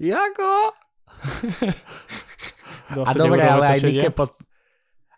Jako? 0.00 0.72
A 2.88 3.12
dobre, 3.12 3.44
ale 3.44 3.76
aj 3.76 3.80
Nike, 3.84 4.08
pod, 4.08 4.32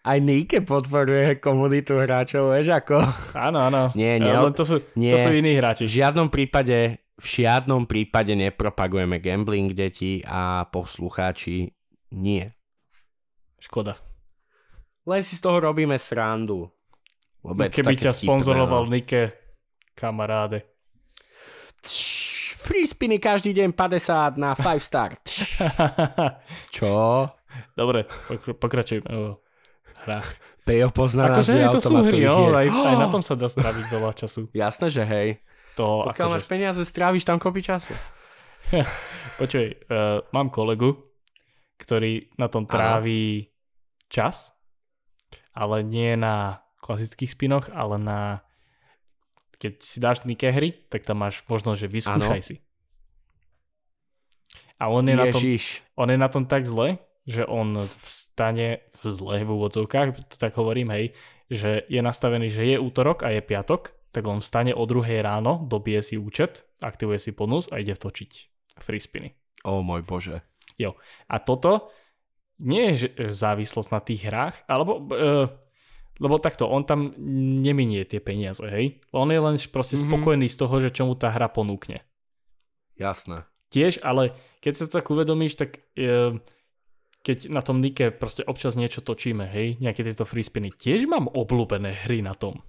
aj 0.02 0.18
Nike 0.18 0.58
podporuje 0.64 1.38
komunitu 1.38 2.00
hráčov, 2.00 2.50
vieš 2.56 2.74
ako? 2.74 2.98
Áno, 3.36 3.58
áno. 3.70 3.82
Nie, 3.94 4.18
nie. 4.18 4.32
Ale 4.32 4.50
to 4.50 4.64
sú, 4.66 4.76
nie, 4.96 5.14
to 5.14 5.18
sú 5.20 5.30
iní 5.30 5.54
hráči. 5.54 5.86
V 5.86 6.02
žiadnom 6.02 6.32
prípade, 6.32 6.98
v 7.20 7.26
žiadnom 7.26 7.84
prípade 7.84 8.32
nepropagujeme 8.34 9.20
gambling 9.22 9.70
deti 9.76 10.24
a 10.24 10.66
poslucháči 10.66 11.70
nie. 12.16 12.48
Škoda. 13.60 13.94
Len 15.06 15.22
si 15.22 15.36
z 15.36 15.42
toho 15.44 15.60
robíme 15.60 15.94
srandu. 16.00 16.66
Lebo 17.40 17.68
Keby 17.68 17.96
ťa 17.96 18.12
sponzoroval 18.12 18.84
no. 18.88 18.92
Nike, 18.92 19.32
kamaráde. 19.96 20.64
free 22.60 22.84
spiny 22.84 23.16
každý 23.16 23.56
deň 23.56 23.72
50 23.72 24.36
na 24.36 24.52
5 24.52 24.76
star. 24.80 25.16
Čo? 26.76 27.24
Dobre, 27.74 28.06
pokračujeme 28.58 29.10
o 29.10 29.40
hrách. 30.06 30.28
Pejo 30.64 30.88
pozná 30.94 31.32
akože 31.32 31.52
to 31.74 31.80
sú 31.82 31.94
hry, 32.06 32.24
jo, 32.24 32.54
aj, 32.54 32.66
aj 32.90 32.96
na 32.96 33.08
tom 33.10 33.22
sa 33.24 33.34
dá 33.34 33.50
stráviť 33.50 33.84
veľa 33.90 34.12
času. 34.14 34.48
Jasné, 34.54 34.86
že 34.88 35.02
hej. 35.04 35.28
To, 35.78 36.06
Pokiaľ 36.06 36.28
akože... 36.28 36.36
máš 36.40 36.46
peniaze, 36.46 36.80
stráviš 36.82 37.24
tam 37.26 37.38
kopy 37.38 37.62
času. 37.62 37.94
Počuj, 39.40 39.66
uh, 39.88 40.22
mám 40.30 40.52
kolegu, 40.52 40.94
ktorý 41.80 42.28
na 42.36 42.46
tom 42.52 42.68
tráví 42.68 43.48
čas, 44.12 44.52
ale 45.56 45.80
nie 45.82 46.14
na 46.18 46.60
klasických 46.82 47.32
spinoch, 47.32 47.66
ale 47.72 47.96
na 47.96 48.20
keď 49.60 49.72
si 49.84 50.00
dáš 50.00 50.24
nejaké 50.24 50.48
hry, 50.56 50.72
tak 50.88 51.04
tam 51.04 51.20
máš 51.20 51.44
možnosť, 51.44 51.78
že 51.84 51.88
vyskúšaj 51.92 52.40
ano. 52.40 52.48
si. 52.48 52.56
A 54.80 54.88
on 54.88 55.04
je, 55.04 55.12
na 55.12 55.28
tom, 55.28 55.44
on 56.00 56.08
je 56.08 56.16
na 56.16 56.28
tom 56.32 56.48
tak 56.48 56.64
zle, 56.64 56.96
že 57.30 57.46
on 57.46 57.86
vstane 58.02 58.82
v 58.90 59.02
zle 59.06 59.46
v 59.46 59.50
úvodzovkách, 59.54 60.34
to 60.34 60.36
tak 60.36 60.58
hovorím, 60.58 60.90
hej, 60.90 61.04
že 61.46 61.86
je 61.86 62.02
nastavený, 62.02 62.50
že 62.50 62.66
je 62.66 62.76
útorok 62.82 63.22
a 63.22 63.30
je 63.30 63.42
piatok, 63.42 63.94
tak 64.10 64.26
on 64.26 64.42
vstane 64.42 64.74
o 64.74 64.82
druhej 64.90 65.22
ráno, 65.22 65.62
dobije 65.70 66.02
si 66.02 66.16
účet, 66.18 66.66
aktivuje 66.82 67.22
si 67.22 67.30
bonus 67.30 67.70
a 67.70 67.78
ide 67.78 67.94
vtočiť 67.94 68.30
free 68.82 68.98
spiny. 68.98 69.38
O 69.62 69.86
môj 69.86 70.02
bože. 70.02 70.42
Jo. 70.74 70.98
A 71.30 71.38
toto 71.38 71.94
nie 72.58 72.92
je 72.92 73.14
závislosť 73.30 73.90
na 73.94 74.00
tých 74.02 74.26
hrách, 74.26 74.56
alebo... 74.66 75.06
Uh, 75.06 75.46
lebo 76.20 76.36
takto, 76.36 76.68
on 76.68 76.84
tam 76.84 77.16
neminie 77.64 78.04
tie 78.04 78.20
peniaze, 78.20 78.60
hej? 78.60 79.00
On 79.08 79.24
je 79.32 79.40
len 79.40 79.56
proste 79.72 79.96
mm-hmm. 79.96 80.12
spokojný 80.12 80.46
z 80.52 80.56
toho, 80.60 80.76
že 80.76 80.92
čo 80.92 81.08
mu 81.08 81.16
tá 81.16 81.32
hra 81.32 81.48
ponúkne. 81.48 82.04
Jasné. 83.00 83.48
Tiež, 83.72 84.04
ale 84.04 84.36
keď 84.60 84.72
sa 84.76 84.84
to 84.84 85.00
tak 85.00 85.08
uvedomíš, 85.08 85.56
tak 85.56 85.80
uh, 85.96 86.36
keď 87.20 87.52
na 87.52 87.60
tom 87.60 87.84
Nike 87.84 88.08
proste 88.12 88.40
občas 88.48 88.76
niečo 88.80 89.04
točíme, 89.04 89.44
hej, 89.44 89.76
nejaké 89.80 90.00
tieto 90.00 90.24
free 90.24 90.44
spiny, 90.44 90.72
tiež 90.72 91.04
mám 91.04 91.28
obľúbené 91.28 92.08
hry 92.08 92.24
na 92.24 92.32
tom. 92.32 92.64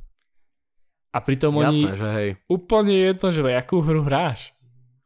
A 1.12 1.20
pritom 1.20 1.60
Jasné, 1.60 1.68
oni 1.68 1.82
že 2.00 2.10
hej. 2.16 2.30
úplne 2.48 2.96
jedno, 2.96 3.28
že 3.32 3.42
akú 3.52 3.84
hru 3.84 4.08
hráš. 4.08 4.56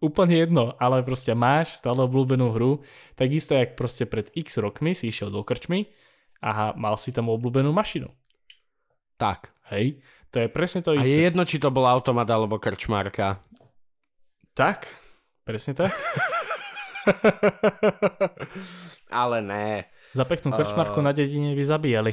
Úplne 0.02 0.36
jedno, 0.38 0.64
ale 0.78 1.02
proste 1.02 1.34
máš 1.34 1.82
stále 1.82 2.06
obľúbenú 2.06 2.54
hru, 2.54 2.86
takisto 3.18 3.58
jak 3.58 3.74
proste 3.74 4.06
pred 4.06 4.30
x 4.38 4.62
rokmi 4.62 4.94
si 4.94 5.10
išiel 5.10 5.34
do 5.34 5.42
krčmy 5.42 5.90
a 6.46 6.78
mal 6.78 6.94
si 7.02 7.10
tam 7.10 7.34
obľúbenú 7.34 7.74
mašinu. 7.74 8.14
Tak. 9.18 9.56
Hej, 9.74 9.98
to 10.30 10.46
je 10.46 10.48
presne 10.52 10.86
to 10.86 10.94
isté. 10.94 11.10
A 11.10 11.18
je 11.18 11.26
jedno, 11.26 11.42
či 11.42 11.58
to 11.58 11.74
bol 11.74 11.90
automat 11.90 12.30
alebo 12.30 12.62
krčmárka. 12.62 13.42
Tak, 14.54 14.86
presne 15.42 15.74
tak. 15.74 15.90
ale 19.24 19.38
ne. 19.42 19.68
Za 20.16 20.24
peknú 20.24 20.56
krčmarku 20.56 21.00
uh... 21.00 21.06
na 21.06 21.12
dedine 21.12 21.54
by 21.54 21.64
zabíjali. 21.66 22.12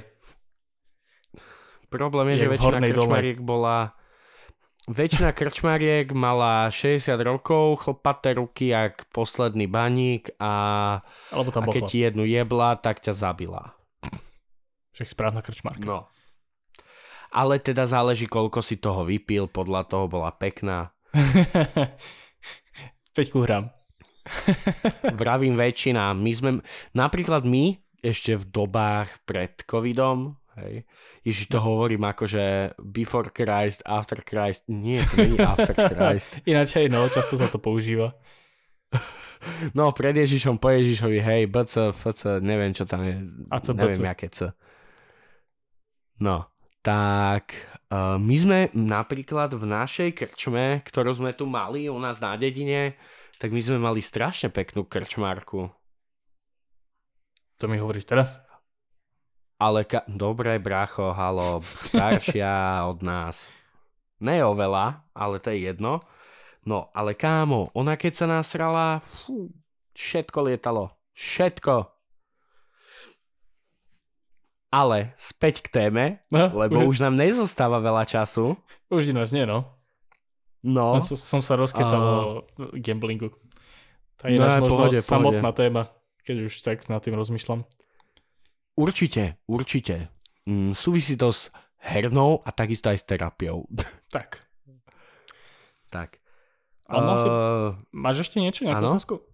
Problém 1.92 2.32
je, 2.32 2.36
je 2.36 2.42
že 2.44 2.52
väčšina 2.56 2.78
krčmariek 2.80 3.38
dole. 3.38 3.46
bola 3.46 3.76
väčšina 4.90 5.30
krčmariek 5.30 6.10
mala 6.10 6.66
60 6.72 7.14
rokov, 7.22 7.86
chlpaté 7.86 8.34
ruky 8.34 8.74
jak 8.74 9.06
posledný 9.14 9.70
baník 9.70 10.34
a, 10.42 10.98
Alebo 11.30 11.54
tam 11.54 11.68
a 11.68 11.70
keď 11.70 11.82
ti 11.86 11.98
jednu 12.02 12.24
jebla, 12.26 12.74
tak 12.80 12.98
ťa 12.98 13.14
zabila. 13.14 13.76
Však 14.92 15.08
správna 15.08 15.40
krčmarka. 15.44 15.86
No. 15.86 15.98
Ale 17.32 17.56
teda 17.62 17.88
záleží, 17.88 18.28
koľko 18.28 18.60
si 18.60 18.76
toho 18.76 19.08
vypil, 19.08 19.48
podľa 19.48 19.88
toho 19.88 20.04
bola 20.04 20.28
pekná. 20.36 20.92
5 23.16 23.44
gram. 23.44 23.72
Vravím 25.20 25.58
väčšina. 25.58 26.14
My 26.14 26.32
sme, 26.32 26.50
napríklad 26.94 27.42
my, 27.46 27.78
ešte 28.02 28.34
v 28.34 28.44
dobách 28.50 29.22
pred 29.22 29.62
covidom, 29.62 30.38
hej, 30.58 30.82
Ježiš 31.22 31.54
to 31.54 31.62
hovorím 31.62 32.02
ako, 32.02 32.26
že 32.26 32.74
before 32.82 33.30
Christ, 33.30 33.86
after 33.86 34.18
Christ. 34.26 34.66
Nie, 34.66 34.98
to 35.06 35.22
nie 35.22 35.38
je 35.38 35.46
after 35.46 35.74
Christ. 35.74 36.42
Ináč 36.50 36.74
hej, 36.82 36.90
no, 36.90 37.06
často 37.06 37.38
sa 37.38 37.46
to 37.46 37.62
používa. 37.62 38.14
No, 39.74 39.90
pred 39.90 40.14
Ježišom, 40.14 40.62
po 40.62 40.70
Ježišovi, 40.70 41.18
hej, 41.18 41.50
BC, 41.50 41.90
FC, 41.90 42.38
neviem, 42.38 42.70
čo 42.70 42.86
tam 42.86 43.02
je. 43.02 43.26
A 43.50 43.58
co 43.58 43.74
neviem, 43.74 43.98
BC? 43.98 44.06
aké 44.06 44.30
C. 44.30 44.54
No, 46.22 46.46
tak 46.78 47.50
uh, 47.90 48.22
my 48.22 48.36
sme 48.38 48.58
napríklad 48.70 49.50
v 49.58 49.66
našej 49.66 50.14
krčme, 50.14 50.86
ktorú 50.86 51.10
sme 51.10 51.34
tu 51.34 51.50
mali 51.50 51.90
u 51.90 51.98
nás 51.98 52.22
na 52.22 52.38
dedine, 52.38 52.94
tak 53.42 53.50
my 53.50 53.58
sme 53.58 53.82
mali 53.82 53.98
strašne 53.98 54.54
peknú 54.54 54.86
krčmárku. 54.86 55.66
To 57.58 57.64
mi 57.66 57.74
hovoríš 57.74 58.06
teraz? 58.06 58.38
Ale 59.58 59.82
ka- 59.82 60.06
dobré, 60.06 60.62
bracho, 60.62 61.10
halo, 61.10 61.58
staršia 61.90 62.86
od 62.86 63.02
nás. 63.02 63.50
Ne 64.22 64.46
oveľa, 64.46 65.02
ale 65.10 65.42
to 65.42 65.50
je 65.50 65.66
jedno. 65.74 66.06
No, 66.62 66.94
ale 66.94 67.18
kámo, 67.18 67.74
ona 67.74 67.98
keď 67.98 68.12
sa 68.14 68.26
nasrala, 68.30 69.02
fú, 69.02 69.50
všetko 69.98 70.38
lietalo. 70.46 70.94
Všetko. 71.10 71.90
Ale 74.70 75.18
späť 75.18 75.66
k 75.66 75.82
téme, 75.82 76.04
no, 76.30 76.46
lebo 76.62 76.86
už... 76.86 76.94
už 76.94 77.10
nám 77.10 77.18
nezostáva 77.18 77.82
veľa 77.82 78.06
času. 78.06 78.54
Už 78.86 79.10
ináč 79.10 79.34
nie, 79.34 79.42
no. 79.42 79.66
No. 80.62 80.98
Ja 80.98 81.02
som 81.02 81.42
sa 81.42 81.58
rozkecal 81.58 81.98
o 81.98 82.20
gamblingu. 82.78 83.34
To 84.22 84.30
je 84.30 84.38
no, 84.38 84.46
možno 84.46 84.70
pohode, 84.70 84.98
samotná 85.02 85.50
pohode. 85.50 85.58
téma, 85.58 85.82
keď 86.22 86.36
už 86.46 86.52
tak 86.62 86.78
nad 86.86 87.02
tým 87.02 87.18
rozmýšľam. 87.18 87.66
Určite, 88.78 89.42
určite. 89.50 90.08
Mm, 90.46 90.78
súvisí 90.78 91.18
to 91.18 91.34
s 91.34 91.50
hernou 91.82 92.38
a 92.46 92.54
takisto 92.54 92.88
aj 92.94 92.98
s 93.02 93.04
terapiou. 93.06 93.66
Tak. 94.12 94.44
tak. 95.88 96.20
A 96.84 97.00
uh, 97.00 97.72
máš 97.96 98.28
ešte 98.28 98.44
niečo, 98.44 98.68
nejakú 98.68 98.84
ano? 98.84 98.92
otázku? 98.92 99.24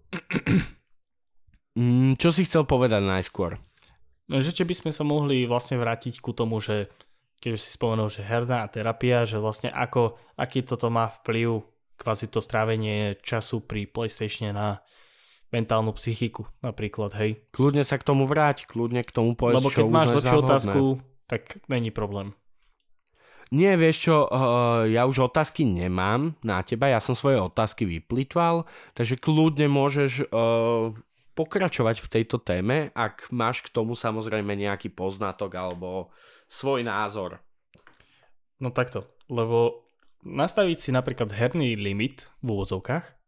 mm, 1.75 2.15
čo 2.15 2.31
si 2.31 2.47
chcel 2.47 2.63
povedať 2.63 3.03
najskôr? 3.03 3.59
No, 4.31 4.39
že 4.39 4.55
či 4.55 4.63
by 4.63 4.71
sme 4.71 4.91
sa 4.95 5.03
mohli 5.03 5.43
vlastne 5.43 5.75
vrátiť 5.75 6.23
ku 6.23 6.31
tomu, 6.31 6.63
že 6.63 6.87
keď 7.39 7.49
už 7.55 7.61
si 7.63 7.71
spomenul, 7.71 8.11
že 8.11 8.21
herná 8.21 8.67
a 8.67 8.71
terapia, 8.71 9.23
že 9.23 9.39
vlastne 9.39 9.71
ako, 9.71 10.19
aký 10.35 10.63
toto 10.63 10.91
má 10.91 11.07
vplyv 11.07 11.63
kvázi 11.99 12.31
to 12.31 12.39
strávenie 12.39 13.19
času 13.19 13.63
pri 13.63 13.87
PlayStation 13.87 14.55
na 14.55 14.79
mentálnu 15.51 15.91
psychiku 15.97 16.47
napríklad, 16.61 17.11
hej. 17.19 17.43
Kľudne 17.51 17.83
sa 17.83 17.99
k 17.99 18.07
tomu 18.07 18.23
vráť, 18.29 18.69
kľudne 18.69 19.01
k 19.03 19.11
tomu 19.11 19.33
povedz, 19.33 19.59
Lebo 19.59 19.73
keď 19.73 19.85
máš 19.89 20.09
lepšiu 20.21 20.39
otázku, 20.45 20.83
tak 21.27 21.59
není 21.67 21.89
problém. 21.91 22.37
Nie, 23.49 23.73
vieš 23.81 24.05
čo, 24.05 24.29
uh, 24.29 24.85
ja 24.85 25.09
už 25.09 25.33
otázky 25.33 25.65
nemám 25.65 26.37
na 26.45 26.61
teba, 26.61 26.85
ja 26.85 27.01
som 27.01 27.17
svoje 27.17 27.41
otázky 27.41 27.81
vyplýtval, 27.81 28.69
takže 28.93 29.17
kľudne 29.17 29.65
môžeš 29.65 30.29
uh, 30.29 30.93
pokračovať 31.33 31.97
v 31.97 32.11
tejto 32.13 32.37
téme, 32.37 32.93
ak 32.93 33.33
máš 33.33 33.65
k 33.65 33.73
tomu 33.73 33.97
samozrejme 33.97 34.53
nejaký 34.53 34.93
poznatok 34.93 35.57
alebo 35.57 36.13
svoj 36.49 36.83
názor. 36.83 37.39
No 38.59 38.73
takto, 38.73 39.07
lebo 39.31 39.87
nastaviť 40.25 40.77
si 40.81 40.89
napríklad 40.91 41.31
herný 41.31 41.79
limit 41.79 42.27
v 42.43 42.57
úvodzovkách 42.57 43.19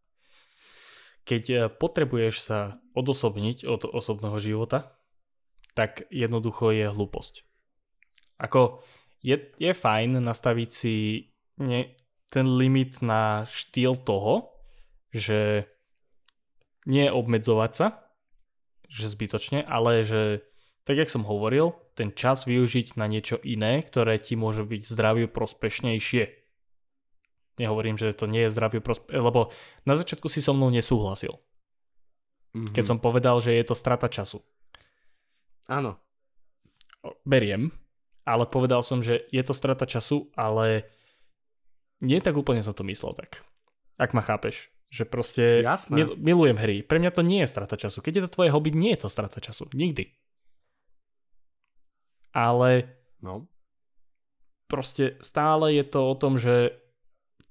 keď 1.26 1.44
eh, 1.50 1.60
potrebuješ 1.70 2.36
sa 2.42 2.82
odosobniť 2.98 3.64
od 3.66 3.88
osobného 3.88 4.38
života, 4.42 4.98
tak 5.72 6.04
jednoducho 6.12 6.76
je 6.76 6.92
hlúposť. 6.92 7.48
Ako 8.42 8.84
je, 9.24 9.40
je 9.56 9.72
fajn 9.72 10.20
nastaviť 10.20 10.70
si 10.74 10.96
ne, 11.62 11.96
ten 12.28 12.46
limit 12.50 13.00
na 13.00 13.48
štýl 13.48 13.96
toho, 13.96 14.52
že 15.14 15.70
nie 16.90 17.08
obmedzovať 17.08 17.72
sa, 17.72 17.88
že 18.92 19.14
zbytočne, 19.14 19.64
ale 19.64 20.04
že 20.04 20.44
tak 20.84 21.00
jak 21.00 21.08
som 21.08 21.24
hovoril, 21.24 21.78
ten 22.02 22.18
čas 22.18 22.50
využiť 22.50 22.98
na 22.98 23.06
niečo 23.06 23.38
iné, 23.46 23.86
ktoré 23.86 24.18
ti 24.18 24.34
môže 24.34 24.66
byť 24.66 24.82
zdraviu 24.90 25.30
prospešnejšie. 25.30 26.34
Nehovorím, 27.62 28.02
že 28.02 28.18
to 28.18 28.26
nie 28.26 28.50
je 28.50 28.54
zdraviu 28.58 28.82
prospe... 28.82 29.06
Lebo 29.14 29.54
na 29.86 29.94
začiatku 29.94 30.26
si 30.26 30.42
so 30.42 30.58
mnou 30.58 30.74
nesúhlasil. 30.74 31.38
Mm-hmm. 32.58 32.74
Keď 32.74 32.84
som 32.90 32.98
povedal, 32.98 33.38
že 33.38 33.54
je 33.54 33.62
to 33.70 33.78
strata 33.78 34.10
času. 34.10 34.42
Áno. 35.70 36.02
Beriem, 37.22 37.70
ale 38.26 38.50
povedal 38.50 38.82
som, 38.82 39.06
že 39.06 39.30
je 39.30 39.46
to 39.46 39.54
strata 39.54 39.86
času, 39.86 40.34
ale 40.34 40.90
nie 42.02 42.18
tak 42.18 42.34
úplne 42.34 42.66
som 42.66 42.74
to 42.74 42.82
myslel 42.90 43.14
tak. 43.14 43.46
Ak 44.02 44.18
ma 44.18 44.26
chápeš. 44.26 44.74
Že 44.92 45.04
proste 45.08 45.44
Jasné. 45.64 46.18
milujem 46.20 46.60
hry. 46.60 46.84
Pre 46.84 47.00
mňa 47.00 47.16
to 47.16 47.24
nie 47.24 47.46
je 47.46 47.48
strata 47.48 47.80
času. 47.80 48.04
Keď 48.04 48.12
je 48.12 48.24
to 48.28 48.34
tvoje 48.36 48.52
hobby, 48.52 48.76
nie 48.76 48.92
je 48.98 49.08
to 49.08 49.10
strata 49.14 49.40
času. 49.40 49.70
Nikdy. 49.72 50.12
Ale 52.32 52.88
no. 53.20 53.48
proste 54.72 55.20
stále 55.20 55.76
je 55.76 55.84
to 55.84 56.00
o 56.12 56.16
tom, 56.16 56.40
že 56.40 56.76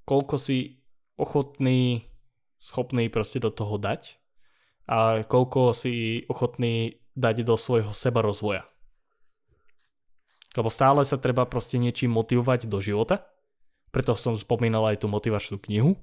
koľko 0.08 0.40
si 0.40 0.80
ochotný, 1.20 2.08
schopný 2.56 3.12
proste 3.12 3.38
do 3.38 3.52
toho 3.52 3.76
dať 3.76 4.16
a 4.88 5.22
koľko 5.22 5.76
si 5.76 6.24
ochotný 6.26 6.98
dať 7.14 7.44
do 7.44 7.54
svojho 7.60 7.92
seba 7.92 8.24
rozvoja. 8.24 8.64
Lebo 10.56 10.66
stále 10.72 11.06
sa 11.06 11.20
treba 11.20 11.46
proste 11.46 11.78
niečím 11.78 12.10
motivovať 12.10 12.66
do 12.66 12.82
života. 12.82 13.22
Preto 13.94 14.18
som 14.18 14.34
spomínal 14.34 14.82
aj 14.90 15.04
tú 15.04 15.06
motivačnú 15.06 15.62
knihu. 15.68 15.94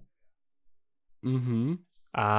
Mm-hmm. 1.25 1.81
a 2.13 2.29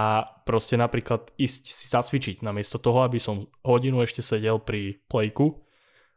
proste 0.46 0.78
napríklad 0.78 1.34
ísť 1.34 1.62
si 1.66 1.86
zacvičiť 1.90 2.46
namiesto 2.46 2.78
toho, 2.78 3.02
aby 3.02 3.18
som 3.18 3.50
hodinu 3.66 4.06
ešte 4.06 4.22
sedel 4.22 4.62
pri 4.62 5.02
plejku, 5.10 5.58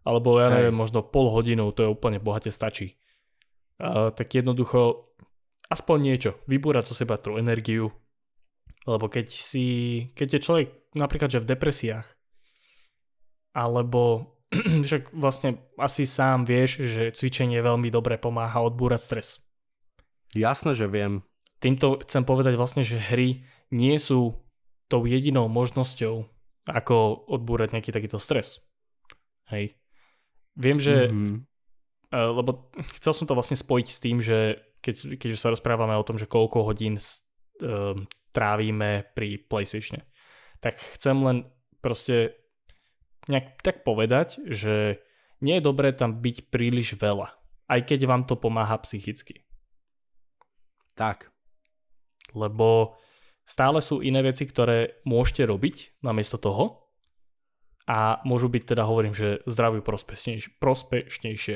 alebo 0.02 0.42
ja 0.42 0.50
neviem, 0.50 0.74
Hej. 0.74 0.82
možno 0.82 1.00
pol 1.06 1.30
hodinu, 1.30 1.70
to 1.72 1.86
je 1.86 1.94
úplne 1.94 2.18
bohate 2.18 2.50
stačí. 2.50 2.98
Uh, 3.82 4.14
tak 4.14 4.34
jednoducho 4.34 5.12
aspoň 5.72 5.98
niečo, 6.04 6.32
vybúrať 6.46 6.92
zo 6.92 6.96
seba 7.00 7.16
tú 7.16 7.40
energiu, 7.40 7.90
lebo 8.84 9.08
keď 9.08 9.32
si, 9.32 9.66
keď 10.14 10.28
je 10.38 10.44
človek 10.44 10.68
napríklad, 10.94 11.32
že 11.32 11.40
v 11.40 11.50
depresiách, 11.56 12.08
alebo 13.56 14.36
však 14.86 15.16
vlastne 15.16 15.64
asi 15.80 16.04
sám 16.04 16.44
vieš, 16.44 16.84
že 16.84 17.16
cvičenie 17.16 17.64
veľmi 17.64 17.88
dobre 17.88 18.20
pomáha 18.20 18.60
odbúrať 18.60 19.02
stres. 19.02 19.28
Jasné, 20.36 20.76
že 20.76 20.92
viem. 20.92 21.24
Týmto 21.64 22.00
chcem 22.04 22.28
povedať 22.28 22.58
vlastne, 22.58 22.82
že 22.82 23.00
hry 23.00 23.44
nie 23.72 23.96
sú 24.02 24.44
tou 24.92 25.08
jedinou 25.08 25.48
možnosťou, 25.48 26.28
ako 26.68 26.96
odbúrať 27.32 27.76
nejaký 27.76 27.96
takýto 27.96 28.20
stres. 28.20 28.60
Hej. 29.48 29.80
Viem, 30.58 30.78
že... 30.80 31.10
Mm-hmm. 31.10 31.38
Uh, 32.12 32.32
lebo 32.36 32.68
chcel 33.00 33.16
som 33.16 33.24
to 33.24 33.38
vlastne 33.40 33.56
spojiť 33.56 33.88
s 33.88 34.02
tým, 34.04 34.20
že 34.20 34.60
keď, 34.84 35.16
keď 35.16 35.30
sa 35.40 35.48
rozprávame 35.48 35.96
o 35.96 36.04
tom, 36.04 36.20
že 36.20 36.28
koľko 36.28 36.68
hodín 36.68 37.00
uh, 37.00 37.96
trávime 38.36 39.08
pri 39.16 39.40
PlayStation, 39.48 40.04
tak 40.60 40.76
chcem 41.00 41.16
len 41.24 41.38
proste 41.80 42.36
nejak 43.32 43.64
tak 43.64 43.88
povedať, 43.88 44.44
že 44.44 45.00
nie 45.40 45.58
je 45.58 45.66
dobré 45.66 45.96
tam 45.96 46.20
byť 46.20 46.52
príliš 46.52 47.00
veľa, 47.00 47.32
aj 47.72 47.80
keď 47.88 48.00
vám 48.06 48.24
to 48.28 48.36
pomáha 48.36 48.76
psychicky. 48.84 49.48
Tak. 50.94 51.32
Lebo 52.36 53.00
stále 53.48 53.80
sú 53.80 54.04
iné 54.04 54.22
veci, 54.22 54.46
ktoré 54.46 55.02
môžete 55.08 55.48
robiť 55.48 56.04
namiesto 56.04 56.38
toho 56.38 56.81
a 57.90 58.22
môžu 58.28 58.48
byť 58.50 58.64
teda, 58.76 58.84
hovorím, 58.86 59.14
že 59.16 59.42
zdraví 59.50 59.82
prospešnejšie. 59.82 61.56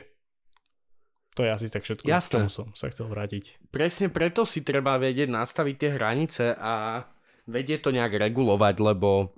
To 1.36 1.44
je 1.44 1.52
asi 1.52 1.68
tak 1.68 1.84
všetko, 1.84 2.08
Jasné. 2.08 2.48
som 2.48 2.72
sa 2.72 2.88
chcel 2.88 3.12
vrátiť. 3.12 3.60
Presne 3.68 4.08
preto 4.08 4.48
si 4.48 4.64
treba 4.64 4.96
vedieť 4.96 5.28
nastaviť 5.28 5.76
tie 5.76 5.90
hranice 6.00 6.44
a 6.56 7.04
vedieť 7.44 7.80
to 7.84 7.90
nejak 7.92 8.16
regulovať, 8.16 8.76
lebo 8.80 9.36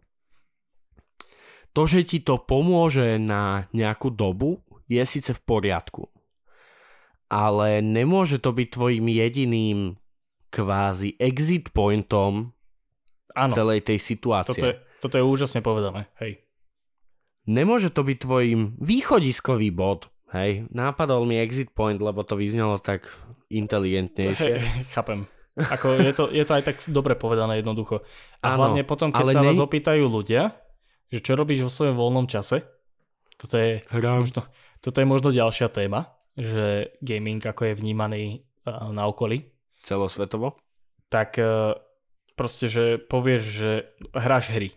to, 1.74 1.84
že 1.90 2.06
ti 2.06 2.20
to 2.22 2.38
pomôže 2.38 3.18
na 3.18 3.66
nejakú 3.74 4.14
dobu, 4.14 4.62
je 4.86 5.02
síce 5.04 5.34
v 5.34 5.42
poriadku. 5.42 6.10
Ale 7.28 7.84
nemôže 7.84 8.40
to 8.40 8.56
byť 8.56 8.68
tvojim 8.72 9.06
jediným 9.12 9.80
kvázi 10.48 11.20
exit 11.20 11.76
pointom 11.76 12.56
ano. 13.36 13.54
celej 13.54 13.84
tej 13.84 14.00
situácie. 14.00 14.58
Toto 14.58 14.68
je, 14.70 14.76
toto 15.04 15.16
je 15.20 15.24
úžasne 15.26 15.60
povedané, 15.62 16.08
hej. 16.24 16.47
Nemôže 17.48 17.90
to 17.90 18.04
byť 18.04 18.18
tvojim 18.28 18.76
východiskový 18.78 19.72
bod, 19.72 20.12
hej. 20.36 20.68
Nápadol 20.68 21.24
mi 21.24 21.40
exit 21.40 21.72
point, 21.72 21.96
lebo 21.96 22.28
to 22.28 22.36
vyznelo 22.36 22.76
tak 22.78 23.08
inteligentnejšie. 23.48 24.54
Hej, 24.60 24.92
chápem. 24.92 25.24
Ako 25.58 25.98
je 25.98 26.14
to, 26.14 26.30
je 26.30 26.44
to 26.46 26.54
aj 26.54 26.64
tak 26.70 26.78
dobre 26.92 27.18
povedané 27.18 27.64
jednoducho. 27.64 28.06
A 28.44 28.54
ano, 28.54 28.58
hlavne 28.62 28.84
potom, 28.86 29.10
keď 29.10 29.26
sa 29.34 29.42
ne... 29.42 29.50
vás 29.50 29.58
opýtajú 29.58 30.06
ľudia, 30.06 30.54
že 31.10 31.24
čo 31.24 31.34
robíš 31.34 31.66
vo 31.66 31.72
svojom 31.72 31.96
voľnom 31.98 32.28
čase, 32.30 32.62
toto 33.40 33.58
je, 33.58 33.82
možno, 33.90 34.46
toto 34.84 34.98
je 35.02 35.08
možno 35.08 35.30
ďalšia 35.34 35.72
téma, 35.72 36.14
že 36.38 36.94
gaming 37.02 37.42
ako 37.42 37.72
je 37.72 37.74
vnímaný 37.74 38.24
na 38.68 39.10
okolí. 39.10 39.50
Celosvetovo? 39.82 40.60
Tak 41.08 41.40
proste, 42.38 42.70
že 42.70 43.02
povieš, 43.02 43.42
že 43.42 43.72
hráš 44.14 44.54
hry. 44.54 44.70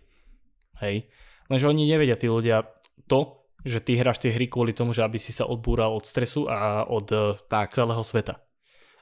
Hej. 0.81 1.11
Lenže 1.51 1.67
oni 1.67 1.83
nevedia, 1.85 2.15
tí 2.15 2.31
ľudia, 2.31 2.71
to, 3.11 3.43
že 3.67 3.83
ty 3.83 3.99
hráš 3.99 4.23
tie 4.23 4.33
hry 4.33 4.47
kvôli 4.47 4.73
tomu, 4.73 4.95
že 4.95 5.05
aby 5.05 5.19
si 5.21 5.35
sa 5.35 5.45
odbúral 5.45 5.93
od 5.93 6.07
stresu 6.07 6.49
a 6.49 6.87
od 6.87 7.11
e, 7.11 7.37
tak. 7.51 7.75
celého 7.75 8.01
sveta. 8.01 8.41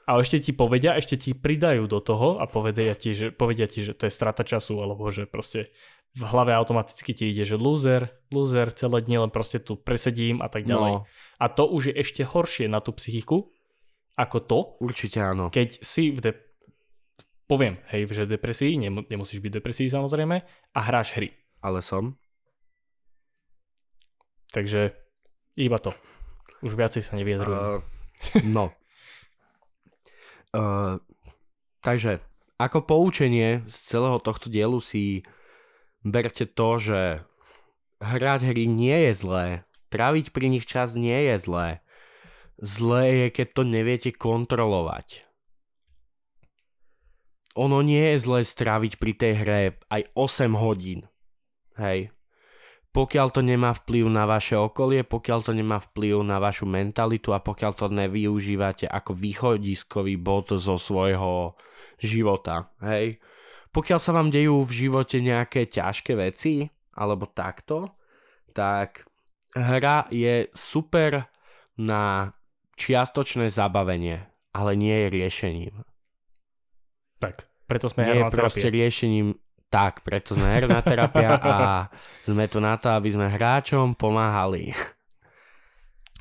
A 0.09 0.17
ešte 0.17 0.41
ti 0.41 0.51
povedia, 0.57 0.97
ešte 0.97 1.21
ti 1.21 1.37
pridajú 1.37 1.85
do 1.85 2.01
toho 2.01 2.41
a 2.41 2.49
povedia 2.49 2.97
ti, 2.97 3.13
že, 3.13 3.29
povedia 3.29 3.69
ti, 3.69 3.85
že 3.85 3.93
to 3.93 4.09
je 4.09 4.13
strata 4.17 4.41
času, 4.41 4.81
alebo 4.81 5.05
že 5.13 5.29
proste 5.29 5.69
v 6.17 6.23
hlave 6.25 6.57
automaticky 6.57 7.13
ti 7.13 7.29
ide, 7.29 7.45
že 7.45 7.53
loser, 7.53 8.09
loser, 8.33 8.73
celé 8.73 9.05
dni 9.05 9.29
len 9.29 9.31
proste 9.31 9.61
tu 9.61 9.77
presedím 9.77 10.41
a 10.41 10.49
tak 10.49 10.65
ďalej. 10.65 10.93
No. 10.97 11.05
A 11.37 11.45
to 11.53 11.69
už 11.69 11.93
je 11.93 12.01
ešte 12.01 12.25
horšie 12.25 12.65
na 12.65 12.81
tú 12.81 12.89
psychiku, 12.97 13.53
ako 14.17 14.37
to. 14.41 14.59
Určite 14.81 15.21
áno. 15.21 15.53
Keď 15.53 15.85
si 15.85 16.09
v 16.09 16.19
de- 16.25 16.41
poviem, 17.45 17.77
hej, 17.93 18.09
že 18.09 18.25
depresii, 18.25 18.81
nemusíš 18.81 19.45
byť 19.45 19.61
depresii 19.61 19.93
samozrejme, 19.93 20.35
a 20.73 20.79
hráš 20.81 21.13
hry. 21.13 21.29
Ale 21.61 21.85
som. 21.85 22.17
Takže 24.49 24.97
iba 25.53 25.77
to. 25.77 25.93
Už 26.65 26.73
viacej 26.73 27.05
sa 27.05 27.13
neviedrujem. 27.15 27.61
Uh, 27.61 27.79
no. 28.43 28.65
uh, 30.57 30.97
takže, 31.85 32.19
ako 32.57 32.83
poučenie 32.83 33.63
z 33.69 33.75
celého 33.95 34.19
tohto 34.19 34.49
dielu 34.51 34.81
si 34.81 35.23
berte 36.03 36.49
to, 36.49 36.69
že 36.81 37.01
hrať 38.01 38.51
hry 38.51 38.65
nie 38.65 39.07
je 39.09 39.13
zlé. 39.15 39.47
Traviť 39.89 40.35
pri 40.35 40.47
nich 40.51 40.65
čas 40.65 40.93
nie 40.97 41.29
je 41.29 41.35
zlé. 41.39 41.67
Zlé 42.59 43.25
je, 43.25 43.27
keď 43.31 43.47
to 43.55 43.63
neviete 43.63 44.11
kontrolovať. 44.11 45.23
Ono 47.55 47.81
nie 47.81 48.13
je 48.13 48.17
zlé 48.19 48.39
stráviť 48.45 48.99
pri 49.01 49.11
tej 49.15 49.33
hre 49.41 49.59
aj 49.89 50.01
8 50.13 50.53
hodín. 50.59 51.07
Hej 51.79 52.11
pokiaľ 52.89 53.27
to 53.29 53.41
nemá 53.45 53.77
vplyv 53.77 54.09
na 54.09 54.25
vaše 54.25 54.57
okolie, 54.57 55.05
pokiaľ 55.05 55.39
to 55.45 55.51
nemá 55.53 55.77
vplyv 55.77 56.25
na 56.25 56.41
vašu 56.41 56.65
mentalitu 56.65 57.29
a 57.37 57.39
pokiaľ 57.39 57.71
to 57.77 57.85
nevyužívate 57.93 58.89
ako 58.89 59.13
východiskový 59.13 60.17
bod 60.17 60.57
zo 60.57 60.81
svojho 60.81 61.53
života, 62.01 62.73
hej. 62.81 63.21
Pokiaľ 63.69 63.99
sa 64.01 64.11
vám 64.17 64.33
dejú 64.33 64.65
v 64.65 64.89
živote 64.89 65.21
nejaké 65.21 65.69
ťažké 65.69 66.17
veci, 66.17 66.65
alebo 66.97 67.29
takto, 67.29 67.93
tak 68.57 69.05
hra 69.53 70.09
je 70.09 70.49
super 70.51 71.29
na 71.77 72.33
čiastočné 72.73 73.53
zabavenie, 73.53 74.25
ale 74.57 74.73
nie 74.73 75.05
je 75.05 75.07
riešením. 75.13 75.75
Tak, 77.21 77.45
preto 77.69 77.85
sme 77.91 78.09
nie 78.09 78.17
je 78.17 78.25
proste 78.33 78.67
riešením 78.73 79.37
tak, 79.69 80.01
preto 80.01 80.33
sme 80.33 80.49
herná 80.49 80.81
terapia 80.81 81.37
a 81.37 81.55
sme 82.25 82.49
tu 82.49 82.57
na 82.57 82.75
to, 82.75 82.89
aby 82.89 83.13
sme 83.13 83.29
hráčom 83.29 83.93
pomáhali. 83.93 84.73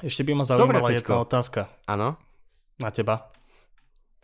Ešte 0.04 0.22
by 0.22 0.32
ma 0.36 0.44
zaujímala 0.46 0.84
Dobre, 0.84 1.00
jedna 1.00 1.16
otázka. 1.18 1.60
Áno? 1.88 2.14
Na 2.78 2.92
teba. 2.94 3.32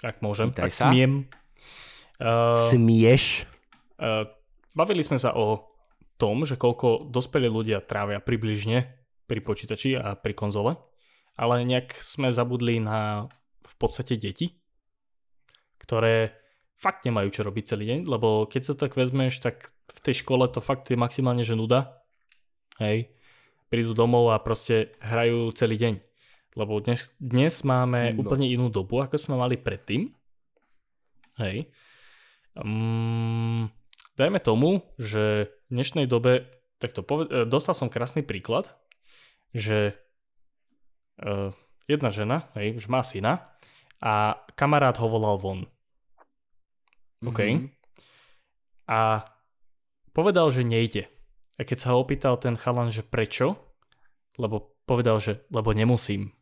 Ak 0.05 0.21
môžem, 0.21 0.53
Pýtaj 0.53 0.69
ak 0.69 0.73
sa. 0.77 0.87
smiem. 0.93 1.27
Uh, 2.21 2.55
Smieš? 2.71 3.49
Uh, 3.99 4.29
bavili 4.77 5.03
sme 5.03 5.19
sa 5.19 5.35
o 5.35 5.67
tom, 6.15 6.47
že 6.47 6.55
koľko 6.55 7.11
dospelí 7.11 7.51
ľudia 7.51 7.83
trávia 7.83 8.23
približne 8.23 8.87
pri 9.27 9.41
počítači 9.43 9.99
a 9.99 10.15
pri 10.15 10.37
konzole, 10.37 10.79
ale 11.35 11.67
nejak 11.67 11.91
sme 11.99 12.31
zabudli 12.31 12.79
na 12.79 13.27
v 13.65 13.75
podstate 13.81 14.15
deti, 14.15 14.55
ktoré 15.83 16.44
fakt 16.75 17.07
nemajú 17.07 17.31
čo 17.31 17.47
robiť 17.47 17.65
celý 17.75 17.85
deň, 17.95 18.01
lebo 18.11 18.45
keď 18.51 18.63
sa 18.63 18.75
tak 18.75 18.99
vezmeš, 18.99 19.41
tak 19.41 19.73
v 19.89 19.99
tej 20.03 20.25
škole 20.27 20.45
to 20.51 20.59
fakt 20.59 20.91
je 20.91 20.99
maximálne, 20.99 21.47
že 21.47 21.57
nuda. 21.57 22.03
Hej. 22.83 23.15
Prídu 23.71 23.95
domov 23.95 24.35
a 24.35 24.43
proste 24.43 24.95
hrajú 25.01 25.55
celý 25.55 25.79
deň. 25.79 25.95
Lebo 26.55 26.79
dnes, 26.79 27.11
dnes 27.19 27.67
máme 27.67 28.15
no. 28.15 28.27
úplne 28.27 28.47
inú 28.47 28.71
dobu, 28.71 29.03
ako 29.03 29.19
sme 29.19 29.35
mali 29.39 29.59
predtým. 29.59 30.11
Hej. 31.43 31.71
Um, 32.55 33.67
dajme 34.15 34.39
tomu, 34.39 34.87
že 34.95 35.51
v 35.67 35.71
dnešnej 35.75 36.07
dobe, 36.07 36.47
takto 36.79 37.03
poved- 37.03 37.31
e, 37.35 37.43
dostal 37.43 37.75
som 37.75 37.91
krásny 37.91 38.23
príklad, 38.23 38.71
že 39.51 39.99
uh, 41.23 41.51
jedna 41.91 42.11
žena, 42.15 42.47
hej, 42.55 42.79
že 42.79 42.87
má 42.91 43.03
syna 43.03 43.55
a 43.99 44.39
kamarát 44.55 44.95
ho 44.99 45.07
volal 45.11 45.39
von 45.39 45.67
OK. 47.23 47.41
Mm-hmm. 47.41 47.69
A 48.91 49.25
povedal, 50.11 50.51
že 50.51 50.67
nejde. 50.67 51.07
A 51.57 51.63
keď 51.63 51.79
sa 51.79 51.89
ho 51.95 52.03
opýtal 52.03 52.35
ten 52.41 52.59
chalan, 52.59 52.91
že 52.91 53.07
prečo, 53.07 53.55
lebo 54.35 54.75
povedal, 54.85 55.23
že 55.23 55.47
lebo 55.55 55.71
nemusím. 55.71 56.35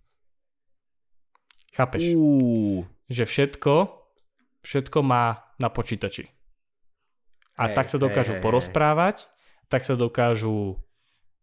Chápeš? 1.76 2.16
Uh. 2.16 2.88
Že 3.12 3.24
všetko, 3.28 3.74
všetko 4.64 4.98
má 5.04 5.44
na 5.60 5.68
počítači. 5.68 6.32
A 7.60 7.68
hey, 7.68 7.76
tak 7.76 7.92
sa 7.92 8.00
dokážu 8.00 8.40
hey, 8.40 8.42
porozprávať, 8.42 9.28
tak 9.68 9.84
sa 9.84 9.92
dokážu 9.92 10.80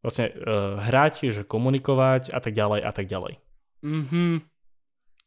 vlastne 0.02 0.34
uh, 0.34 0.82
hrať, 0.82 1.30
že 1.30 1.46
komunikovať 1.46 2.34
a 2.34 2.40
tak 2.42 2.58
ďalej 2.58 2.82
a 2.82 2.92
tak 2.94 3.06
ďalej. 3.06 3.38
Mhm 3.86 4.59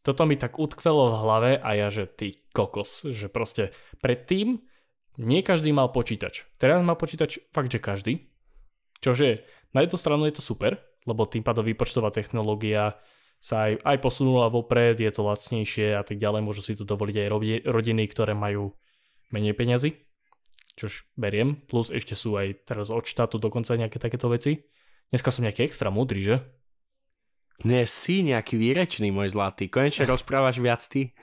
toto 0.03 0.27
mi 0.27 0.35
tak 0.35 0.59
utkvelo 0.59 1.15
v 1.15 1.19
hlave 1.23 1.53
a 1.63 1.71
ja, 1.79 1.89
že 1.89 2.11
ty 2.11 2.43
kokos, 2.51 3.07
že 3.07 3.31
proste 3.31 3.71
predtým 4.03 4.63
nie 5.19 5.41
každý 5.47 5.71
mal 5.71 5.95
počítač. 5.95 6.47
Teraz 6.59 6.83
má 6.83 6.99
počítač 6.99 7.39
fakt, 7.55 7.71
že 7.71 7.79
každý. 7.79 8.33
Čože 9.03 9.47
na 9.75 9.87
jednu 9.87 9.99
stranu 9.99 10.27
je 10.27 10.35
to 10.39 10.43
super, 10.43 10.79
lebo 11.07 11.27
tým 11.27 11.43
pádom 11.43 11.67
výpočtová 11.67 12.11
technológia 12.11 12.99
sa 13.43 13.67
aj, 13.67 13.83
aj 13.83 13.97
posunula 13.99 14.47
vopred, 14.47 14.95
je 15.03 15.11
to 15.11 15.27
lacnejšie 15.27 15.99
a 15.99 16.03
tak 16.07 16.23
ďalej, 16.23 16.47
môžu 16.47 16.63
si 16.63 16.79
to 16.79 16.87
dovoliť 16.87 17.27
aj 17.27 17.29
rodiny, 17.67 18.07
ktoré 18.07 18.39
majú 18.39 18.79
menej 19.35 19.59
peňazí, 19.59 19.99
čož 20.79 21.11
beriem, 21.19 21.59
plus 21.67 21.91
ešte 21.91 22.15
sú 22.15 22.39
aj 22.39 22.63
teraz 22.71 22.95
od 22.95 23.03
štátu 23.03 23.43
dokonca 23.43 23.75
nejaké 23.75 23.99
takéto 23.99 24.31
veci. 24.31 24.63
Dneska 25.11 25.35
som 25.35 25.43
nejaký 25.43 25.67
extra 25.67 25.91
múdry, 25.91 26.23
že? 26.23 26.37
Dnes 27.63 27.95
si 27.95 28.27
nejaký 28.27 28.59
výrečný, 28.59 29.15
môj 29.15 29.39
zlatý. 29.39 29.71
Konečne 29.71 30.11
rozprávaš 30.11 30.59
viac 30.59 30.83
ty. 30.83 31.15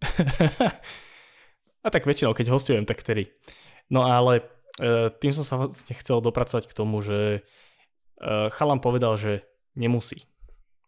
a 1.84 1.88
tak 1.92 2.08
väčšinou, 2.08 2.32
keď 2.32 2.48
hostujem, 2.48 2.88
tak 2.88 3.04
vtedy. 3.04 3.28
No 3.92 4.08
ale 4.08 4.40
e, 4.80 5.12
tým 5.12 5.36
som 5.36 5.44
sa 5.44 5.60
vlastne 5.60 5.92
chcel 5.92 6.24
dopracovať 6.24 6.72
k 6.72 6.76
tomu, 6.76 7.04
že 7.04 7.18
e, 7.36 7.40
chalam 8.56 8.80
povedal, 8.80 9.20
že 9.20 9.44
nemusí. 9.76 10.24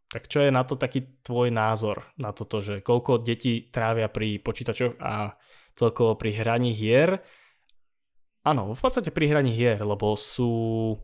Tak 0.09 0.33
čo 0.33 0.41
je 0.41 0.49
na 0.49 0.65
to 0.65 0.81
taký 0.81 1.05
tvoj 1.21 1.53
názor 1.53 2.09
na 2.17 2.33
toto, 2.33 2.65
že 2.65 2.81
koľko 2.81 3.21
detí 3.21 3.69
trávia 3.69 4.09
pri 4.09 4.41
počítačoch 4.41 4.97
a 4.97 5.37
celkovo 5.77 6.17
pri 6.17 6.41
hraní 6.41 6.73
hier? 6.73 7.21
Áno, 8.49 8.73
v 8.73 8.81
podstate 8.81 9.13
pri 9.13 9.29
hraní 9.29 9.53
hier, 9.53 9.77
lebo 9.77 10.17
sú 10.17 10.97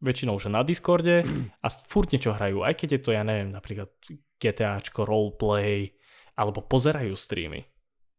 väčšinou 0.00 0.36
že 0.36 0.52
na 0.52 0.60
Discorde 0.66 1.24
a 1.64 1.66
furt 1.68 2.12
niečo 2.12 2.34
hrajú, 2.36 2.64
aj 2.64 2.74
keď 2.76 2.88
je 2.96 3.00
to, 3.00 3.10
ja 3.14 3.22
neviem, 3.22 3.52
napríklad 3.52 3.92
GTAčko, 4.36 5.08
roleplay, 5.08 5.96
alebo 6.36 6.60
pozerajú 6.60 7.16
streamy, 7.16 7.64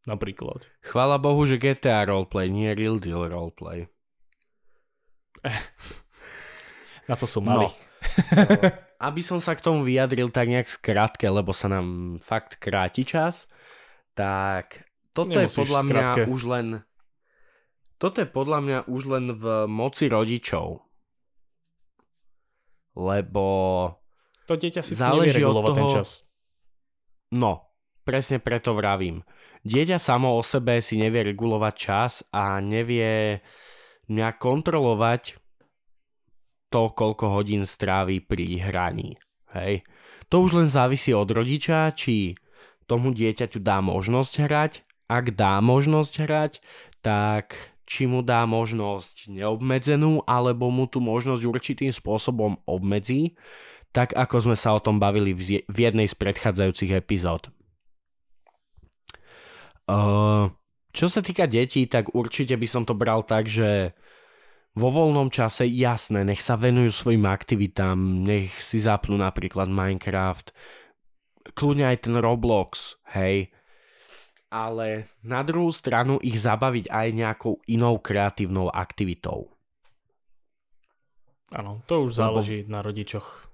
napríklad. 0.09 0.65
Chvála 0.81 1.21
Bohu, 1.21 1.45
že 1.45 1.61
GTA 1.61 2.09
roleplay, 2.09 2.49
nie 2.49 2.73
Real 2.73 2.97
Deal 2.97 3.29
roleplay. 3.29 3.85
na 7.09 7.15
to 7.15 7.29
sú 7.29 7.45
mali. 7.45 7.69
No. 7.69 7.73
aby 8.97 9.21
som 9.21 9.37
sa 9.37 9.53
k 9.53 9.61
tomu 9.61 9.85
vyjadril 9.85 10.33
tak 10.33 10.49
nejak 10.49 10.69
skrátke, 10.69 11.29
lebo 11.29 11.53
sa 11.53 11.69
nám 11.69 12.17
fakt 12.21 12.57
kráti 12.57 13.05
čas, 13.05 13.45
tak 14.17 14.89
toto 15.13 15.37
Nemusíš 15.37 15.53
je 15.53 15.57
podľa 15.61 15.81
mňa 15.85 16.05
už 16.29 16.41
len 16.49 16.67
toto 17.97 18.21
je 18.21 18.29
podľa 18.29 18.59
mňa 18.61 18.79
už 18.85 19.01
len 19.09 19.25
v 19.33 19.45
moci 19.65 20.05
rodičov. 20.05 20.85
Lebo 22.97 23.45
to 24.49 24.57
dieťa 24.57 24.81
si 24.81 24.97
záleží 24.97 25.45
od 25.45 25.61
toho... 25.61 25.77
ten 25.77 25.87
čas. 25.91 26.25
No, 27.29 27.69
presne 28.01 28.41
preto 28.41 28.73
vravím. 28.73 29.21
Dieťa 29.61 30.01
samo 30.01 30.33
o 30.33 30.41
sebe 30.41 30.81
si 30.81 30.97
nevie 30.97 31.21
regulovať 31.21 31.73
čas 31.77 32.25
a 32.33 32.57
nevie 32.63 33.43
nejak 34.07 34.39
kontrolovať 34.39 35.37
to, 36.71 36.83
koľko 36.95 37.37
hodín 37.37 37.67
strávi 37.67 38.23
pri 38.23 38.71
hraní. 38.71 39.19
Hej. 39.53 39.83
To 40.31 40.43
už 40.43 40.63
len 40.63 40.69
závisí 40.71 41.11
od 41.15 41.27
rodiča, 41.27 41.91
či 41.95 42.35
tomu 42.87 43.11
dieťaťu 43.11 43.59
dá 43.59 43.79
možnosť 43.83 44.33
hrať. 44.47 44.73
Ak 45.07 45.39
dá 45.39 45.63
možnosť 45.63 46.13
hrať, 46.23 46.53
tak 46.99 47.55
či 47.87 48.03
mu 48.03 48.19
dá 48.19 48.43
možnosť 48.43 49.31
neobmedzenú, 49.31 50.27
alebo 50.27 50.67
mu 50.67 50.91
tú 50.91 50.99
možnosť 50.99 51.43
určitým 51.47 51.91
spôsobom 51.95 52.59
obmedzí, 52.67 53.39
tak 53.95 54.11
ako 54.11 54.51
sme 54.51 54.55
sa 54.59 54.75
o 54.75 54.83
tom 54.83 54.99
bavili 54.99 55.31
v 55.63 55.77
jednej 55.79 56.05
z 56.05 56.15
predchádzajúcich 56.19 56.91
epizód. 56.91 57.47
Uh, 59.87 60.51
čo 60.91 61.07
sa 61.07 61.23
týka 61.23 61.47
detí, 61.47 61.87
tak 61.87 62.11
určite 62.11 62.59
by 62.59 62.67
som 62.67 62.83
to 62.83 62.91
bral 62.91 63.23
tak, 63.23 63.47
že 63.47 63.95
vo 64.77 64.91
voľnom 64.93 65.31
čase, 65.31 65.65
jasné, 65.65 66.27
nech 66.27 66.43
sa 66.43 66.59
venujú 66.59 66.91
svojim 66.91 67.23
aktivitám, 67.25 67.97
nech 67.97 68.51
si 68.59 68.83
zapnú 68.83 69.17
napríklad 69.17 69.71
Minecraft, 69.71 70.51
kľudne 71.55 71.87
aj 71.89 71.97
ten 72.05 72.15
Roblox, 72.19 72.99
hej. 73.15 73.49
Ale 74.47 75.11
na 75.27 75.43
druhú 75.43 75.75
stranu 75.75 76.23
ich 76.23 76.39
zabaviť 76.39 76.87
aj 76.87 77.07
nejakou 77.11 77.59
inou 77.67 77.99
kreatívnou 77.99 78.71
aktivitou. 78.71 79.51
Áno, 81.51 81.83
to 81.87 82.07
už 82.07 82.19
záleží 82.19 82.63
lebo, 82.63 82.71
na 82.71 82.79
rodičoch. 82.83 83.47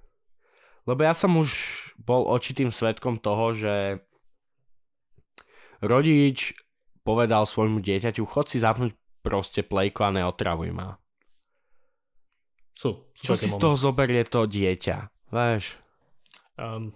Lebo 0.86 1.00
ja 1.02 1.14
som 1.14 1.34
už 1.38 1.50
bol 1.98 2.26
očitým 2.26 2.74
svetkom 2.74 3.18
toho, 3.18 3.54
že 3.54 3.74
rodič 5.82 6.58
povedal 7.06 7.46
svojmu 7.46 7.82
dieťaťu, 7.82 8.22
chod 8.26 8.50
si 8.50 8.58
zapnúť 8.58 8.94
proste 9.22 9.62
plejko 9.62 10.10
a 10.10 10.14
neotravuj 10.20 10.70
ma. 10.74 10.98
Sú. 12.74 13.06
sú 13.14 13.22
Čo 13.22 13.34
si 13.38 13.46
z 13.46 13.54
toho 13.56 13.78
zoberie 13.78 14.26
to 14.26 14.50
dieťa? 14.50 15.30
Vieš? 15.30 15.78
Um, 16.58 16.94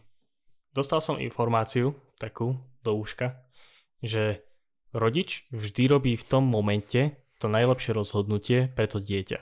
dostal 0.75 0.99
som 0.99 1.23
informáciu 1.23 1.95
takú 2.19 2.59
do 2.83 2.99
úška, 2.99 3.39
že 4.05 4.45
rodič 4.95 5.47
vždy 5.51 5.83
robí 5.91 6.13
v 6.15 6.25
tom 6.25 6.45
momente 6.47 7.19
to 7.39 7.47
najlepšie 7.47 7.95
rozhodnutie 7.95 8.71
pre 8.73 8.91
to 8.91 8.99
dieťa. 8.99 9.39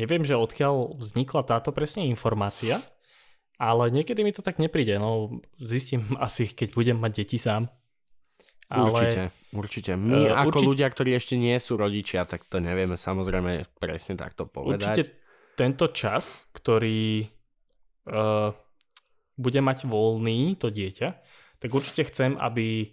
Neviem, 0.00 0.24
že 0.24 0.40
odkiaľ 0.40 0.96
vznikla 0.96 1.44
táto 1.44 1.68
presne 1.70 2.08
informácia, 2.08 2.80
ale 3.60 3.92
niekedy 3.92 4.24
mi 4.24 4.32
to 4.32 4.40
tak 4.40 4.56
nepríde. 4.56 4.96
No, 4.96 5.42
zistím 5.60 6.16
asi, 6.26 6.48
keď 6.48 6.68
budem 6.72 6.98
mať 6.98 7.12
deti 7.22 7.38
sám. 7.38 7.68
Ale, 8.72 8.88
určite, 8.88 9.22
určite. 9.52 9.92
My 10.00 10.32
uh, 10.32 10.48
ako 10.48 10.64
určite, 10.64 10.68
ľudia, 10.72 10.88
ktorí 10.88 11.10
ešte 11.12 11.36
nie 11.36 11.52
sú 11.60 11.76
rodičia, 11.76 12.24
tak 12.24 12.48
to 12.48 12.56
nevieme 12.56 12.96
samozrejme 12.96 13.68
presne 13.76 14.16
takto 14.16 14.48
povedať. 14.48 14.80
Určite 14.80 15.04
tento 15.52 15.92
čas, 15.92 16.48
ktorý 16.56 17.28
uh, 18.08 18.48
bude 19.36 19.60
mať 19.60 19.84
voľný 19.84 20.56
to 20.56 20.72
dieťa, 20.72 21.08
tak 21.62 21.70
určite 21.70 22.10
chcem, 22.10 22.34
aby 22.42 22.90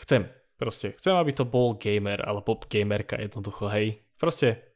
chcem, 0.00 0.24
proste, 0.56 0.96
chcem, 0.96 1.12
aby 1.12 1.36
to 1.36 1.44
bol 1.44 1.76
gamer, 1.76 2.24
alebo 2.24 2.56
gamerka 2.64 3.20
jednoducho, 3.20 3.68
hej. 3.68 4.00
Proste 4.16 4.72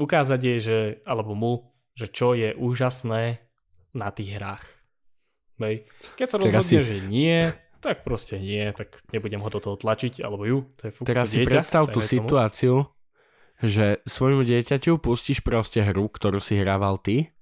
ukázať 0.00 0.40
jej, 0.40 0.58
že, 0.64 0.78
alebo 1.04 1.36
mu, 1.36 1.76
že 1.92 2.08
čo 2.08 2.32
je 2.32 2.56
úžasné 2.56 3.44
na 3.92 4.08
tých 4.16 4.40
hrách. 4.40 4.64
Hej. 5.60 5.84
Keď 6.16 6.26
sa 6.26 6.36
rozhodne, 6.40 6.80
asi... 6.80 6.80
že 6.80 6.98
nie, 7.04 7.52
tak 7.84 8.00
proste 8.00 8.40
nie, 8.40 8.64
tak 8.72 9.04
nebudem 9.12 9.44
ho 9.44 9.48
do 9.52 9.60
toho 9.60 9.76
tlačiť, 9.76 10.24
alebo 10.24 10.48
ju, 10.48 10.58
to 10.80 10.88
je 10.88 10.92
fuk, 10.96 11.04
Teraz 11.04 11.36
si 11.36 11.44
dieťa, 11.44 11.52
predstav 11.52 11.84
tú 11.92 12.00
tomu. 12.00 12.08
situáciu, 12.08 12.74
že 13.60 14.00
svojmu 14.08 14.44
dieťaťu 14.44 15.00
pustíš 15.00 15.44
proste 15.44 15.84
hru, 15.84 16.08
ktorú 16.08 16.40
si 16.40 16.56
hrával 16.56 16.96
ty 16.96 17.35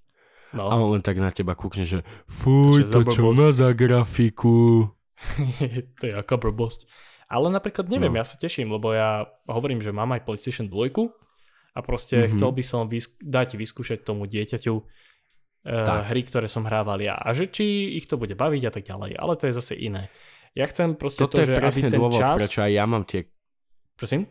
no. 0.54 0.70
a 0.70 0.74
on 0.78 0.98
len 0.98 1.02
tak 1.02 1.18
na 1.18 1.34
teba 1.34 1.58
kúkne, 1.58 1.82
že 1.82 2.06
fuj, 2.30 2.88
to, 2.88 3.02
čo 3.04 3.34
má 3.34 3.50
za 3.50 3.74
grafiku. 3.74 4.88
to 5.98 6.02
je 6.06 6.14
aká 6.14 6.38
blbosť. 6.38 6.86
Ale 7.26 7.50
napríklad 7.50 7.90
neviem, 7.90 8.14
no. 8.14 8.18
ja 8.20 8.24
sa 8.24 8.38
teším, 8.38 8.70
lebo 8.70 8.94
ja 8.94 9.26
hovorím, 9.50 9.82
že 9.82 9.90
mám 9.90 10.14
aj 10.14 10.22
PlayStation 10.22 10.70
2 10.70 11.74
a 11.74 11.78
proste 11.82 12.22
mm-hmm. 12.22 12.32
chcel 12.36 12.50
by 12.54 12.62
som 12.62 12.82
vysk- 12.86 13.18
dať 13.18 13.58
vyskúšať 13.58 14.06
tomu 14.06 14.30
dieťaťu 14.30 14.74
uh, 14.78 16.06
hry, 16.06 16.22
ktoré 16.22 16.46
som 16.46 16.62
hrával 16.62 17.02
ja. 17.02 17.18
A 17.18 17.34
že 17.34 17.50
či 17.50 17.96
ich 17.98 18.06
to 18.06 18.20
bude 18.20 18.38
baviť 18.38 18.62
a 18.68 18.72
tak 18.72 18.84
ďalej. 18.86 19.18
Ale 19.18 19.34
to 19.34 19.50
je 19.50 19.54
zase 19.58 19.74
iné. 19.74 20.06
Ja 20.54 20.70
chcem 20.70 20.94
proste 20.94 21.26
Toto 21.26 21.42
to, 21.42 21.42
je 21.42 21.50
že 21.50 21.54
aby 21.58 21.80
ten 21.90 21.98
dôvod, 21.98 22.14
čas... 22.14 22.38
prečo 22.38 22.62
aj 22.62 22.70
ja 22.70 22.84
mám 22.86 23.02
tie... 23.02 23.26
Prosím? 23.98 24.30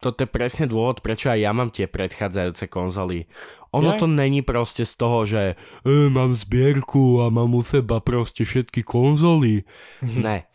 Toto 0.00 0.24
je 0.24 0.28
presne 0.32 0.64
dôvod, 0.64 1.04
prečo 1.04 1.28
aj 1.28 1.44
ja 1.44 1.52
mám 1.52 1.68
tie 1.68 1.84
predchádzajúce 1.84 2.72
konzoly. 2.72 3.28
Ono 3.76 3.92
ja? 3.92 4.00
to 4.00 4.08
není 4.08 4.40
proste 4.40 4.88
z 4.88 4.94
toho, 4.96 5.28
že 5.28 5.60
e, 5.84 6.08
mám 6.08 6.32
zbierku 6.32 7.20
a 7.20 7.28
mám 7.28 7.52
u 7.52 7.60
seba 7.60 8.00
proste 8.00 8.48
všetky 8.48 8.80
konzoly. 8.80 9.68
ne. 10.00 10.48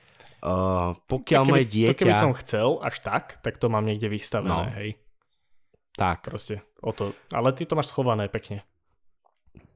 Uh, 0.45 0.93
pokiaľ 1.09 1.41
keby, 1.41 1.53
moje 1.57 1.65
dieťa... 1.65 1.93
To 1.93 2.01
keby 2.05 2.13
som 2.17 2.33
chcel 2.37 2.69
až 2.81 3.01
tak, 3.01 3.41
tak 3.41 3.57
to 3.57 3.65
mám 3.65 3.81
niekde 3.81 4.05
vystavené, 4.09 4.49
no. 4.49 4.77
hej. 4.77 4.97
Tak. 5.97 6.25
Proste 6.25 6.61
o 6.85 6.93
to. 6.93 7.17
Ale 7.33 7.49
ty 7.53 7.65
to 7.65 7.73
máš 7.73 7.89
schované 7.89 8.29
pekne. 8.29 8.61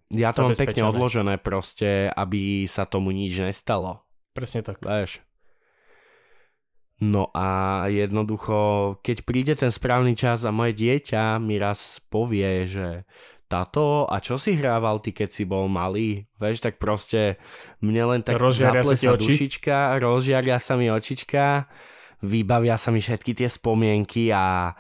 Ja 0.10 0.34
to 0.34 0.50
mám 0.50 0.58
pekne 0.58 0.90
odložené 0.90 1.38
proste, 1.38 2.10
aby 2.10 2.66
sa 2.66 2.86
tomu 2.86 3.14
nič 3.14 3.38
nestalo. 3.38 4.02
Presne 4.34 4.66
tak. 4.66 4.82
Vieš. 4.82 5.22
No 7.00 7.32
a 7.32 7.88
jednoducho, 7.88 9.00
keď 9.00 9.18
príde 9.24 9.54
ten 9.56 9.72
správny 9.72 10.20
čas 10.20 10.44
a 10.44 10.52
moje 10.52 10.76
dieťa 10.76 11.40
mi 11.40 11.56
raz 11.56 12.04
povie, 12.12 12.68
že 12.68 13.08
táto, 13.50 14.04
a 14.06 14.20
čo 14.20 14.36
si 14.36 14.60
hrával 14.60 15.00
ty, 15.00 15.16
keď 15.16 15.30
si 15.32 15.44
bol 15.48 15.72
malý? 15.72 16.28
Vieš, 16.38 16.60
tak 16.60 16.76
proste 16.76 17.40
mne 17.80 18.14
len 18.16 18.22
tak 18.22 18.38
rozžiaria 18.38 18.84
zaple 18.84 18.96
sa, 19.00 19.16
sa 19.16 19.18
dušička, 19.18 19.78
rozžiaria 19.98 20.60
sa 20.60 20.76
mi 20.76 20.92
očička, 20.92 21.72
vybavia 22.22 22.76
sa 22.76 22.92
mi 22.92 23.00
všetky 23.00 23.32
tie 23.32 23.50
spomienky 23.50 24.30
a 24.36 24.76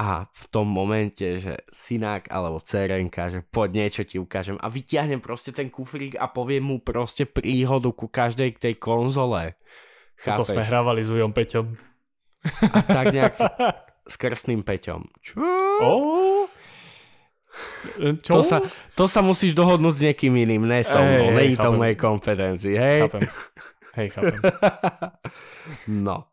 a 0.00 0.24
v 0.32 0.44
tom 0.48 0.64
momente, 0.64 1.36
že 1.42 1.60
synák 1.68 2.32
alebo 2.32 2.56
cerenka, 2.64 3.28
že 3.28 3.44
poď 3.44 3.84
niečo 3.84 4.02
ti 4.08 4.16
ukážem 4.16 4.56
a 4.56 4.72
vyťahnem 4.72 5.20
proste 5.20 5.52
ten 5.52 5.68
kufrík 5.68 6.16
a 6.16 6.24
poviem 6.30 6.72
mu 6.72 6.76
proste 6.80 7.28
príhodu 7.28 7.92
ku 7.92 8.08
každej 8.08 8.56
tej 8.56 8.80
konzole. 8.80 9.60
Chápeš? 10.20 10.36
Toto 10.36 10.44
sme 10.52 10.62
hrávali 10.62 11.00
s 11.00 11.08
Ujom 11.08 11.32
Peťom. 11.32 11.66
A 12.70 12.78
tak 12.84 13.12
nejak 13.12 13.34
s 14.12 14.14
krstným 14.20 14.60
Peťom. 14.60 15.08
Čo? 15.24 15.40
Oh. 15.80 16.44
Čo? 17.98 18.32
To 18.36 18.40
sa, 18.46 18.62
to 18.94 19.04
sa 19.10 19.20
musíš 19.20 19.52
dohodnúť 19.58 19.94
s 19.96 20.00
niekým 20.06 20.32
iným, 20.32 20.64
ne 20.64 20.80
so 20.86 21.02
mnou. 21.02 21.34
Není 21.34 21.58
to 21.58 21.74
mojej 21.74 21.96
kompetencii, 21.98 22.74
hej? 22.78 22.98
Chápem. 23.08 23.22
Hej, 23.98 24.08
chápem. 24.14 24.40
no. 26.06 26.29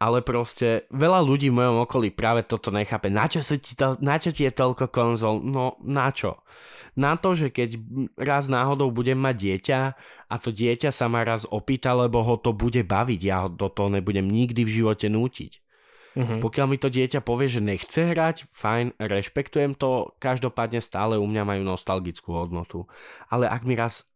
Ale 0.00 0.24
proste 0.24 0.88
veľa 0.88 1.20
ľudí 1.20 1.52
v 1.52 1.60
mojom 1.60 1.84
okolí 1.84 2.08
práve 2.08 2.40
toto 2.48 2.72
nechápe. 2.72 3.12
Na 3.12 3.28
čo, 3.28 3.44
sa 3.44 3.60
ti 3.60 3.76
to, 3.76 4.00
na 4.00 4.16
čo 4.16 4.32
ti 4.32 4.48
je 4.48 4.52
toľko 4.56 4.88
konzol? 4.88 5.44
No 5.44 5.76
na 5.84 6.08
čo? 6.08 6.40
Na 6.96 7.20
to, 7.20 7.36
že 7.36 7.52
keď 7.52 7.76
raz 8.16 8.48
náhodou 8.48 8.88
budem 8.88 9.20
mať 9.20 9.36
dieťa 9.36 9.80
a 10.26 10.34
to 10.40 10.50
dieťa 10.50 10.88
sa 10.88 11.06
ma 11.06 11.20
raz 11.20 11.44
opýta, 11.44 11.92
lebo 11.92 12.24
ho 12.24 12.40
to 12.40 12.56
bude 12.56 12.80
baviť, 12.80 13.20
ja 13.20 13.44
ho 13.44 13.48
do 13.52 13.68
toho 13.68 13.92
nebudem 13.92 14.24
nikdy 14.24 14.64
v 14.64 14.74
živote 14.82 15.06
nútiť. 15.12 15.52
Mhm. 16.16 16.42
Pokiaľ 16.42 16.66
mi 16.66 16.78
to 16.80 16.90
dieťa 16.90 17.22
povie, 17.22 17.46
že 17.46 17.62
nechce 17.62 18.10
hrať, 18.10 18.50
fajn, 18.50 18.98
rešpektujem 18.98 19.78
to, 19.78 20.10
každopádne 20.18 20.82
stále 20.82 21.14
u 21.14 21.26
mňa 21.28 21.44
majú 21.46 21.62
nostalgickú 21.62 22.34
hodnotu. 22.34 22.88
Ale 23.30 23.46
ak 23.46 23.62
mi 23.62 23.78
raz, 23.78 24.08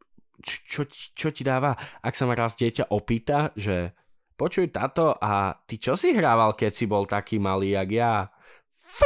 čo, 0.42 0.82
ti- 0.82 1.14
čo 1.14 1.30
ti 1.30 1.46
dáva, 1.46 1.78
ak 2.02 2.16
sa 2.18 2.26
ma 2.26 2.34
raz 2.34 2.58
dieťa 2.58 2.90
opýta, 2.90 3.54
že 3.54 3.94
počuj 4.34 4.70
táto 4.70 5.14
a 5.18 5.54
ty 5.66 5.78
čo 5.78 5.94
si 5.94 6.14
hrával, 6.14 6.54
keď 6.58 6.72
si 6.74 6.84
bol 6.84 7.06
taký 7.06 7.38
malý, 7.38 7.74
jak 7.78 7.90
ja? 7.90 8.12
V 8.74 9.00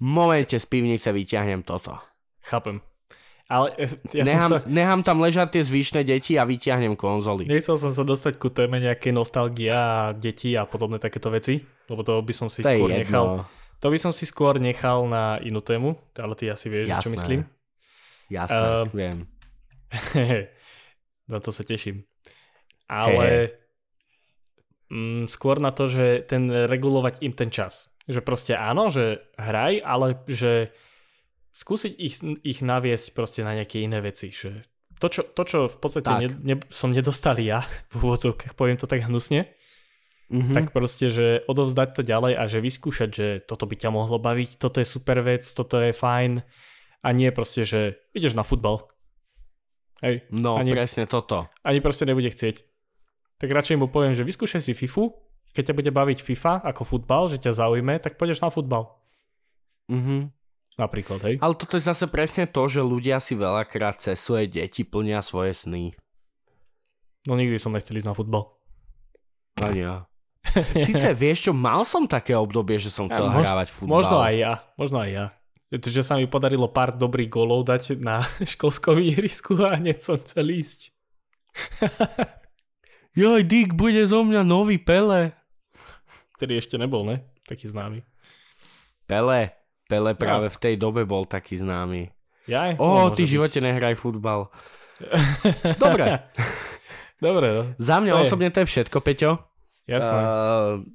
momente 0.00 0.56
z 0.56 0.66
pivnice 0.66 1.12
vyťahnem 1.12 1.60
toto. 1.60 2.00
Chápem. 2.40 2.80
Ale 3.50 3.74
eh, 3.82 3.90
ja 4.14 4.22
nechám, 4.22 4.48
som 4.48 4.60
sa... 4.62 4.70
nechám 4.70 5.00
tam 5.02 5.18
ležať 5.18 5.58
tie 5.58 5.62
zvyšné 5.66 6.00
deti 6.06 6.38
a 6.38 6.46
vyťahnem 6.46 6.94
konzoly. 6.94 7.50
Nechcel 7.50 7.76
som 7.76 7.90
sa 7.90 8.06
dostať 8.06 8.38
ku 8.38 8.48
téme 8.48 8.78
nejakej 8.78 9.10
nostalgia 9.10 9.76
a 9.76 10.00
detí 10.14 10.54
a 10.54 10.64
podobné 10.64 11.02
takéto 11.02 11.28
veci, 11.34 11.58
lebo 11.90 12.06
to 12.06 12.22
by 12.22 12.30
som 12.32 12.46
si 12.46 12.62
to 12.62 12.70
skôr 12.70 12.88
jedno. 12.88 13.02
nechal. 13.02 13.26
To 13.80 13.86
by 13.90 13.98
som 13.98 14.12
si 14.14 14.24
skôr 14.28 14.62
nechal 14.62 15.08
na 15.10 15.42
inú 15.42 15.58
tému, 15.64 15.98
ale 16.14 16.36
ty 16.38 16.46
asi 16.46 16.70
vieš, 16.70 16.94
čo 17.00 17.10
Jasné. 17.10 17.14
myslím. 17.16 17.40
Jasné, 18.30 18.62
Ehm, 18.62 18.86
viem. 18.94 19.18
na 21.32 21.38
to 21.42 21.50
sa 21.50 21.66
teším. 21.66 22.06
Ale 22.90 23.54
mm, 24.90 25.30
skôr 25.30 25.56
na 25.56 25.70
to, 25.70 25.86
že 25.86 26.26
ten 26.26 26.50
regulovať 26.50 27.22
im 27.22 27.32
ten 27.32 27.48
čas. 27.48 27.88
Že 28.04 28.20
proste 28.20 28.52
áno, 28.52 28.90
že 28.90 29.22
hraj, 29.36 29.78
ale 29.78 30.18
že 30.26 30.74
skúsiť 31.52 31.92
ich, 31.94 32.14
ich 32.42 32.60
naviesť 32.60 33.10
proste 33.10 33.42
na 33.42 33.54
nejaké 33.54 33.78
iné 33.78 33.98
veci. 34.00 34.30
Že 34.30 34.66
to, 34.98 35.06
čo, 35.08 35.22
to, 35.24 35.42
čo 35.44 35.58
v 35.66 35.76
podstate 35.78 36.06
Tak. 36.06 36.18
ne, 36.18 36.28
ne, 36.44 36.54
som 36.68 36.90
nedostal 36.90 37.38
ja, 37.38 37.62
v 37.94 38.02
úvodzovkách, 38.02 38.52
poviem 38.52 38.76
to 38.76 38.86
tak 38.86 39.06
hnusne, 39.06 39.46
Mhm. 40.30 40.54
tak 40.54 40.70
proste, 40.70 41.10
že 41.10 41.42
odovzdať 41.50 41.88
to 41.90 42.02
ďalej 42.06 42.38
a 42.38 42.46
že 42.46 42.62
vyskúšať, 42.62 43.10
že 43.10 43.26
toto 43.42 43.66
by 43.66 43.74
ťa 43.74 43.90
mohlo 43.90 44.14
baviť, 44.16 44.62
toto 44.62 44.78
je 44.78 44.86
super 44.86 45.18
vec, 45.20 45.42
toto 45.42 45.82
je 45.82 45.90
fajn 45.90 46.38
a 47.02 47.08
nie 47.10 47.34
proste, 47.34 47.66
že 47.66 47.98
ideš 48.14 48.38
na 48.38 48.46
futbal. 48.46 48.86
Hej, 49.98 50.30
No, 50.30 50.54
ani- 50.54 50.70
presne 50.70 51.10
toto. 51.10 51.50
ani 51.66 51.82
proste 51.82 52.06
nebude 52.06 52.30
chcieť. 52.30 52.62
Tak 53.40 53.48
radšej 53.48 53.80
mu 53.80 53.88
poviem, 53.88 54.12
že 54.12 54.20
vyskúšaj 54.20 54.60
si 54.60 54.76
FIFU, 54.76 55.16
keď 55.56 55.72
ťa 55.72 55.78
bude 55.80 55.90
baviť 55.90 56.18
FIFA 56.20 56.62
ako 56.62 56.82
futbal, 56.84 57.26
že 57.32 57.40
ťa 57.40 57.56
zaujme, 57.56 57.96
tak 57.98 58.20
pôjdeš 58.20 58.44
na 58.44 58.52
futbal. 58.52 59.00
Mhm. 59.88 60.30
Napríklad, 60.78 61.20
hej. 61.28 61.34
Ale 61.42 61.58
toto 61.58 61.76
je 61.76 61.84
zase 61.84 62.08
presne 62.08 62.48
to, 62.48 62.64
že 62.64 62.80
ľudia 62.80 63.20
si 63.20 63.36
veľakrát 63.36 64.00
cez 64.00 64.16
svoje 64.16 64.48
deti 64.48 64.80
plnia 64.86 65.20
svoje 65.20 65.52
sny. 65.52 65.92
No 67.28 67.36
nikdy 67.36 67.60
som 67.60 67.74
nechcel 67.74 68.00
ísť 68.00 68.08
na 68.08 68.16
futbal. 68.16 68.48
Ani 69.60 69.84
ja. 69.84 70.08
Sice 70.88 71.12
vieš 71.12 71.50
čo, 71.50 71.52
mal 71.52 71.84
som 71.84 72.08
také 72.08 72.32
obdobie, 72.32 72.80
že 72.80 72.88
som 72.88 73.12
chcel 73.12 73.28
Ja, 73.28 73.34
mož- 73.34 73.44
hrávať 73.44 73.68
futbal. 73.68 73.92
Možno 73.92 74.16
aj 74.24 74.34
ja, 74.40 74.52
možno 74.80 74.96
aj 75.04 75.10
ja. 75.12 75.26
Že 75.68 76.02
sa 76.02 76.16
mi 76.16 76.24
podarilo 76.24 76.64
pár 76.72 76.96
dobrých 76.96 77.28
golov 77.28 77.68
dať 77.68 78.00
na 78.00 78.24
školskom 78.56 78.96
ihrisku 79.04 79.60
a 79.60 79.76
hneď 79.76 80.00
som 80.00 80.16
chcel 80.16 80.48
ísť. 80.48 80.96
Joj, 83.10 83.42
Dick, 83.42 83.74
bude 83.74 83.98
zo 84.06 84.22
mňa 84.22 84.42
nový 84.42 84.78
Pele. 84.78 85.34
Ktorý 86.38 86.56
ešte 86.56 86.78
nebol, 86.78 87.02
ne? 87.02 87.26
Taký 87.44 87.68
známy. 87.68 88.06
Pele. 89.04 89.50
Pele 89.90 90.14
práve 90.14 90.46
v 90.46 90.58
tej 90.60 90.74
dobe 90.78 91.02
bol 91.02 91.26
taký 91.26 91.58
známy. 91.58 92.14
Ja? 92.46 92.78
Ó, 92.78 93.10
ty 93.10 93.26
v 93.26 93.34
živote 93.36 93.58
nehraj 93.58 93.98
futbal. 93.98 94.46
Dobre. 95.82 96.22
Dobre, 97.18 97.46
no. 97.50 97.62
Za 97.76 97.98
mňa 97.98 98.12
To 98.14 98.18
je- 98.18 98.24
osobne 98.24 98.48
to 98.48 98.62
je 98.62 98.70
všetko, 98.70 98.98
Peťo. 99.02 99.30
Jasné. 99.84 100.20
Uh, 100.22 100.86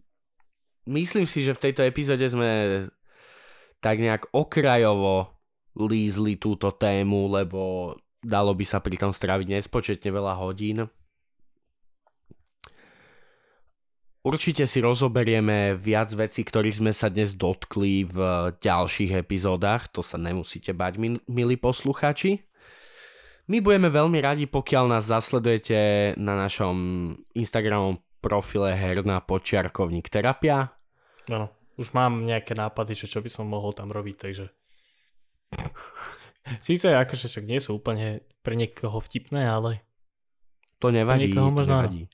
myslím 0.88 1.28
si, 1.28 1.44
že 1.44 1.52
v 1.52 1.62
tejto 1.62 1.84
epizóde 1.84 2.24
sme 2.24 2.50
tak 3.78 4.00
nejak 4.00 4.32
okrajovo 4.32 5.36
lízli 5.76 6.40
túto 6.40 6.72
tému, 6.72 7.28
lebo 7.28 7.94
dalo 8.24 8.56
by 8.56 8.64
sa 8.64 8.80
pri 8.80 8.96
tom 8.96 9.12
stráviť 9.12 9.52
nespočetne 9.52 10.10
veľa 10.10 10.40
hodín. 10.40 10.88
Určite 14.26 14.66
si 14.66 14.82
rozoberieme 14.82 15.78
viac 15.78 16.10
vecí, 16.18 16.42
ktorých 16.42 16.82
sme 16.82 16.90
sa 16.90 17.14
dnes 17.14 17.38
dotkli 17.38 18.10
v 18.10 18.18
ďalších 18.58 19.22
epizódach, 19.22 19.86
to 19.94 20.02
sa 20.02 20.18
nemusíte 20.18 20.74
bať, 20.74 20.98
mil- 20.98 21.22
milí 21.30 21.54
posluchači. 21.62 22.42
My 23.46 23.62
budeme 23.62 23.94
veľmi 23.94 24.18
radi, 24.26 24.50
pokiaľ 24.50 24.98
nás 24.98 25.06
zasledujete 25.14 26.18
na 26.18 26.34
našom 26.34 26.74
Instagramom 27.38 28.02
profile 28.18 28.74
herná 28.74 29.22
počiarkovník 29.22 30.10
terapia. 30.10 30.74
No, 31.30 31.54
už 31.78 31.94
mám 31.94 32.26
nejaké 32.26 32.58
nápady, 32.58 32.98
že 32.98 33.06
čo 33.06 33.22
by 33.22 33.30
som 33.30 33.46
mohol 33.46 33.78
tam 33.78 33.94
robiť, 33.94 34.16
takže... 34.18 34.50
Síce 36.66 36.98
akože 36.98 37.30
však 37.30 37.46
nie 37.46 37.62
sú 37.62 37.78
úplne 37.78 38.26
pre 38.42 38.58
niekoho 38.58 38.98
vtipné, 38.98 39.46
ale 39.46 39.86
To 40.82 40.90
nevadí, 40.90 41.30
niekoho 41.30 41.54
to 41.54 41.58
možno 41.62 41.74
áno. 41.78 41.82
nevadí. 41.86 42.10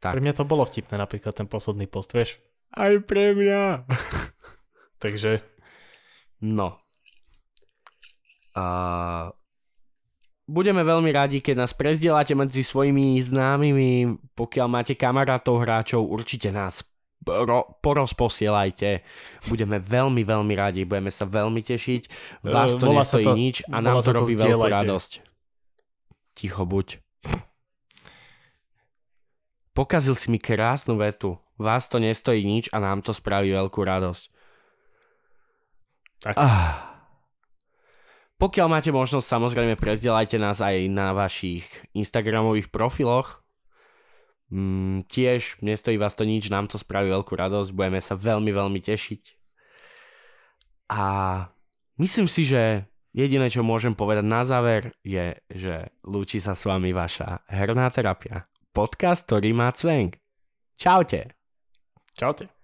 Tak. 0.00 0.10
pre 0.10 0.20
mňa 0.20 0.32
to 0.32 0.42
bolo 0.42 0.64
vtipné, 0.64 0.96
napríklad 0.96 1.30
ten 1.30 1.44
posledný 1.44 1.84
post, 1.84 2.10
vieš. 2.10 2.40
Aj 2.70 2.96
pre 3.00 3.30
mňa. 3.30 3.84
Takže 5.02 5.44
No. 6.40 6.80
A 8.52 8.64
budeme 10.42 10.80
veľmi 10.80 11.10
radi, 11.10 11.38
keď 11.38 11.54
nás 11.58 11.72
prezdielate 11.72 12.32
medzi 12.32 12.60
svojimi 12.60 13.14
známymi, 13.14 13.92
pokiaľ 14.32 14.66
máte 14.66 14.94
kamarátov, 14.94 15.60
hráčov, 15.60 16.02
určite 16.02 16.48
nás 16.48 16.80
pro, 17.20 17.76
porozposielajte. 17.78 19.04
Budeme 19.46 19.76
veľmi, 19.76 20.24
veľmi 20.24 20.54
radi, 20.54 20.82
budeme 20.82 21.12
sa 21.12 21.28
veľmi 21.28 21.60
tešiť. 21.60 22.02
Vás 22.42 22.72
to 22.72 22.84
E, 22.84 22.88
volá 22.88 23.04
sa 23.04 23.20
nestojí 23.20 23.24
to- 23.24 23.36
nič 23.36 23.56
a 23.62 23.76
volá 23.76 23.84
nám 23.84 23.96
to 23.96 24.02
to 24.02 24.10
robí 24.14 24.32
veľkú 24.32 24.42
zdieľajte. 24.42 24.74
radosť. 24.74 25.10
Ticho 26.32 26.64
buď. 26.64 26.86
Pokazil 29.72 30.18
si 30.18 30.30
mi 30.30 30.38
krásnu 30.42 30.98
vetu. 30.98 31.38
Vás 31.60 31.86
to 31.86 32.00
nestojí 32.00 32.42
nič 32.42 32.66
a 32.72 32.80
nám 32.80 33.04
to 33.04 33.14
spraví 33.14 33.52
veľkú 33.52 33.80
radosť. 33.84 34.24
tak, 36.20 36.36
Ah. 36.36 36.90
Pokiaľ 38.40 38.66
máte 38.72 38.88
možnosť, 38.88 39.24
samozrejme 39.24 39.76
prezdielajte 39.76 40.40
nás 40.40 40.64
aj 40.64 40.88
na 40.88 41.12
vašich 41.12 41.64
Instagramových 41.92 42.72
profiloch. 42.72 43.44
Mm, 44.48 45.04
tiež 45.06 45.60
nestojí 45.62 46.00
vás 46.00 46.16
to 46.16 46.24
nič, 46.24 46.50
nám 46.50 46.66
to 46.66 46.80
spraví 46.80 47.12
veľkú 47.12 47.36
radosť, 47.36 47.70
budeme 47.70 48.00
sa 48.00 48.16
veľmi, 48.16 48.48
veľmi 48.50 48.80
tešiť. 48.82 49.22
A 50.90 51.02
myslím 52.02 52.26
si, 52.26 52.42
že 52.48 52.90
jediné, 53.14 53.46
čo 53.46 53.62
môžem 53.62 53.94
povedať 53.94 54.26
na 54.26 54.42
záver, 54.42 54.90
je, 55.06 55.38
že 55.46 55.94
lúči 56.02 56.42
sa 56.42 56.58
s 56.58 56.66
vami 56.66 56.90
vaša 56.90 57.46
herná 57.46 57.86
terapia. 57.94 58.49
Podcast, 58.70 59.26
ktorý 59.26 59.50
má 59.50 59.74
cvenk. 59.74 60.22
Čaute. 60.78 61.34
čaute. 62.14 62.59